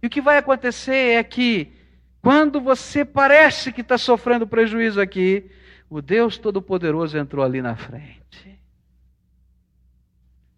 E 0.00 0.06
o 0.06 0.10
que 0.10 0.20
vai 0.20 0.38
acontecer 0.38 1.16
é 1.16 1.24
que, 1.24 1.72
quando 2.22 2.60
você 2.60 3.04
parece 3.04 3.72
que 3.72 3.80
está 3.80 3.98
sofrendo 3.98 4.46
prejuízo 4.46 5.00
aqui, 5.00 5.50
o 5.90 6.00
Deus 6.00 6.38
Todo-Poderoso 6.38 7.18
entrou 7.18 7.44
ali 7.44 7.60
na 7.60 7.74
frente. 7.74 8.56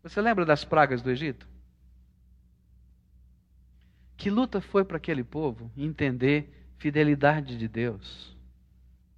Você 0.03 0.21
lembra 0.21 0.45
das 0.45 0.65
pragas 0.65 1.01
do 1.01 1.11
Egito? 1.11 1.50
Que 4.21 4.29
luta 4.29 4.61
foi 4.61 4.85
para 4.85 4.99
aquele 4.99 5.25
povo 5.25 5.71
entender 5.75 6.53
fidelidade 6.77 7.57
de 7.57 7.67
Deus? 7.67 8.37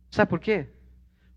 Sabe 0.08 0.28
por 0.28 0.38
quê? 0.38 0.68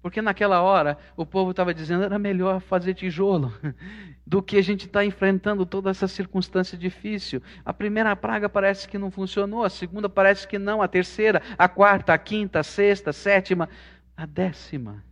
Porque 0.03 0.21
naquela 0.21 0.61
hora 0.61 0.99
o 1.17 1.25
povo 1.25 1.49
estava 1.49 1.73
dizendo 1.73 2.03
era 2.03 2.19
melhor 2.19 2.61
fazer 2.61 2.93
tijolo 2.93 3.51
do 4.23 4.39
que 4.43 4.57
a 4.57 4.61
gente 4.61 4.85
está 4.85 5.03
enfrentando 5.03 5.65
toda 5.65 5.89
essa 5.89 6.07
circunstância 6.07 6.77
difícil. 6.77 7.41
A 7.65 7.73
primeira 7.73 8.15
praga 8.15 8.47
parece 8.47 8.87
que 8.87 8.99
não 8.99 9.09
funcionou, 9.09 9.63
a 9.63 9.69
segunda 9.71 10.07
parece 10.07 10.47
que 10.47 10.59
não, 10.59 10.79
a 10.79 10.87
terceira, 10.87 11.41
a 11.57 11.67
quarta, 11.67 12.13
a 12.13 12.19
quinta, 12.19 12.59
a 12.59 12.63
sexta, 12.63 13.09
a 13.09 13.13
sétima, 13.13 13.67
a 14.15 14.27
décima. 14.27 15.03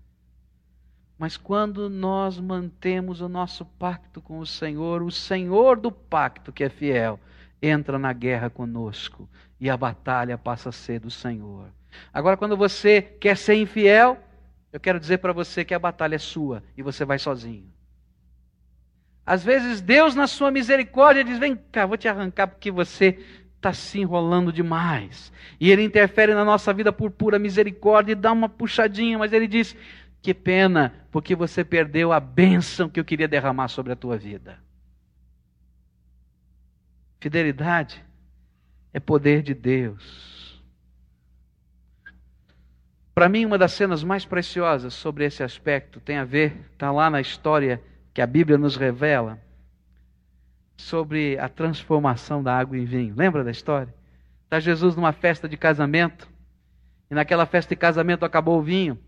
Mas 1.17 1.37
quando 1.37 1.89
nós 1.89 2.39
mantemos 2.39 3.19
o 3.19 3.27
nosso 3.27 3.65
pacto 3.65 4.21
com 4.21 4.37
o 4.37 4.45
Senhor, 4.45 5.01
o 5.01 5.09
Senhor 5.09 5.79
do 5.79 5.91
pacto, 5.91 6.53
que 6.53 6.63
é 6.63 6.69
fiel, 6.69 7.19
entra 7.63 7.97
na 7.97 8.11
guerra 8.11 8.49
conosco 8.49 9.29
e 9.57 9.69
a 9.69 9.77
batalha 9.77 10.37
passa 10.37 10.67
a 10.67 10.73
ser 10.73 10.99
do 10.99 11.09
Senhor. 11.09 11.69
Agora, 12.13 12.35
quando 12.35 12.57
você 12.57 13.01
quer 13.01 13.37
ser 13.37 13.55
infiel, 13.55 14.21
eu 14.73 14.79
quero 14.79 14.99
dizer 14.99 15.19
para 15.19 15.31
você 15.31 15.63
que 15.63 15.73
a 15.73 15.79
batalha 15.79 16.15
é 16.15 16.19
sua 16.19 16.61
e 16.75 16.83
você 16.83 17.05
vai 17.05 17.17
sozinho. 17.17 17.71
Às 19.25 19.41
vezes, 19.41 19.79
Deus, 19.79 20.13
na 20.13 20.27
sua 20.27 20.51
misericórdia, 20.51 21.23
diz: 21.23 21.39
Vem 21.39 21.55
cá, 21.71 21.85
vou 21.85 21.95
te 21.95 22.09
arrancar 22.09 22.47
porque 22.47 22.69
você 22.69 23.17
está 23.55 23.71
se 23.71 24.01
enrolando 24.01 24.51
demais. 24.51 25.31
E 25.57 25.71
Ele 25.71 25.83
interfere 25.83 26.33
na 26.33 26.43
nossa 26.43 26.73
vida 26.73 26.91
por 26.91 27.09
pura 27.09 27.39
misericórdia 27.39 28.11
e 28.11 28.15
dá 28.15 28.33
uma 28.33 28.49
puxadinha, 28.49 29.17
mas 29.17 29.31
Ele 29.31 29.47
diz: 29.47 29.77
Que 30.21 30.33
pena, 30.33 30.93
porque 31.09 31.33
você 31.33 31.63
perdeu 31.63 32.11
a 32.11 32.19
bênção 32.19 32.89
que 32.89 32.99
eu 32.99 33.05
queria 33.05 33.27
derramar 33.27 33.69
sobre 33.69 33.93
a 33.93 33.95
tua 33.95 34.17
vida. 34.17 34.59
Fidelidade 37.23 38.03
é 38.93 38.99
poder 38.99 39.41
de 39.41 39.53
Deus. 39.53 40.61
Para 43.15 43.29
mim, 43.29 43.45
uma 43.45 43.57
das 43.57 43.71
cenas 43.71 44.03
mais 44.03 44.25
preciosas 44.25 44.93
sobre 44.93 45.23
esse 45.23 45.41
aspecto 45.41 46.01
tem 46.01 46.17
a 46.17 46.25
ver, 46.25 46.53
está 46.73 46.91
lá 46.91 47.09
na 47.09 47.21
história 47.21 47.81
que 48.13 48.21
a 48.21 48.27
Bíblia 48.27 48.57
nos 48.57 48.75
revela, 48.75 49.39
sobre 50.75 51.39
a 51.39 51.47
transformação 51.47 52.43
da 52.43 52.57
água 52.57 52.77
em 52.77 52.83
vinho. 52.83 53.15
Lembra 53.15 53.41
da 53.41 53.51
história? 53.51 53.95
Está 54.43 54.59
Jesus 54.59 54.93
numa 54.93 55.13
festa 55.13 55.47
de 55.47 55.55
casamento, 55.55 56.27
e 57.09 57.15
naquela 57.15 57.45
festa 57.45 57.73
de 57.73 57.79
casamento 57.79 58.25
acabou 58.25 58.59
o 58.59 58.63
vinho. 58.63 58.99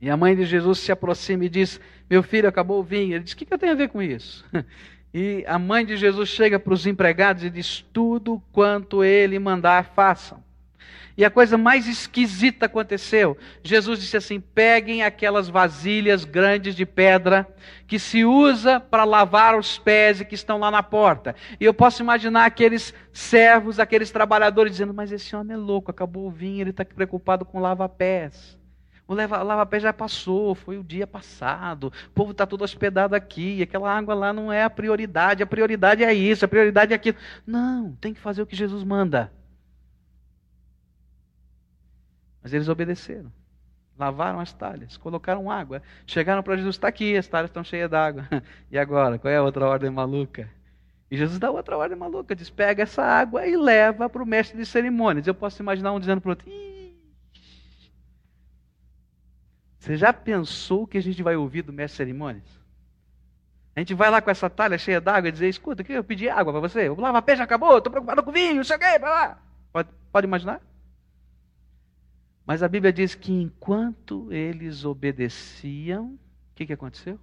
E 0.00 0.10
a 0.10 0.16
mãe 0.16 0.34
de 0.34 0.44
Jesus 0.44 0.80
se 0.80 0.90
aproxima 0.90 1.44
e 1.44 1.48
diz: 1.48 1.80
Meu 2.10 2.20
filho, 2.20 2.48
acabou 2.48 2.80
o 2.80 2.82
vinho. 2.82 3.14
Ele 3.14 3.22
diz: 3.22 3.32
O 3.32 3.36
que, 3.36 3.44
que 3.44 3.54
eu 3.54 3.58
tenho 3.58 3.74
a 3.74 3.76
ver 3.76 3.90
com 3.90 4.02
isso? 4.02 4.44
E 5.12 5.44
a 5.46 5.58
mãe 5.58 5.84
de 5.84 5.96
Jesus 5.96 6.28
chega 6.28 6.58
para 6.58 6.72
os 6.72 6.86
empregados 6.86 7.42
e 7.42 7.50
diz: 7.50 7.84
Tudo 7.92 8.42
quanto 8.52 9.02
ele 9.02 9.38
mandar, 9.38 9.84
façam. 9.94 10.42
E 11.20 11.24
a 11.24 11.30
coisa 11.30 11.58
mais 11.58 11.86
esquisita 11.86 12.66
aconteceu. 12.66 13.36
Jesus 13.62 14.00
disse 14.00 14.16
assim: 14.16 14.40
peguem 14.40 15.02
aquelas 15.02 15.48
vasilhas 15.48 16.24
grandes 16.24 16.74
de 16.74 16.86
pedra 16.86 17.46
que 17.86 17.98
se 17.98 18.24
usa 18.24 18.80
para 18.80 19.04
lavar 19.04 19.58
os 19.58 19.78
pés 19.78 20.20
e 20.20 20.24
que 20.24 20.34
estão 20.34 20.58
lá 20.58 20.70
na 20.70 20.82
porta. 20.82 21.34
E 21.60 21.64
eu 21.64 21.74
posso 21.74 22.02
imaginar 22.02 22.46
aqueles 22.46 22.94
servos, 23.12 23.80
aqueles 23.80 24.10
trabalhadores 24.10 24.72
dizendo: 24.72 24.94
Mas 24.94 25.12
esse 25.12 25.34
homem 25.34 25.54
é 25.54 25.58
louco, 25.58 25.90
acabou 25.90 26.26
o 26.26 26.30
vinho, 26.30 26.62
ele 26.62 26.70
está 26.70 26.84
preocupado 26.84 27.44
com 27.44 27.60
lava-pés. 27.60 28.59
O 29.10 29.14
lava-pé 29.14 29.80
já 29.80 29.92
passou, 29.92 30.54
foi 30.54 30.78
o 30.78 30.84
dia 30.84 31.04
passado. 31.04 31.88
O 31.88 32.10
povo 32.10 32.30
está 32.30 32.46
todo 32.46 32.62
hospedado 32.62 33.16
aqui. 33.16 33.60
Aquela 33.60 33.92
água 33.92 34.14
lá 34.14 34.32
não 34.32 34.52
é 34.52 34.62
a 34.62 34.70
prioridade. 34.70 35.42
A 35.42 35.46
prioridade 35.48 36.04
é 36.04 36.14
isso, 36.14 36.44
a 36.44 36.48
prioridade 36.48 36.92
é 36.92 36.94
aquilo. 36.94 37.18
Não, 37.44 37.90
tem 38.00 38.14
que 38.14 38.20
fazer 38.20 38.40
o 38.40 38.46
que 38.46 38.54
Jesus 38.54 38.84
manda. 38.84 39.32
Mas 42.40 42.54
eles 42.54 42.68
obedeceram. 42.68 43.32
Lavaram 43.98 44.38
as 44.38 44.52
talhas, 44.52 44.96
colocaram 44.96 45.50
água. 45.50 45.82
Chegaram 46.06 46.40
para 46.40 46.56
Jesus: 46.56 46.76
está 46.76 46.86
aqui, 46.86 47.16
as 47.16 47.26
talhas 47.26 47.50
estão 47.50 47.64
cheias 47.64 47.90
d'água. 47.90 48.28
E 48.70 48.78
agora? 48.78 49.18
Qual 49.18 49.34
é 49.34 49.38
a 49.38 49.42
outra 49.42 49.66
ordem 49.66 49.90
maluca? 49.90 50.48
E 51.10 51.16
Jesus 51.16 51.40
dá 51.40 51.50
outra 51.50 51.76
ordem 51.76 51.98
maluca: 51.98 52.36
diz, 52.36 52.48
pega 52.48 52.84
essa 52.84 53.02
água 53.02 53.44
e 53.44 53.56
leva 53.56 54.08
para 54.08 54.22
o 54.22 54.26
mestre 54.26 54.56
de 54.56 54.64
cerimônias. 54.64 55.26
Eu 55.26 55.34
posso 55.34 55.60
imaginar 55.60 55.92
um 55.92 55.98
dizendo 55.98 56.20
para 56.20 56.28
o 56.28 56.30
outro: 56.30 56.69
Você 59.80 59.96
já 59.96 60.12
pensou 60.12 60.86
que 60.86 60.98
a 60.98 61.02
gente 61.02 61.22
vai 61.22 61.36
ouvir 61.36 61.62
do 61.62 61.72
mestre 61.72 62.04
de 62.04 62.10
cerimônias? 62.10 62.60
A 63.74 63.80
gente 63.80 63.94
vai 63.94 64.10
lá 64.10 64.20
com 64.20 64.30
essa 64.30 64.50
talha 64.50 64.76
cheia 64.76 65.00
d'água 65.00 65.30
e 65.30 65.32
dizer: 65.32 65.48
escuta, 65.48 65.82
que 65.82 65.94
eu 65.94 66.04
pedi 66.04 66.28
água 66.28 66.52
para 66.52 66.60
você. 66.60 66.90
O 66.90 67.00
lava-pé 67.00 67.34
já 67.34 67.44
acabou, 67.44 67.78
estou 67.78 67.90
preocupado 67.90 68.22
com 68.22 68.30
vinho, 68.30 68.62
cheguei 68.62 68.98
para 68.98 69.10
lá. 69.10 69.42
Pode, 69.72 69.88
pode 70.12 70.26
imaginar? 70.26 70.60
Mas 72.44 72.62
a 72.62 72.68
Bíblia 72.68 72.92
diz 72.92 73.14
que 73.14 73.32
enquanto 73.32 74.30
eles 74.30 74.84
obedeciam, 74.84 76.08
o 76.08 76.18
que, 76.54 76.66
que 76.66 76.72
aconteceu? 76.74 77.18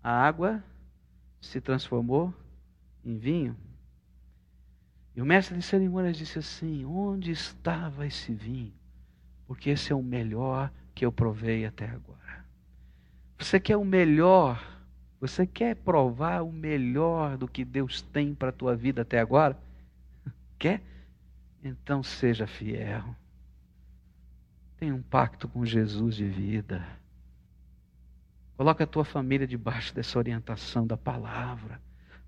A 0.00 0.12
água 0.12 0.62
se 1.40 1.60
transformou 1.60 2.32
em 3.04 3.18
vinho. 3.18 3.56
E 5.16 5.20
o 5.20 5.26
mestre 5.26 5.56
de 5.56 5.62
cerimônias 5.62 6.16
disse 6.16 6.38
assim: 6.38 6.84
Onde 6.84 7.32
estava 7.32 8.06
esse 8.06 8.32
vinho? 8.32 8.72
Porque 9.48 9.70
esse 9.70 9.90
é 9.92 9.96
o 9.96 10.02
melhor 10.02 10.70
que 10.98 11.06
eu 11.06 11.12
provei 11.12 11.64
até 11.64 11.84
agora. 11.84 12.44
Você 13.38 13.60
quer 13.60 13.76
o 13.76 13.84
melhor? 13.84 14.60
Você 15.20 15.46
quer 15.46 15.76
provar 15.76 16.42
o 16.42 16.50
melhor 16.50 17.36
do 17.36 17.46
que 17.46 17.64
Deus 17.64 18.02
tem 18.02 18.34
para 18.34 18.48
a 18.48 18.52
tua 18.52 18.74
vida 18.74 19.02
até 19.02 19.20
agora? 19.20 19.56
Quer? 20.58 20.82
Então 21.62 22.02
seja 22.02 22.48
fiel. 22.48 23.14
Tenha 24.76 24.92
um 24.92 25.00
pacto 25.00 25.46
com 25.46 25.64
Jesus 25.64 26.16
de 26.16 26.26
vida. 26.26 26.84
Coloca 28.56 28.82
a 28.82 28.86
tua 28.86 29.04
família 29.04 29.46
debaixo 29.46 29.94
dessa 29.94 30.18
orientação 30.18 30.84
da 30.84 30.96
palavra. 30.96 31.80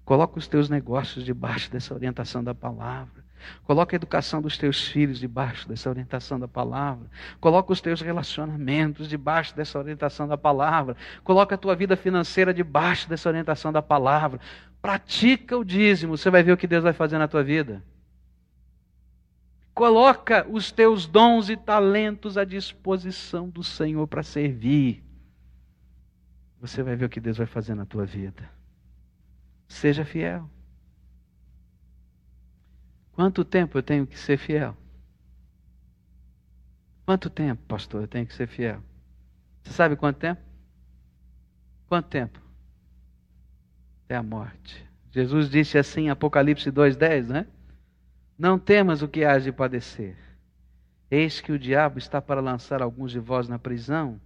Coloca 0.04 0.38
os 0.38 0.46
teus 0.46 0.68
negócios 0.68 1.24
debaixo 1.24 1.72
dessa 1.72 1.92
orientação 1.92 2.42
da 2.42 2.54
palavra. 2.54 3.24
Coloca 3.64 3.94
a 3.94 3.98
educação 3.98 4.42
dos 4.42 4.56
teus 4.56 4.88
filhos 4.88 5.18
debaixo 5.18 5.68
dessa 5.68 5.88
orientação 5.88 6.38
da 6.38 6.48
palavra. 6.48 7.06
Coloca 7.40 7.72
os 7.72 7.80
teus 7.80 8.00
relacionamentos 8.00 9.08
debaixo 9.08 9.54
dessa 9.54 9.78
orientação 9.78 10.26
da 10.26 10.36
palavra. 10.36 10.96
Coloca 11.24 11.54
a 11.54 11.58
tua 11.58 11.74
vida 11.74 11.96
financeira 11.96 12.52
debaixo 12.52 13.08
dessa 13.08 13.28
orientação 13.28 13.72
da 13.72 13.82
palavra. 13.82 14.40
Pratica 14.80 15.56
o 15.56 15.64
dízimo, 15.64 16.16
você 16.16 16.30
vai 16.30 16.42
ver 16.42 16.52
o 16.52 16.56
que 16.56 16.66
Deus 16.66 16.82
vai 16.82 16.92
fazer 16.92 17.18
na 17.18 17.28
tua 17.28 17.42
vida. 17.42 17.82
Coloca 19.74 20.46
os 20.50 20.70
teus 20.70 21.06
dons 21.06 21.48
e 21.48 21.56
talentos 21.56 22.36
à 22.36 22.44
disposição 22.44 23.48
do 23.48 23.62
Senhor 23.62 24.06
para 24.06 24.22
servir. 24.22 25.02
Você 26.60 26.82
vai 26.82 26.96
ver 26.96 27.06
o 27.06 27.08
que 27.08 27.20
Deus 27.20 27.38
vai 27.38 27.46
fazer 27.46 27.74
na 27.74 27.86
tua 27.86 28.04
vida. 28.04 28.50
Seja 29.66 30.04
fiel. 30.04 30.50
Quanto 33.20 33.44
tempo 33.44 33.76
eu 33.76 33.82
tenho 33.82 34.06
que 34.06 34.18
ser 34.18 34.38
fiel? 34.38 34.74
Quanto 37.04 37.28
tempo, 37.28 37.60
pastor, 37.68 38.00
eu 38.00 38.08
tenho 38.08 38.26
que 38.26 38.32
ser 38.32 38.46
fiel? 38.46 38.82
Você 39.62 39.74
sabe 39.74 39.94
quanto 39.94 40.16
tempo? 40.16 40.40
Quanto 41.86 42.08
tempo? 42.08 42.40
Até 44.06 44.16
a 44.16 44.22
morte. 44.22 44.88
Jesus 45.10 45.50
disse 45.50 45.76
assim 45.76 46.04
em 46.04 46.08
Apocalipse 46.08 46.72
2,10, 46.72 47.26
né? 47.26 47.46
Não 48.38 48.58
temas 48.58 49.02
o 49.02 49.08
que 49.08 49.22
hás 49.22 49.44
de 49.44 49.52
padecer. 49.52 50.16
Eis 51.10 51.42
que 51.42 51.52
o 51.52 51.58
diabo 51.58 51.98
está 51.98 52.22
para 52.22 52.40
lançar 52.40 52.80
alguns 52.80 53.12
de 53.12 53.18
vós 53.18 53.46
na 53.46 53.58
prisão, 53.58 54.18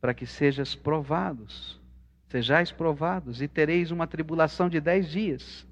para 0.00 0.14
que 0.14 0.24
sejas 0.24 0.72
provados. 0.72 1.80
Sejais 2.28 2.70
provados, 2.70 3.42
e 3.42 3.48
tereis 3.48 3.90
uma 3.90 4.06
tribulação 4.06 4.68
de 4.68 4.80
dez 4.80 5.10
dias. 5.10 5.66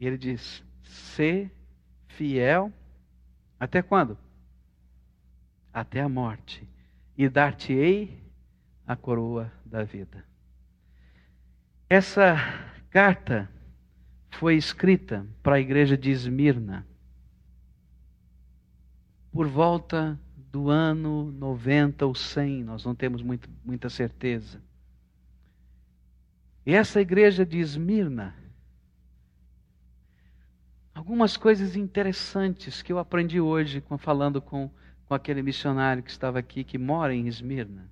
E 0.00 0.04
ele 0.08 0.18
diz: 0.18 0.64
Se 0.82 1.48
fiel 2.18 2.72
até 3.60 3.80
quando? 3.80 4.18
Até 5.72 6.00
a 6.00 6.08
morte. 6.08 6.68
E 7.16 7.28
dar-te-ei 7.28 8.20
a 8.84 8.96
coroa 8.96 9.52
da 9.64 9.84
vida. 9.84 10.24
Essa 11.88 12.36
carta 12.90 13.48
foi 14.30 14.56
escrita 14.56 15.26
para 15.42 15.56
a 15.56 15.60
igreja 15.60 15.96
de 15.96 16.10
Esmirna 16.10 16.86
por 19.32 19.46
volta 19.46 20.18
do 20.50 20.70
ano 20.70 21.30
90 21.32 22.04
ou 22.04 22.14
100, 22.14 22.64
nós 22.64 22.84
não 22.84 22.94
temos 22.94 23.22
muito, 23.22 23.48
muita 23.64 23.88
certeza. 23.88 24.60
E 26.66 26.74
essa 26.74 27.00
igreja 27.00 27.44
de 27.44 27.58
Esmirna 27.58 28.34
algumas 30.98 31.36
coisas 31.36 31.76
interessantes 31.76 32.82
que 32.82 32.92
eu 32.92 32.98
aprendi 32.98 33.40
hoje 33.40 33.80
falando 33.98 34.42
com, 34.42 34.68
com 35.06 35.14
aquele 35.14 35.42
missionário 35.42 36.02
que 36.02 36.10
estava 36.10 36.40
aqui, 36.40 36.64
que 36.64 36.76
mora 36.76 37.14
em 37.14 37.28
Esmirna. 37.28 37.88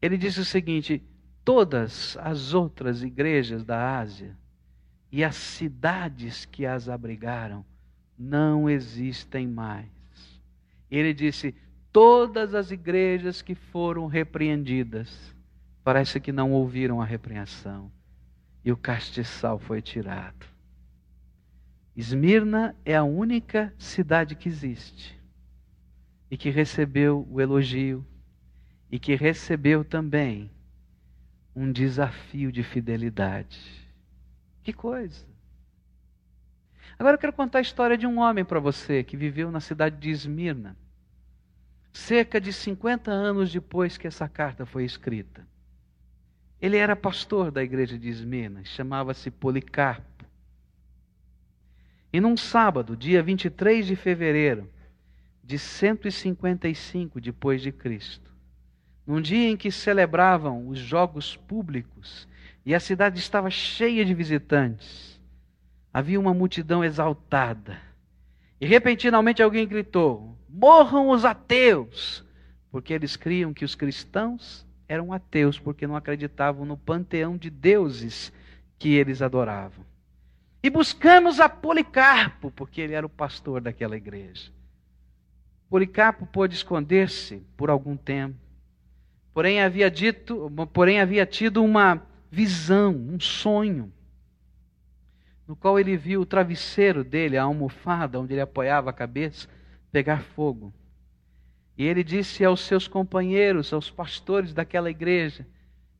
Ele 0.00 0.18
disse 0.18 0.38
o 0.38 0.44
seguinte: 0.44 1.02
todas 1.42 2.14
as 2.20 2.52
outras 2.52 3.02
igrejas 3.02 3.64
da 3.64 3.98
Ásia 3.98 4.36
e 5.10 5.24
as 5.24 5.36
cidades 5.36 6.44
que 6.44 6.66
as 6.66 6.86
abrigaram 6.86 7.64
não 8.18 8.68
existem 8.68 9.46
mais. 9.46 9.88
Ele 10.90 11.14
disse: 11.14 11.54
todas 11.90 12.54
as 12.54 12.70
igrejas 12.70 13.40
que 13.40 13.54
foram 13.54 14.06
repreendidas, 14.06 15.34
parece 15.82 16.20
que 16.20 16.30
não 16.30 16.52
ouviram 16.52 17.00
a 17.00 17.06
repreensão, 17.06 17.90
e 18.62 18.70
o 18.70 18.76
castiçal 18.76 19.58
foi 19.58 19.80
tirado. 19.80 20.55
Esmirna 21.96 22.76
é 22.84 22.94
a 22.94 23.04
única 23.04 23.72
cidade 23.78 24.34
que 24.34 24.50
existe 24.50 25.18
e 26.30 26.36
que 26.36 26.50
recebeu 26.50 27.26
o 27.30 27.40
elogio 27.40 28.06
e 28.90 28.98
que 28.98 29.14
recebeu 29.14 29.82
também 29.82 30.50
um 31.54 31.72
desafio 31.72 32.52
de 32.52 32.62
fidelidade. 32.62 33.88
Que 34.62 34.74
coisa! 34.74 35.24
Agora 36.98 37.14
eu 37.14 37.18
quero 37.18 37.32
contar 37.32 37.58
a 37.58 37.62
história 37.62 37.96
de 37.96 38.06
um 38.06 38.18
homem 38.18 38.44
para 38.44 38.60
você 38.60 39.02
que 39.02 39.16
viveu 39.16 39.50
na 39.50 39.60
cidade 39.60 39.96
de 39.96 40.10
Esmirna, 40.10 40.76
cerca 41.94 42.38
de 42.38 42.52
50 42.52 43.10
anos 43.10 43.50
depois 43.50 43.96
que 43.96 44.06
essa 44.06 44.28
carta 44.28 44.66
foi 44.66 44.84
escrita. 44.84 45.48
Ele 46.60 46.76
era 46.76 46.94
pastor 46.94 47.50
da 47.50 47.62
igreja 47.62 47.98
de 47.98 48.08
Esmirna, 48.10 48.64
chamava-se 48.64 49.30
Policarpo. 49.30 50.15
E 52.16 52.20
num 52.20 52.34
sábado, 52.34 52.96
dia 52.96 53.22
23 53.22 53.86
de 53.86 53.94
fevereiro 53.94 54.70
de 55.44 55.58
155 55.58 57.20
depois 57.20 57.60
de 57.60 57.70
Cristo, 57.70 58.32
num 59.06 59.20
dia 59.20 59.50
em 59.50 59.54
que 59.54 59.70
celebravam 59.70 60.66
os 60.66 60.78
jogos 60.78 61.36
públicos 61.36 62.26
e 62.64 62.74
a 62.74 62.80
cidade 62.80 63.18
estava 63.18 63.50
cheia 63.50 64.02
de 64.02 64.14
visitantes, 64.14 65.20
havia 65.92 66.18
uma 66.18 66.32
multidão 66.32 66.82
exaltada. 66.82 67.78
E 68.58 68.64
repentinamente 68.64 69.42
alguém 69.42 69.68
gritou: 69.68 70.38
Morram 70.48 71.10
os 71.10 71.22
ateus! 71.22 72.24
Porque 72.70 72.94
eles 72.94 73.14
criam 73.14 73.52
que 73.52 73.62
os 73.62 73.74
cristãos 73.74 74.66
eram 74.88 75.12
ateus, 75.12 75.58
porque 75.58 75.86
não 75.86 75.94
acreditavam 75.94 76.64
no 76.64 76.78
panteão 76.78 77.36
de 77.36 77.50
deuses 77.50 78.32
que 78.78 78.94
eles 78.94 79.20
adoravam. 79.20 79.84
E 80.62 80.70
buscamos 80.70 81.38
a 81.38 81.48
Policarpo, 81.48 82.50
porque 82.50 82.80
ele 82.80 82.94
era 82.94 83.06
o 83.06 83.10
pastor 83.10 83.60
daquela 83.60 83.96
igreja. 83.96 84.50
Policarpo 85.68 86.26
pôde 86.26 86.54
esconder-se 86.54 87.42
por 87.56 87.70
algum 87.70 87.96
tempo. 87.96 88.36
Porém 89.34 89.60
havia 89.60 89.90
dito, 89.90 90.50
porém 90.72 91.00
havia 91.00 91.26
tido 91.26 91.62
uma 91.62 92.02
visão, 92.30 92.94
um 92.94 93.20
sonho, 93.20 93.92
no 95.46 95.54
qual 95.54 95.78
ele 95.78 95.96
viu 95.96 96.22
o 96.22 96.26
travesseiro 96.26 97.04
dele, 97.04 97.36
a 97.36 97.42
almofada 97.42 98.18
onde 98.18 98.34
ele 98.34 98.40
apoiava 98.40 98.90
a 98.90 98.92
cabeça, 98.92 99.48
pegar 99.92 100.22
fogo. 100.22 100.72
E 101.78 101.84
ele 101.84 102.02
disse 102.02 102.44
aos 102.44 102.60
seus 102.60 102.88
companheiros, 102.88 103.72
aos 103.72 103.90
pastores 103.90 104.54
daquela 104.54 104.90
igreja: 104.90 105.46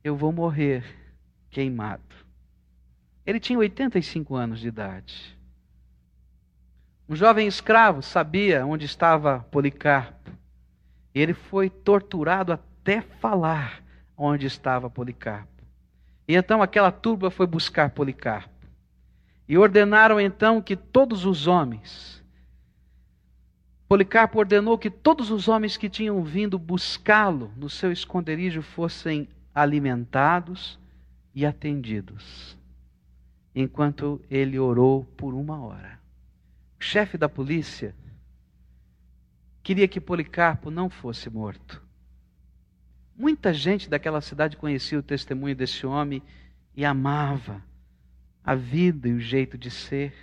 Eu 0.03 0.15
vou 0.15 0.31
morrer 0.31 0.83
queimado. 1.49 2.06
Ele 3.27 3.41
tinha 3.41 3.59
85 3.59 4.35
anos 4.35 4.61
de 4.61 4.69
idade. 4.69 5.37
Um 7.09 7.15
jovem 7.15 7.45
escravo 7.45 8.01
sabia 8.01 8.65
onde 8.65 8.85
estava 8.85 9.41
Policarpo. 9.51 10.31
E 11.13 11.19
ele 11.19 11.33
foi 11.33 11.69
torturado 11.69 12.53
até 12.53 13.01
falar 13.01 13.83
onde 14.15 14.47
estava 14.47 14.89
Policarpo. 14.89 15.61
E 16.25 16.35
então 16.35 16.61
aquela 16.61 16.89
turba 16.89 17.29
foi 17.29 17.45
buscar 17.45 17.89
Policarpo. 17.89 18.65
E 19.45 19.57
ordenaram 19.57 20.21
então 20.21 20.61
que 20.61 20.77
todos 20.77 21.25
os 21.25 21.47
homens, 21.47 22.23
Policarpo 23.89 24.39
ordenou 24.39 24.77
que 24.77 24.89
todos 24.89 25.31
os 25.31 25.49
homens 25.49 25.75
que 25.75 25.89
tinham 25.89 26.23
vindo 26.23 26.57
buscá-lo 26.57 27.51
no 27.57 27.69
seu 27.69 27.91
esconderijo 27.91 28.61
fossem 28.61 29.27
alimentados 29.53 30.79
e 31.35 31.45
atendidos, 31.45 32.57
enquanto 33.61 34.21
ele 34.29 34.59
orou 34.59 35.03
por 35.03 35.33
uma 35.33 35.59
hora. 35.59 35.99
O 36.79 36.83
chefe 36.83 37.17
da 37.17 37.27
polícia 37.27 37.95
queria 39.63 39.87
que 39.87 39.99
Policarpo 39.99 40.69
não 40.69 40.91
fosse 40.91 41.27
morto. 41.27 41.81
Muita 43.15 43.51
gente 43.51 43.89
daquela 43.89 44.21
cidade 44.21 44.57
conhecia 44.57 44.99
o 44.99 45.03
testemunho 45.03 45.55
desse 45.55 45.87
homem 45.87 46.21
e 46.75 46.85
amava 46.85 47.63
a 48.43 48.53
vida 48.53 49.09
e 49.09 49.13
o 49.13 49.19
jeito 49.19 49.57
de 49.57 49.71
ser. 49.71 50.13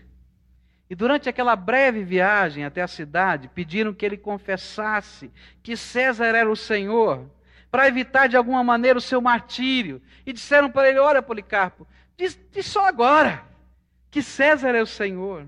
E 0.89 0.95
durante 0.95 1.28
aquela 1.28 1.57
breve 1.57 2.05
viagem 2.05 2.64
até 2.64 2.82
a 2.82 2.89
cidade, 2.89 3.49
pediram 3.49 3.93
que 3.93 4.07
ele 4.07 4.16
confessasse 4.16 5.28
que 5.61 5.76
César 5.76 6.26
era 6.26 6.49
o 6.49 6.55
Senhor, 6.55 7.28
para 7.68 7.89
evitar 7.89 8.28
de 8.28 8.37
alguma 8.37 8.62
maneira 8.62 8.97
o 8.97 9.03
seu 9.03 9.20
martírio. 9.20 10.01
E 10.24 10.32
disseram 10.32 10.70
para 10.70 10.89
ele: 10.89 11.01
Olha, 11.01 11.20
Policarpo, 11.20 11.85
diz, 12.16 12.38
diz 12.52 12.66
só 12.66 12.86
agora 12.86 13.44
que 14.10 14.22
César 14.22 14.74
é 14.74 14.82
o 14.82 14.86
Senhor. 14.86 15.46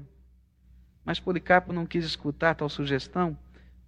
Mas 1.05 1.21
Policarpo 1.21 1.73
não 1.73 1.87
quis 1.87 2.05
escutar 2.05 2.57
tal 2.57 2.69
sugestão, 2.69 3.39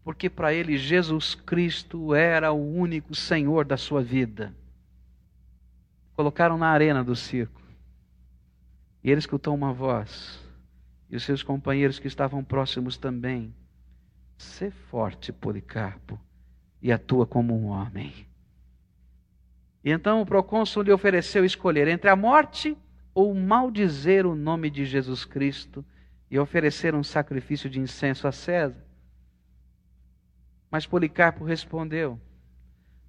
porque 0.04 0.30
para 0.30 0.54
ele 0.54 0.78
Jesus 0.78 1.34
Cristo 1.34 2.14
era 2.14 2.52
o 2.52 2.74
único 2.76 3.14
Senhor 3.14 3.64
da 3.64 3.76
sua 3.76 4.02
vida. 4.02 4.54
Colocaram 6.14 6.56
na 6.56 6.68
arena 6.68 7.02
do 7.02 7.16
circo. 7.16 7.60
E 9.02 9.10
ele 9.10 9.18
escutou 9.18 9.54
uma 9.54 9.72
voz, 9.72 10.38
e 11.10 11.16
os 11.16 11.24
seus 11.24 11.42
companheiros 11.42 11.98
que 11.98 12.06
estavam 12.06 12.44
próximos 12.44 12.96
também. 12.96 13.54
Sê 14.36 14.70
forte, 14.70 15.32
Policarpo, 15.32 16.20
e 16.80 16.92
atua 16.92 17.26
como 17.26 17.52
um 17.52 17.66
homem. 17.66 18.27
E 19.88 19.90
então 19.90 20.20
o 20.20 20.26
procônsul 20.26 20.82
lhe 20.82 20.92
ofereceu 20.92 21.46
escolher 21.46 21.88
entre 21.88 22.10
a 22.10 22.14
morte 22.14 22.76
ou 23.14 23.34
maldizer 23.34 24.26
o 24.26 24.34
nome 24.34 24.68
de 24.68 24.84
Jesus 24.84 25.24
Cristo 25.24 25.82
e 26.30 26.38
oferecer 26.38 26.94
um 26.94 27.02
sacrifício 27.02 27.70
de 27.70 27.80
incenso 27.80 28.28
a 28.28 28.32
César. 28.32 28.84
Mas 30.70 30.84
Policarpo 30.84 31.42
respondeu: 31.42 32.20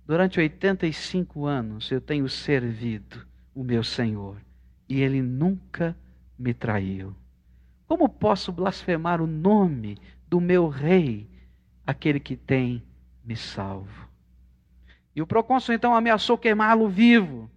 Durante 0.06 0.40
85 0.40 1.46
anos 1.46 1.92
eu 1.92 2.00
tenho 2.00 2.30
servido 2.30 3.28
o 3.54 3.62
meu 3.62 3.84
Senhor 3.84 4.38
e 4.88 5.02
ele 5.02 5.22
nunca 5.22 5.94
me 6.38 6.54
traiu. 6.54 7.14
Como 7.88 8.08
posso 8.08 8.54
blasfemar 8.54 9.22
o 9.22 9.28
nome 9.28 9.98
do 10.30 10.40
meu 10.40 10.70
rei, 10.70 11.30
aquele 11.86 12.22
que 12.22 12.38
tem 12.38 12.82
me 13.22 13.36
salvo? 13.36 14.09
E 15.16 15.22
o 15.22 15.28
procônsul 15.28 15.76
então 15.76 15.94
ameaçou 15.96 16.38
queimá-lo 16.38 16.88
vivo. 16.88 17.50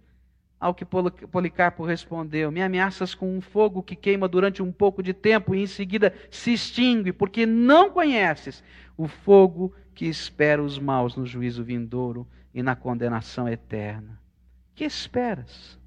Ao 0.59 0.73
que 0.73 0.85
Policarpo 0.85 1.83
respondeu: 1.83 2.51
Me 2.51 2.61
ameaças 2.61 3.13
com 3.13 3.37
um 3.37 3.41
fogo 3.41 3.83
que 3.83 3.95
queima 3.95 4.27
durante 4.27 4.63
um 4.63 4.71
pouco 4.71 5.03
de 5.03 5.13
tempo 5.13 5.53
e 5.53 5.61
em 5.61 5.67
seguida 5.67 6.13
se 6.31 6.53
extingue, 6.53 7.11
porque 7.11 7.45
não 7.45 7.89
conheces 7.89 8.63
o 8.97 9.07
fogo 9.07 9.73
que 9.93 10.05
espera 10.05 10.63
os 10.63 10.79
maus 10.79 11.15
no 11.15 11.25
juízo 11.25 11.63
vindouro 11.63 12.27
e 12.53 12.63
na 12.63 12.75
condenação 12.75 13.47
eterna. 13.47 14.19
Que 14.73 14.85
esperas? 14.85 15.77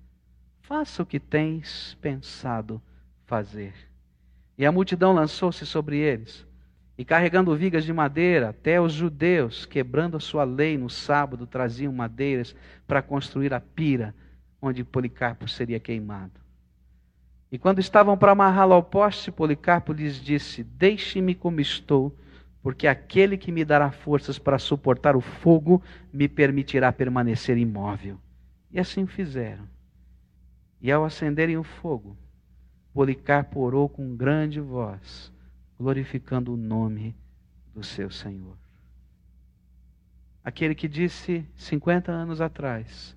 Faça 0.61 1.03
o 1.03 1.07
que 1.07 1.19
tens 1.19 1.97
pensado 2.01 2.83
fazer. 3.25 3.75
E 4.59 4.65
a 4.65 4.73
multidão 4.73 5.13
lançou-se 5.13 5.67
sobre 5.67 5.99
eles, 5.99 6.46
e 6.99 7.05
carregando 7.05 7.55
vigas 7.55 7.85
de 7.85 7.93
madeira, 7.93 8.51
até 8.51 8.81
os 8.81 8.93
judeus, 8.93 9.67
quebrando 9.67 10.17
a 10.17 10.21
sua 10.21 10.45
lei 10.45 10.79
no 10.79 10.89
sábado, 10.89 11.47
traziam 11.47 11.93
madeiras 11.93 12.57
para 12.87 13.03
construir 13.03 13.53
a 13.53 13.61
pira 13.61 14.15
onde 14.61 14.83
Policarpo 14.83 15.47
seria 15.47 15.79
queimado. 15.79 16.41
E 17.53 17.59
quando 17.59 17.79
estavam 17.79 18.17
para 18.17 18.33
amarrá-lo 18.33 18.73
ao 18.73 18.83
poste, 18.83 19.31
Policarpo 19.31 19.93
lhes 19.93 20.17
disse: 20.17 20.65
Deixe-me 20.65 21.35
como 21.35 21.61
estou, 21.61 22.17
porque 22.63 22.89
aquele 22.89 23.37
que 23.37 23.53
me 23.53 23.65
dará 23.65 23.91
forças 23.91 24.39
para 24.39 24.59
suportar 24.59 25.15
o 25.15 25.21
fogo 25.21 25.83
me 26.13 26.29
permitirá 26.29 26.91
permanecer 26.93 27.57
imóvel. 27.57 28.19
E 28.73 28.81
assim 28.81 29.07
fizeram. 29.07 29.69
E 30.81 30.91
ao 30.91 31.05
acenderem 31.05 31.57
o 31.57 31.63
fogo, 31.63 32.17
Policarpo 32.93 33.61
orou 33.61 33.89
com 33.89 34.17
grande 34.17 34.61
voz, 34.61 35.33
glorificando 35.79 36.55
o 36.55 36.57
nome 36.57 37.15
do 37.75 37.83
seu 37.83 38.11
Senhor. 38.11 38.57
Aquele 40.43 40.75
que 40.75 40.89
disse 40.89 41.45
50 41.57 42.11
anos 42.11 42.41
atrás: 42.41 43.17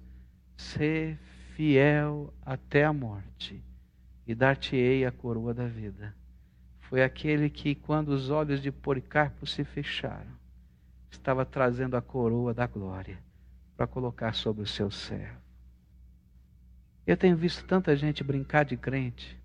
Ser 0.58 1.18
fiel 1.56 2.34
até 2.42 2.84
a 2.84 2.92
morte, 2.92 3.64
e 4.26 4.36
dar-te-ei 4.36 5.06
a 5.06 5.12
coroa 5.12 5.54
da 5.54 5.68
vida. 5.68 6.16
Foi 6.82 7.04
aquele 7.04 7.50
que, 7.50 7.76
quando 7.76 8.10
os 8.10 8.30
olhos 8.30 8.62
de 8.62 8.72
Policarpo 8.72 9.46
se 9.46 9.64
fecharam, 9.64 10.32
estava 11.10 11.46
trazendo 11.46 11.96
a 11.96 12.02
coroa 12.02 12.54
da 12.54 12.66
glória 12.66 13.20
para 13.78 13.88
colocar 13.88 14.34
sobre 14.34 14.64
o 14.64 14.68
seu 14.68 14.92
servo. 14.92 15.40
Eu 17.08 17.16
tenho 17.16 17.38
visto 17.38 17.66
tanta 17.66 17.96
gente 17.96 18.24
brincar 18.24 18.66
de 18.66 18.76
crente. 18.76 19.39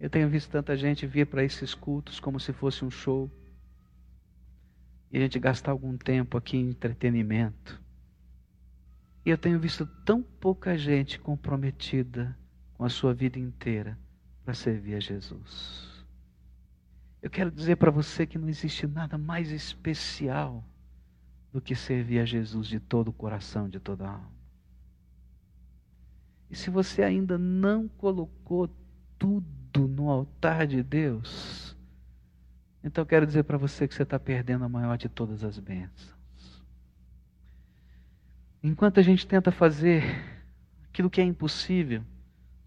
Eu 0.00 0.08
tenho 0.08 0.30
visto 0.30 0.50
tanta 0.50 0.74
gente 0.74 1.06
vir 1.06 1.26
para 1.26 1.44
esses 1.44 1.74
cultos 1.74 2.18
como 2.18 2.40
se 2.40 2.54
fosse 2.54 2.82
um 2.82 2.90
show. 2.90 3.30
E 5.12 5.18
a 5.18 5.20
gente 5.20 5.38
gastar 5.38 5.72
algum 5.72 5.98
tempo 5.98 6.38
aqui 6.38 6.56
em 6.56 6.70
entretenimento. 6.70 7.78
E 9.26 9.28
eu 9.28 9.36
tenho 9.36 9.60
visto 9.60 9.84
tão 10.06 10.22
pouca 10.22 10.78
gente 10.78 11.20
comprometida 11.20 12.34
com 12.72 12.84
a 12.84 12.88
sua 12.88 13.12
vida 13.12 13.38
inteira 13.38 13.98
para 14.42 14.54
servir 14.54 14.94
a 14.94 15.00
Jesus. 15.00 16.06
Eu 17.20 17.28
quero 17.28 17.50
dizer 17.50 17.76
para 17.76 17.90
você 17.90 18.26
que 18.26 18.38
não 18.38 18.48
existe 18.48 18.86
nada 18.86 19.18
mais 19.18 19.50
especial 19.50 20.64
do 21.52 21.60
que 21.60 21.74
servir 21.74 22.20
a 22.20 22.24
Jesus 22.24 22.66
de 22.66 22.80
todo 22.80 23.08
o 23.08 23.12
coração, 23.12 23.68
de 23.68 23.78
toda 23.78 24.06
a 24.06 24.12
alma. 24.12 24.32
E 26.48 26.56
se 26.56 26.70
você 26.70 27.02
ainda 27.02 27.36
não 27.36 27.86
colocou 27.86 28.68
tudo 29.18 29.59
no 29.78 30.10
altar 30.10 30.66
de 30.66 30.82
Deus, 30.82 31.76
então 32.82 33.04
quero 33.04 33.26
dizer 33.26 33.44
para 33.44 33.58
você 33.58 33.86
que 33.86 33.94
você 33.94 34.02
está 34.02 34.18
perdendo 34.18 34.64
a 34.64 34.68
maior 34.68 34.96
de 34.96 35.08
todas 35.08 35.44
as 35.44 35.58
bênçãos. 35.58 36.18
Enquanto 38.62 39.00
a 39.00 39.02
gente 39.02 39.26
tenta 39.26 39.50
fazer 39.50 40.02
aquilo 40.88 41.10
que 41.10 41.20
é 41.20 41.24
impossível, 41.24 42.02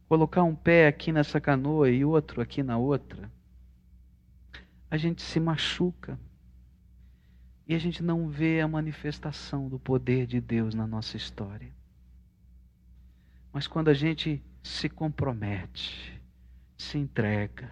colocar 0.07 0.43
um 0.43 0.55
pé 0.55 0.87
aqui 0.87 1.11
nessa 1.11 1.41
canoa 1.41 1.89
e 1.89 2.05
outro 2.05 2.41
aqui 2.41 2.63
na 2.63 2.77
outra, 2.77 3.31
a 4.89 4.97
gente 4.97 5.21
se 5.21 5.39
machuca 5.39 6.19
e 7.67 7.73
a 7.73 7.79
gente 7.79 8.03
não 8.03 8.27
vê 8.27 8.61
a 8.61 8.67
manifestação 8.67 9.67
do 9.67 9.79
poder 9.79 10.27
de 10.27 10.39
Deus 10.39 10.75
na 10.75 10.85
nossa 10.85 11.17
história. 11.17 11.71
Mas 13.51 13.67
quando 13.67 13.89
a 13.89 13.93
gente 13.93 14.43
se 14.61 14.89
compromete, 14.89 16.21
se 16.77 16.97
entrega, 16.97 17.71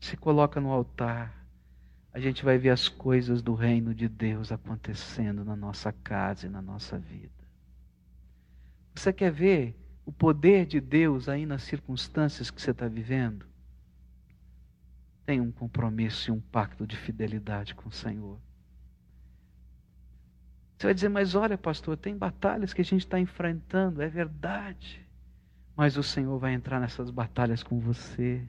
se 0.00 0.16
coloca 0.16 0.60
no 0.60 0.70
altar, 0.70 1.46
a 2.12 2.18
gente 2.18 2.44
vai 2.44 2.58
ver 2.58 2.70
as 2.70 2.88
coisas 2.88 3.40
do 3.40 3.54
reino 3.54 3.94
de 3.94 4.08
Deus 4.08 4.50
acontecendo 4.50 5.44
na 5.44 5.54
nossa 5.54 5.92
casa 5.92 6.46
e 6.46 6.50
na 6.50 6.60
nossa 6.60 6.98
vida. 6.98 7.30
Você 8.94 9.12
quer 9.12 9.30
ver 9.30 9.76
o 10.04 10.12
poder 10.12 10.66
de 10.66 10.80
Deus 10.80 11.28
aí 11.28 11.46
nas 11.46 11.62
circunstâncias 11.62 12.50
que 12.50 12.60
você 12.60 12.72
está 12.72 12.88
vivendo? 12.88 13.46
Tem 15.24 15.40
um 15.40 15.52
compromisso 15.52 16.30
e 16.30 16.32
um 16.32 16.40
pacto 16.40 16.86
de 16.86 16.96
fidelidade 16.96 17.74
com 17.74 17.88
o 17.88 17.92
Senhor. 17.92 18.40
Você 20.76 20.86
vai 20.86 20.94
dizer, 20.94 21.10
mas 21.10 21.34
olha, 21.34 21.56
pastor, 21.56 21.96
tem 21.96 22.16
batalhas 22.16 22.72
que 22.72 22.80
a 22.80 22.84
gente 22.84 23.02
está 23.02 23.20
enfrentando, 23.20 24.02
é 24.02 24.08
verdade. 24.08 25.06
Mas 25.80 25.96
o 25.96 26.02
Senhor 26.02 26.38
vai 26.38 26.52
entrar 26.52 26.78
nessas 26.78 27.08
batalhas 27.08 27.62
com 27.62 27.80
você. 27.80 28.46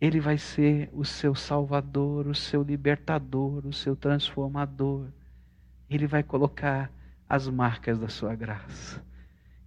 Ele 0.00 0.18
vai 0.18 0.38
ser 0.38 0.88
o 0.94 1.04
seu 1.04 1.34
salvador, 1.34 2.26
o 2.26 2.34
seu 2.34 2.62
libertador, 2.62 3.66
o 3.66 3.72
seu 3.74 3.94
transformador. 3.94 5.08
Ele 5.90 6.06
vai 6.06 6.22
colocar 6.22 6.90
as 7.28 7.46
marcas 7.48 7.98
da 7.98 8.08
sua 8.08 8.34
graça. 8.34 9.04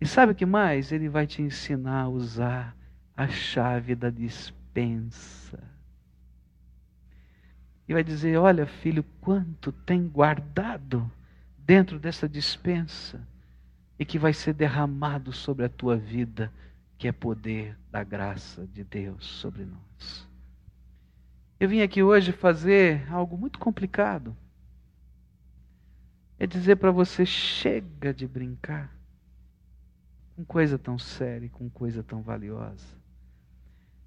E 0.01 0.07
sabe 0.07 0.31
o 0.31 0.36
que 0.36 0.43
mais? 0.43 0.91
Ele 0.91 1.07
vai 1.07 1.27
te 1.27 1.39
ensinar 1.39 2.01
a 2.01 2.09
usar 2.09 2.75
a 3.15 3.27
chave 3.27 3.93
da 3.93 4.09
dispensa. 4.09 5.63
E 7.88 7.93
vai 7.93 8.03
dizer: 8.03 8.38
Olha, 8.38 8.65
filho, 8.65 9.05
quanto 9.21 9.71
tem 9.71 10.07
guardado 10.07 11.11
dentro 11.59 11.99
dessa 11.99 12.27
dispensa 12.27 13.21
e 13.97 14.05
que 14.05 14.17
vai 14.17 14.33
ser 14.33 14.53
derramado 14.53 15.31
sobre 15.31 15.65
a 15.65 15.69
tua 15.69 15.95
vida, 15.95 16.51
que 16.97 17.07
é 17.07 17.11
poder 17.11 17.77
da 17.91 18.03
graça 18.03 18.65
de 18.67 18.83
Deus 18.83 19.25
sobre 19.25 19.65
nós. 19.65 20.27
Eu 21.59 21.69
vim 21.69 21.81
aqui 21.81 22.01
hoje 22.03 22.31
fazer 22.31 23.09
algo 23.11 23.37
muito 23.37 23.59
complicado. 23.59 24.35
É 26.39 26.47
dizer 26.47 26.75
para 26.77 26.91
você: 26.91 27.25
chega 27.25 28.13
de 28.13 28.27
brincar 28.27 28.93
com 30.35 30.43
coisa 30.43 30.77
tão 30.77 30.97
séria, 30.97 31.49
com 31.49 31.69
coisa 31.69 32.03
tão 32.03 32.21
valiosa. 32.21 33.01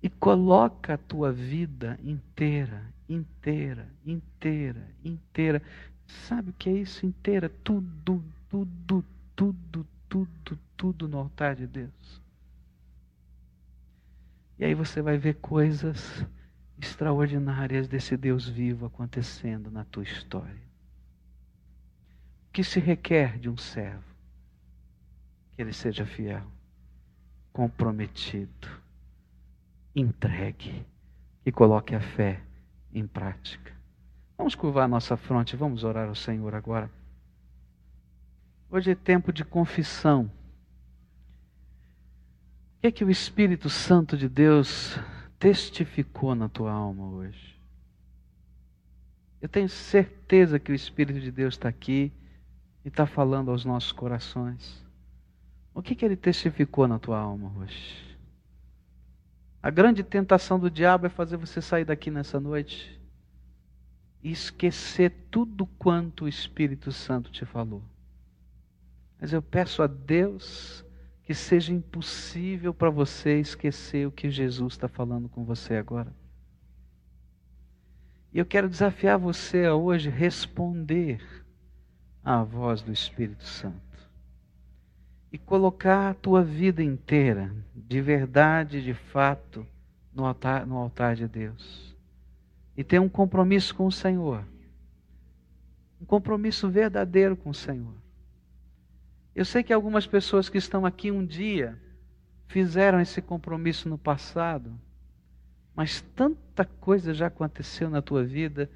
E 0.03 0.11
coloca 0.11 0.95
a 0.95 0.99
tua 0.99 1.33
vida 1.33 1.99
inteira, 2.03 2.83
inteira, 3.09 3.89
inteira, 4.05 4.91
inteira 5.03 5.63
Sabe 6.07 6.51
o 6.51 6.53
que 6.53 6.69
é 6.69 6.73
isso 6.73 7.05
inteira? 7.05 7.49
Tudo, 7.65 8.25
tudo, 8.49 9.05
tudo, 9.37 9.87
tudo, 10.09 10.59
tudo 10.77 11.07
no 11.07 11.19
altar 11.19 11.55
de 11.55 11.67
Deus. 11.67 12.23
E 14.59 14.65
aí 14.65 14.75
você 14.75 15.03
vai 15.03 15.19
ver 15.19 15.35
coisas 15.35 16.27
extraordinárias 16.79 17.87
desse 17.87 18.17
Deus 18.17 18.49
vivo 18.49 18.87
acontecendo 18.87 19.71
na 19.71 19.85
tua 19.85 20.03
história. 20.03 20.67
O 22.49 22.53
que 22.53 22.65
se 22.65 22.81
requer 22.81 23.39
de 23.39 23.51
um 23.51 23.57
servo? 23.57 24.03
Que 25.53 25.61
ele 25.61 25.75
seja 25.75 26.07
fiel, 26.07 26.43
comprometido, 27.53 28.69
entregue 29.95 30.87
e 31.45 31.53
coloque 31.53 31.95
a 31.95 32.01
fé 32.01 32.43
em 32.93 33.07
prática. 33.07 33.75
Vamos 34.39 34.55
curvar 34.55 34.89
nossa 34.89 35.17
fronte, 35.17 35.57
vamos 35.57 35.85
orar 35.85 36.09
ao 36.09 36.15
Senhor 36.15 36.55
agora. 36.55 36.91
Hoje 38.69 38.91
é 38.91 38.95
tempo 38.97 39.33
de 39.33 39.45
confissão. 39.45 40.31
O 42.77 42.81
que 42.81 42.87
é 42.89 42.91
que 42.91 43.05
o 43.05 43.11
Espírito 43.11 43.71
Santo 43.71 44.17
de 44.17 44.29
Deus 44.29 44.99
testificou 45.39 46.35
na 46.35 46.49
tua 46.49 46.73
alma 46.73 47.09
hoje? 47.09 47.57
Eu 49.41 49.49
tenho 49.49 49.69
certeza 49.69 50.59
que 50.59 50.73
o 50.73 50.75
Espírito 50.75 51.21
de 51.21 51.31
Deus 51.31 51.55
está 51.55 51.69
aqui 51.69 52.13
e 52.85 52.89
está 52.89 53.07
falando 53.07 53.53
aos 53.53 53.65
nossos 53.65 53.93
corações. 53.93 54.85
O 55.73 55.81
que, 55.81 55.95
que 55.95 56.05
ele 56.05 56.17
testificou 56.17 56.89
na 56.89 56.99
tua 56.99 57.21
alma 57.21 57.53
hoje? 57.59 58.19
A 59.63 59.71
grande 59.71 60.03
tentação 60.03 60.59
do 60.59 60.71
diabo 60.71 61.07
é 61.07 61.09
fazer 61.09 61.37
você 61.37 61.63
sair 61.63 61.85
daqui 61.85 62.11
nessa 62.11 62.41
noite 62.41 63.01
e 64.23 64.31
esquecer 64.31 65.13
tudo 65.31 65.67
quanto 65.67 66.25
o 66.25 66.29
Espírito 66.29 66.91
Santo 66.91 67.31
te 67.31 67.45
falou. 67.45 67.83
Mas 69.21 69.33
eu 69.33 69.43
peço 69.43 69.83
a 69.83 69.87
Deus 69.87 70.85
que 71.23 71.35
seja 71.35 71.73
impossível 71.73 72.73
para 72.73 72.91
você 72.91 73.41
esquecer 73.41 74.07
o 74.07 74.13
que 74.13 74.31
Jesus 74.31 74.75
está 74.75 74.87
falando 74.87 75.29
com 75.29 75.45
você 75.45 75.75
agora. 75.75 76.13
E 78.33 78.39
eu 78.39 78.47
quero 78.47 78.69
desafiar 78.69 79.19
você 79.19 79.65
a 79.65 79.75
hoje 79.75 80.11
responder 80.11 81.21
à 82.23 82.43
voz 82.43 82.83
do 82.83 82.93
Espírito 82.93 83.45
Santo 83.45 83.81
e 85.33 85.39
colocar 85.39 86.11
a 86.11 86.15
tua 86.15 86.43
vida 86.43 86.83
inteira, 86.83 87.53
de 87.75 88.01
verdade, 88.01 88.83
de 88.83 88.95
fato, 88.95 89.67
no 90.15 90.25
altar, 90.25 90.67
no 90.67 90.77
altar 90.77 91.17
de 91.17 91.27
Deus 91.27 91.87
e 92.77 92.85
ter 92.85 93.01
um 93.01 93.09
compromisso 93.09 93.75
com 93.75 93.87
o 93.87 93.93
Senhor. 93.93 94.45
Um 96.01 96.05
compromisso 96.05 96.69
verdadeiro 96.69 97.37
com 97.37 97.51
o 97.51 97.55
Senhor. 97.55 97.95
Eu 99.37 99.45
sei 99.45 99.63
que 99.63 99.71
algumas 99.71 100.07
pessoas 100.07 100.49
que 100.49 100.57
estão 100.57 100.87
aqui 100.87 101.11
um 101.11 101.23
dia 101.23 101.79
fizeram 102.47 102.99
esse 102.99 103.21
compromisso 103.21 103.87
no 103.87 103.99
passado, 103.99 104.73
mas 105.75 106.01
tanta 106.01 106.65
coisa 106.65 107.13
já 107.13 107.27
aconteceu 107.27 107.91
na 107.91 108.01
tua 108.01 108.25
vida 108.25 108.71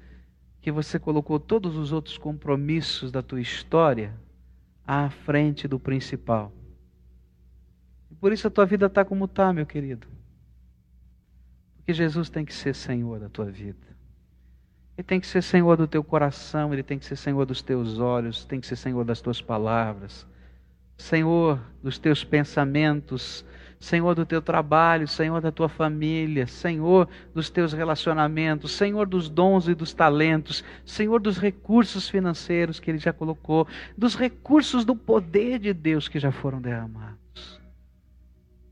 que 0.61 0.71
você 0.71 0.99
colocou 0.99 1.39
todos 1.39 1.75
os 1.75 1.91
outros 1.91 2.15
compromissos 2.15 3.11
da 3.11 3.23
tua 3.23 3.41
história 3.41 4.13
à 4.85 5.09
frente 5.09 5.67
do 5.67 5.79
principal. 5.79 6.53
E 8.11 8.13
por 8.13 8.31
isso 8.31 8.45
a 8.45 8.51
tua 8.51 8.67
vida 8.67 8.85
está 8.85 9.03
como 9.03 9.25
está, 9.25 9.51
meu 9.51 9.65
querido. 9.65 10.07
Porque 11.77 11.91
Jesus 11.91 12.29
tem 12.29 12.45
que 12.45 12.53
ser 12.53 12.75
Senhor 12.75 13.19
da 13.19 13.29
tua 13.29 13.49
vida. 13.49 13.87
Ele 14.95 15.07
tem 15.07 15.19
que 15.19 15.25
ser 15.25 15.41
Senhor 15.41 15.75
do 15.75 15.87
teu 15.87 16.03
coração, 16.03 16.71
ele 16.71 16.83
tem 16.83 16.99
que 16.99 17.05
ser 17.05 17.15
Senhor 17.15 17.47
dos 17.47 17.63
teus 17.63 17.97
olhos, 17.97 18.45
tem 18.45 18.59
que 18.59 18.67
ser 18.67 18.75
Senhor 18.75 19.03
das 19.03 19.21
tuas 19.21 19.41
palavras, 19.41 20.27
Senhor 21.01 21.59
dos 21.81 21.97
teus 21.97 22.23
pensamentos, 22.23 23.43
Senhor 23.79 24.13
do 24.13 24.23
teu 24.23 24.39
trabalho, 24.39 25.07
Senhor 25.07 25.41
da 25.41 25.51
tua 25.51 25.67
família, 25.67 26.45
Senhor 26.45 27.09
dos 27.33 27.49
teus 27.49 27.73
relacionamentos, 27.73 28.73
Senhor 28.73 29.07
dos 29.07 29.27
dons 29.27 29.67
e 29.67 29.73
dos 29.73 29.93
talentos, 29.93 30.63
Senhor 30.85 31.19
dos 31.19 31.39
recursos 31.39 32.07
financeiros 32.07 32.79
que 32.79 32.91
Ele 32.91 32.99
já 32.99 33.11
colocou, 33.11 33.67
dos 33.97 34.15
recursos 34.15 34.85
do 34.85 34.95
poder 34.95 35.57
de 35.57 35.73
Deus 35.73 36.07
que 36.07 36.19
já 36.19 36.31
foram 36.31 36.61
derramados. 36.61 37.59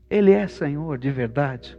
Ele 0.08 0.30
é 0.30 0.46
Senhor 0.46 0.98
de 0.98 1.10
verdade. 1.10 1.76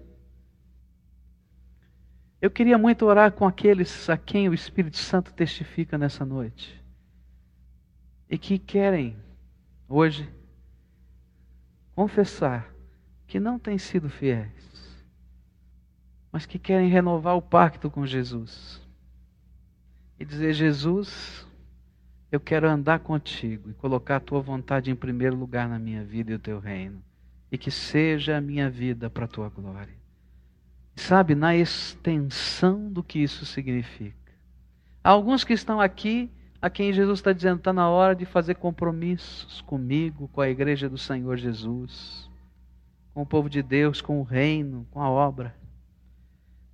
Eu 2.41 2.51
queria 2.51 2.77
muito 2.77 3.05
orar 3.05 3.31
com 3.31 3.47
aqueles 3.47 4.09
a 4.09 4.17
quem 4.17 4.49
o 4.49 4.53
Espírito 4.53 4.97
Santo 4.97 5.33
testifica 5.33 5.97
nessa 5.97 6.25
noite 6.25 6.83
e 8.29 8.37
que 8.37 8.59
querem 8.59 9.15
hoje 9.87 10.40
confessar 11.95 12.73
que 13.27 13.39
não 13.39 13.57
têm 13.57 13.77
sido 13.77 14.09
fiéis, 14.09 14.99
mas 16.31 16.45
que 16.45 16.59
querem 16.59 16.89
renovar 16.89 17.35
o 17.35 17.41
pacto 17.41 17.89
com 17.89 18.05
Jesus 18.05 18.81
e 20.19 20.25
dizer: 20.25 20.53
Jesus, 20.53 21.47
eu 22.31 22.39
quero 22.39 22.69
andar 22.69 22.99
contigo 22.99 23.69
e 23.69 23.73
colocar 23.73 24.17
a 24.17 24.21
tua 24.21 24.41
vontade 24.41 24.91
em 24.91 24.95
primeiro 24.95 25.35
lugar 25.35 25.67
na 25.67 25.79
minha 25.79 26.03
vida 26.03 26.31
e 26.31 26.35
o 26.35 26.39
teu 26.39 26.59
reino, 26.59 27.03
e 27.51 27.57
que 27.57 27.71
seja 27.71 28.37
a 28.37 28.41
minha 28.41 28.69
vida 28.69 29.09
para 29.09 29.25
a 29.25 29.27
tua 29.27 29.49
glória 29.49 30.01
sabe, 31.01 31.35
na 31.35 31.55
extensão 31.55 32.91
do 32.91 33.03
que 33.03 33.19
isso 33.19 33.45
significa. 33.45 34.15
Há 35.03 35.09
alguns 35.09 35.43
que 35.43 35.53
estão 35.53 35.81
aqui 35.81 36.29
a 36.61 36.69
quem 36.69 36.93
Jesus 36.93 37.19
está 37.19 37.33
dizendo: 37.33 37.57
está 37.57 37.73
na 37.73 37.89
hora 37.89 38.15
de 38.15 38.25
fazer 38.25 38.55
compromissos 38.55 39.61
comigo, 39.61 40.29
com 40.29 40.41
a 40.41 40.49
igreja 40.49 40.87
do 40.87 40.97
Senhor 40.97 41.35
Jesus, 41.37 42.29
com 43.13 43.23
o 43.23 43.25
povo 43.25 43.49
de 43.49 43.63
Deus, 43.63 44.01
com 44.01 44.19
o 44.19 44.23
reino, 44.23 44.85
com 44.91 45.01
a 45.01 45.09
obra. 45.09 45.55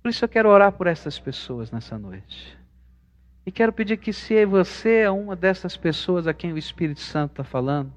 Por 0.02 0.10
isso 0.10 0.24
eu 0.24 0.28
quero 0.28 0.48
orar 0.48 0.72
por 0.72 0.86
essas 0.86 1.18
pessoas 1.18 1.70
nessa 1.70 1.98
noite. 1.98 2.56
E 3.44 3.50
quero 3.50 3.72
pedir 3.72 3.96
que, 3.96 4.12
se 4.12 4.44
você 4.44 4.98
é 4.98 5.10
uma 5.10 5.34
dessas 5.34 5.76
pessoas 5.76 6.26
a 6.26 6.34
quem 6.34 6.52
o 6.52 6.58
Espírito 6.58 7.00
Santo 7.00 7.30
está 7.30 7.44
falando, 7.44 7.90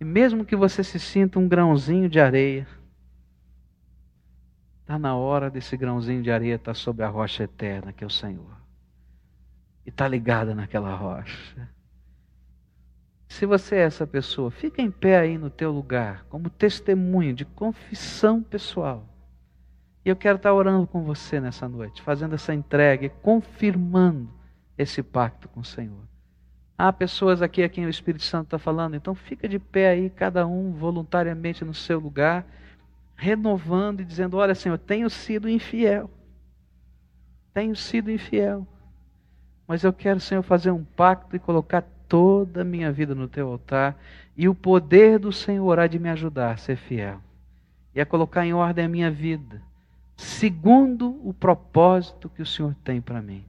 e 0.00 0.04
mesmo 0.04 0.44
que 0.44 0.56
você 0.56 0.82
se 0.82 0.98
sinta 0.98 1.38
um 1.38 1.46
grãozinho 1.46 2.08
de 2.08 2.18
areia, 2.18 2.66
está 4.80 4.98
na 4.98 5.14
hora 5.16 5.48
desse 5.48 5.76
grãozinho 5.76 6.22
de 6.22 6.30
areia 6.30 6.56
estar 6.56 6.74
sobre 6.74 7.04
a 7.04 7.08
rocha 7.08 7.44
eterna, 7.44 7.92
que 7.92 8.02
é 8.02 8.06
o 8.06 8.10
Senhor. 8.10 8.63
E 9.84 9.90
está 9.90 10.08
ligada 10.08 10.54
naquela 10.54 10.94
rocha. 10.94 11.68
Se 13.28 13.46
você 13.46 13.76
é 13.76 13.80
essa 13.80 14.06
pessoa, 14.06 14.50
fica 14.50 14.80
em 14.80 14.90
pé 14.90 15.18
aí 15.18 15.36
no 15.36 15.50
teu 15.50 15.72
lugar, 15.72 16.24
como 16.28 16.48
testemunho 16.48 17.34
de 17.34 17.44
confissão 17.44 18.42
pessoal. 18.42 19.08
E 20.04 20.08
eu 20.08 20.16
quero 20.16 20.36
estar 20.36 20.50
tá 20.50 20.54
orando 20.54 20.86
com 20.86 21.02
você 21.02 21.40
nessa 21.40 21.68
noite, 21.68 22.02
fazendo 22.02 22.34
essa 22.34 22.54
entrega 22.54 23.06
e 23.06 23.10
confirmando 23.10 24.30
esse 24.76 25.02
pacto 25.02 25.48
com 25.48 25.60
o 25.60 25.64
Senhor. 25.64 26.04
Há 26.76 26.92
pessoas 26.92 27.40
aqui 27.40 27.62
a 27.62 27.68
quem 27.68 27.86
o 27.86 27.88
Espírito 27.88 28.24
Santo 28.24 28.46
está 28.46 28.58
falando, 28.58 28.96
então 28.96 29.14
fica 29.14 29.48
de 29.48 29.58
pé 29.58 29.90
aí, 29.90 30.10
cada 30.10 30.46
um 30.46 30.72
voluntariamente 30.72 31.64
no 31.64 31.72
seu 31.72 31.98
lugar, 31.98 32.46
renovando 33.16 34.00
e 34.00 34.04
dizendo: 34.04 34.36
Olha, 34.36 34.54
Senhor, 34.54 34.78
tenho 34.78 35.08
sido 35.08 35.48
infiel. 35.48 36.10
Tenho 37.52 37.74
sido 37.76 38.10
infiel. 38.10 38.66
Mas 39.66 39.82
eu 39.82 39.92
quero, 39.92 40.20
Senhor, 40.20 40.42
fazer 40.42 40.70
um 40.70 40.84
pacto 40.84 41.34
e 41.34 41.38
colocar 41.38 41.84
toda 42.08 42.60
a 42.60 42.64
minha 42.64 42.92
vida 42.92 43.14
no 43.14 43.26
teu 43.26 43.48
altar, 43.48 43.96
e 44.36 44.48
o 44.48 44.54
poder 44.54 45.18
do 45.18 45.32
Senhor 45.32 45.78
há 45.78 45.86
de 45.86 45.98
me 45.98 46.08
ajudar 46.08 46.52
a 46.52 46.56
ser 46.56 46.76
fiel 46.76 47.20
e 47.94 48.00
a 48.00 48.06
colocar 48.06 48.44
em 48.44 48.52
ordem 48.52 48.84
a 48.84 48.88
minha 48.88 49.10
vida, 49.10 49.62
segundo 50.16 51.20
o 51.26 51.32
propósito 51.32 52.28
que 52.28 52.42
o 52.42 52.46
Senhor 52.46 52.74
tem 52.84 53.00
para 53.00 53.22
mim. 53.22 53.44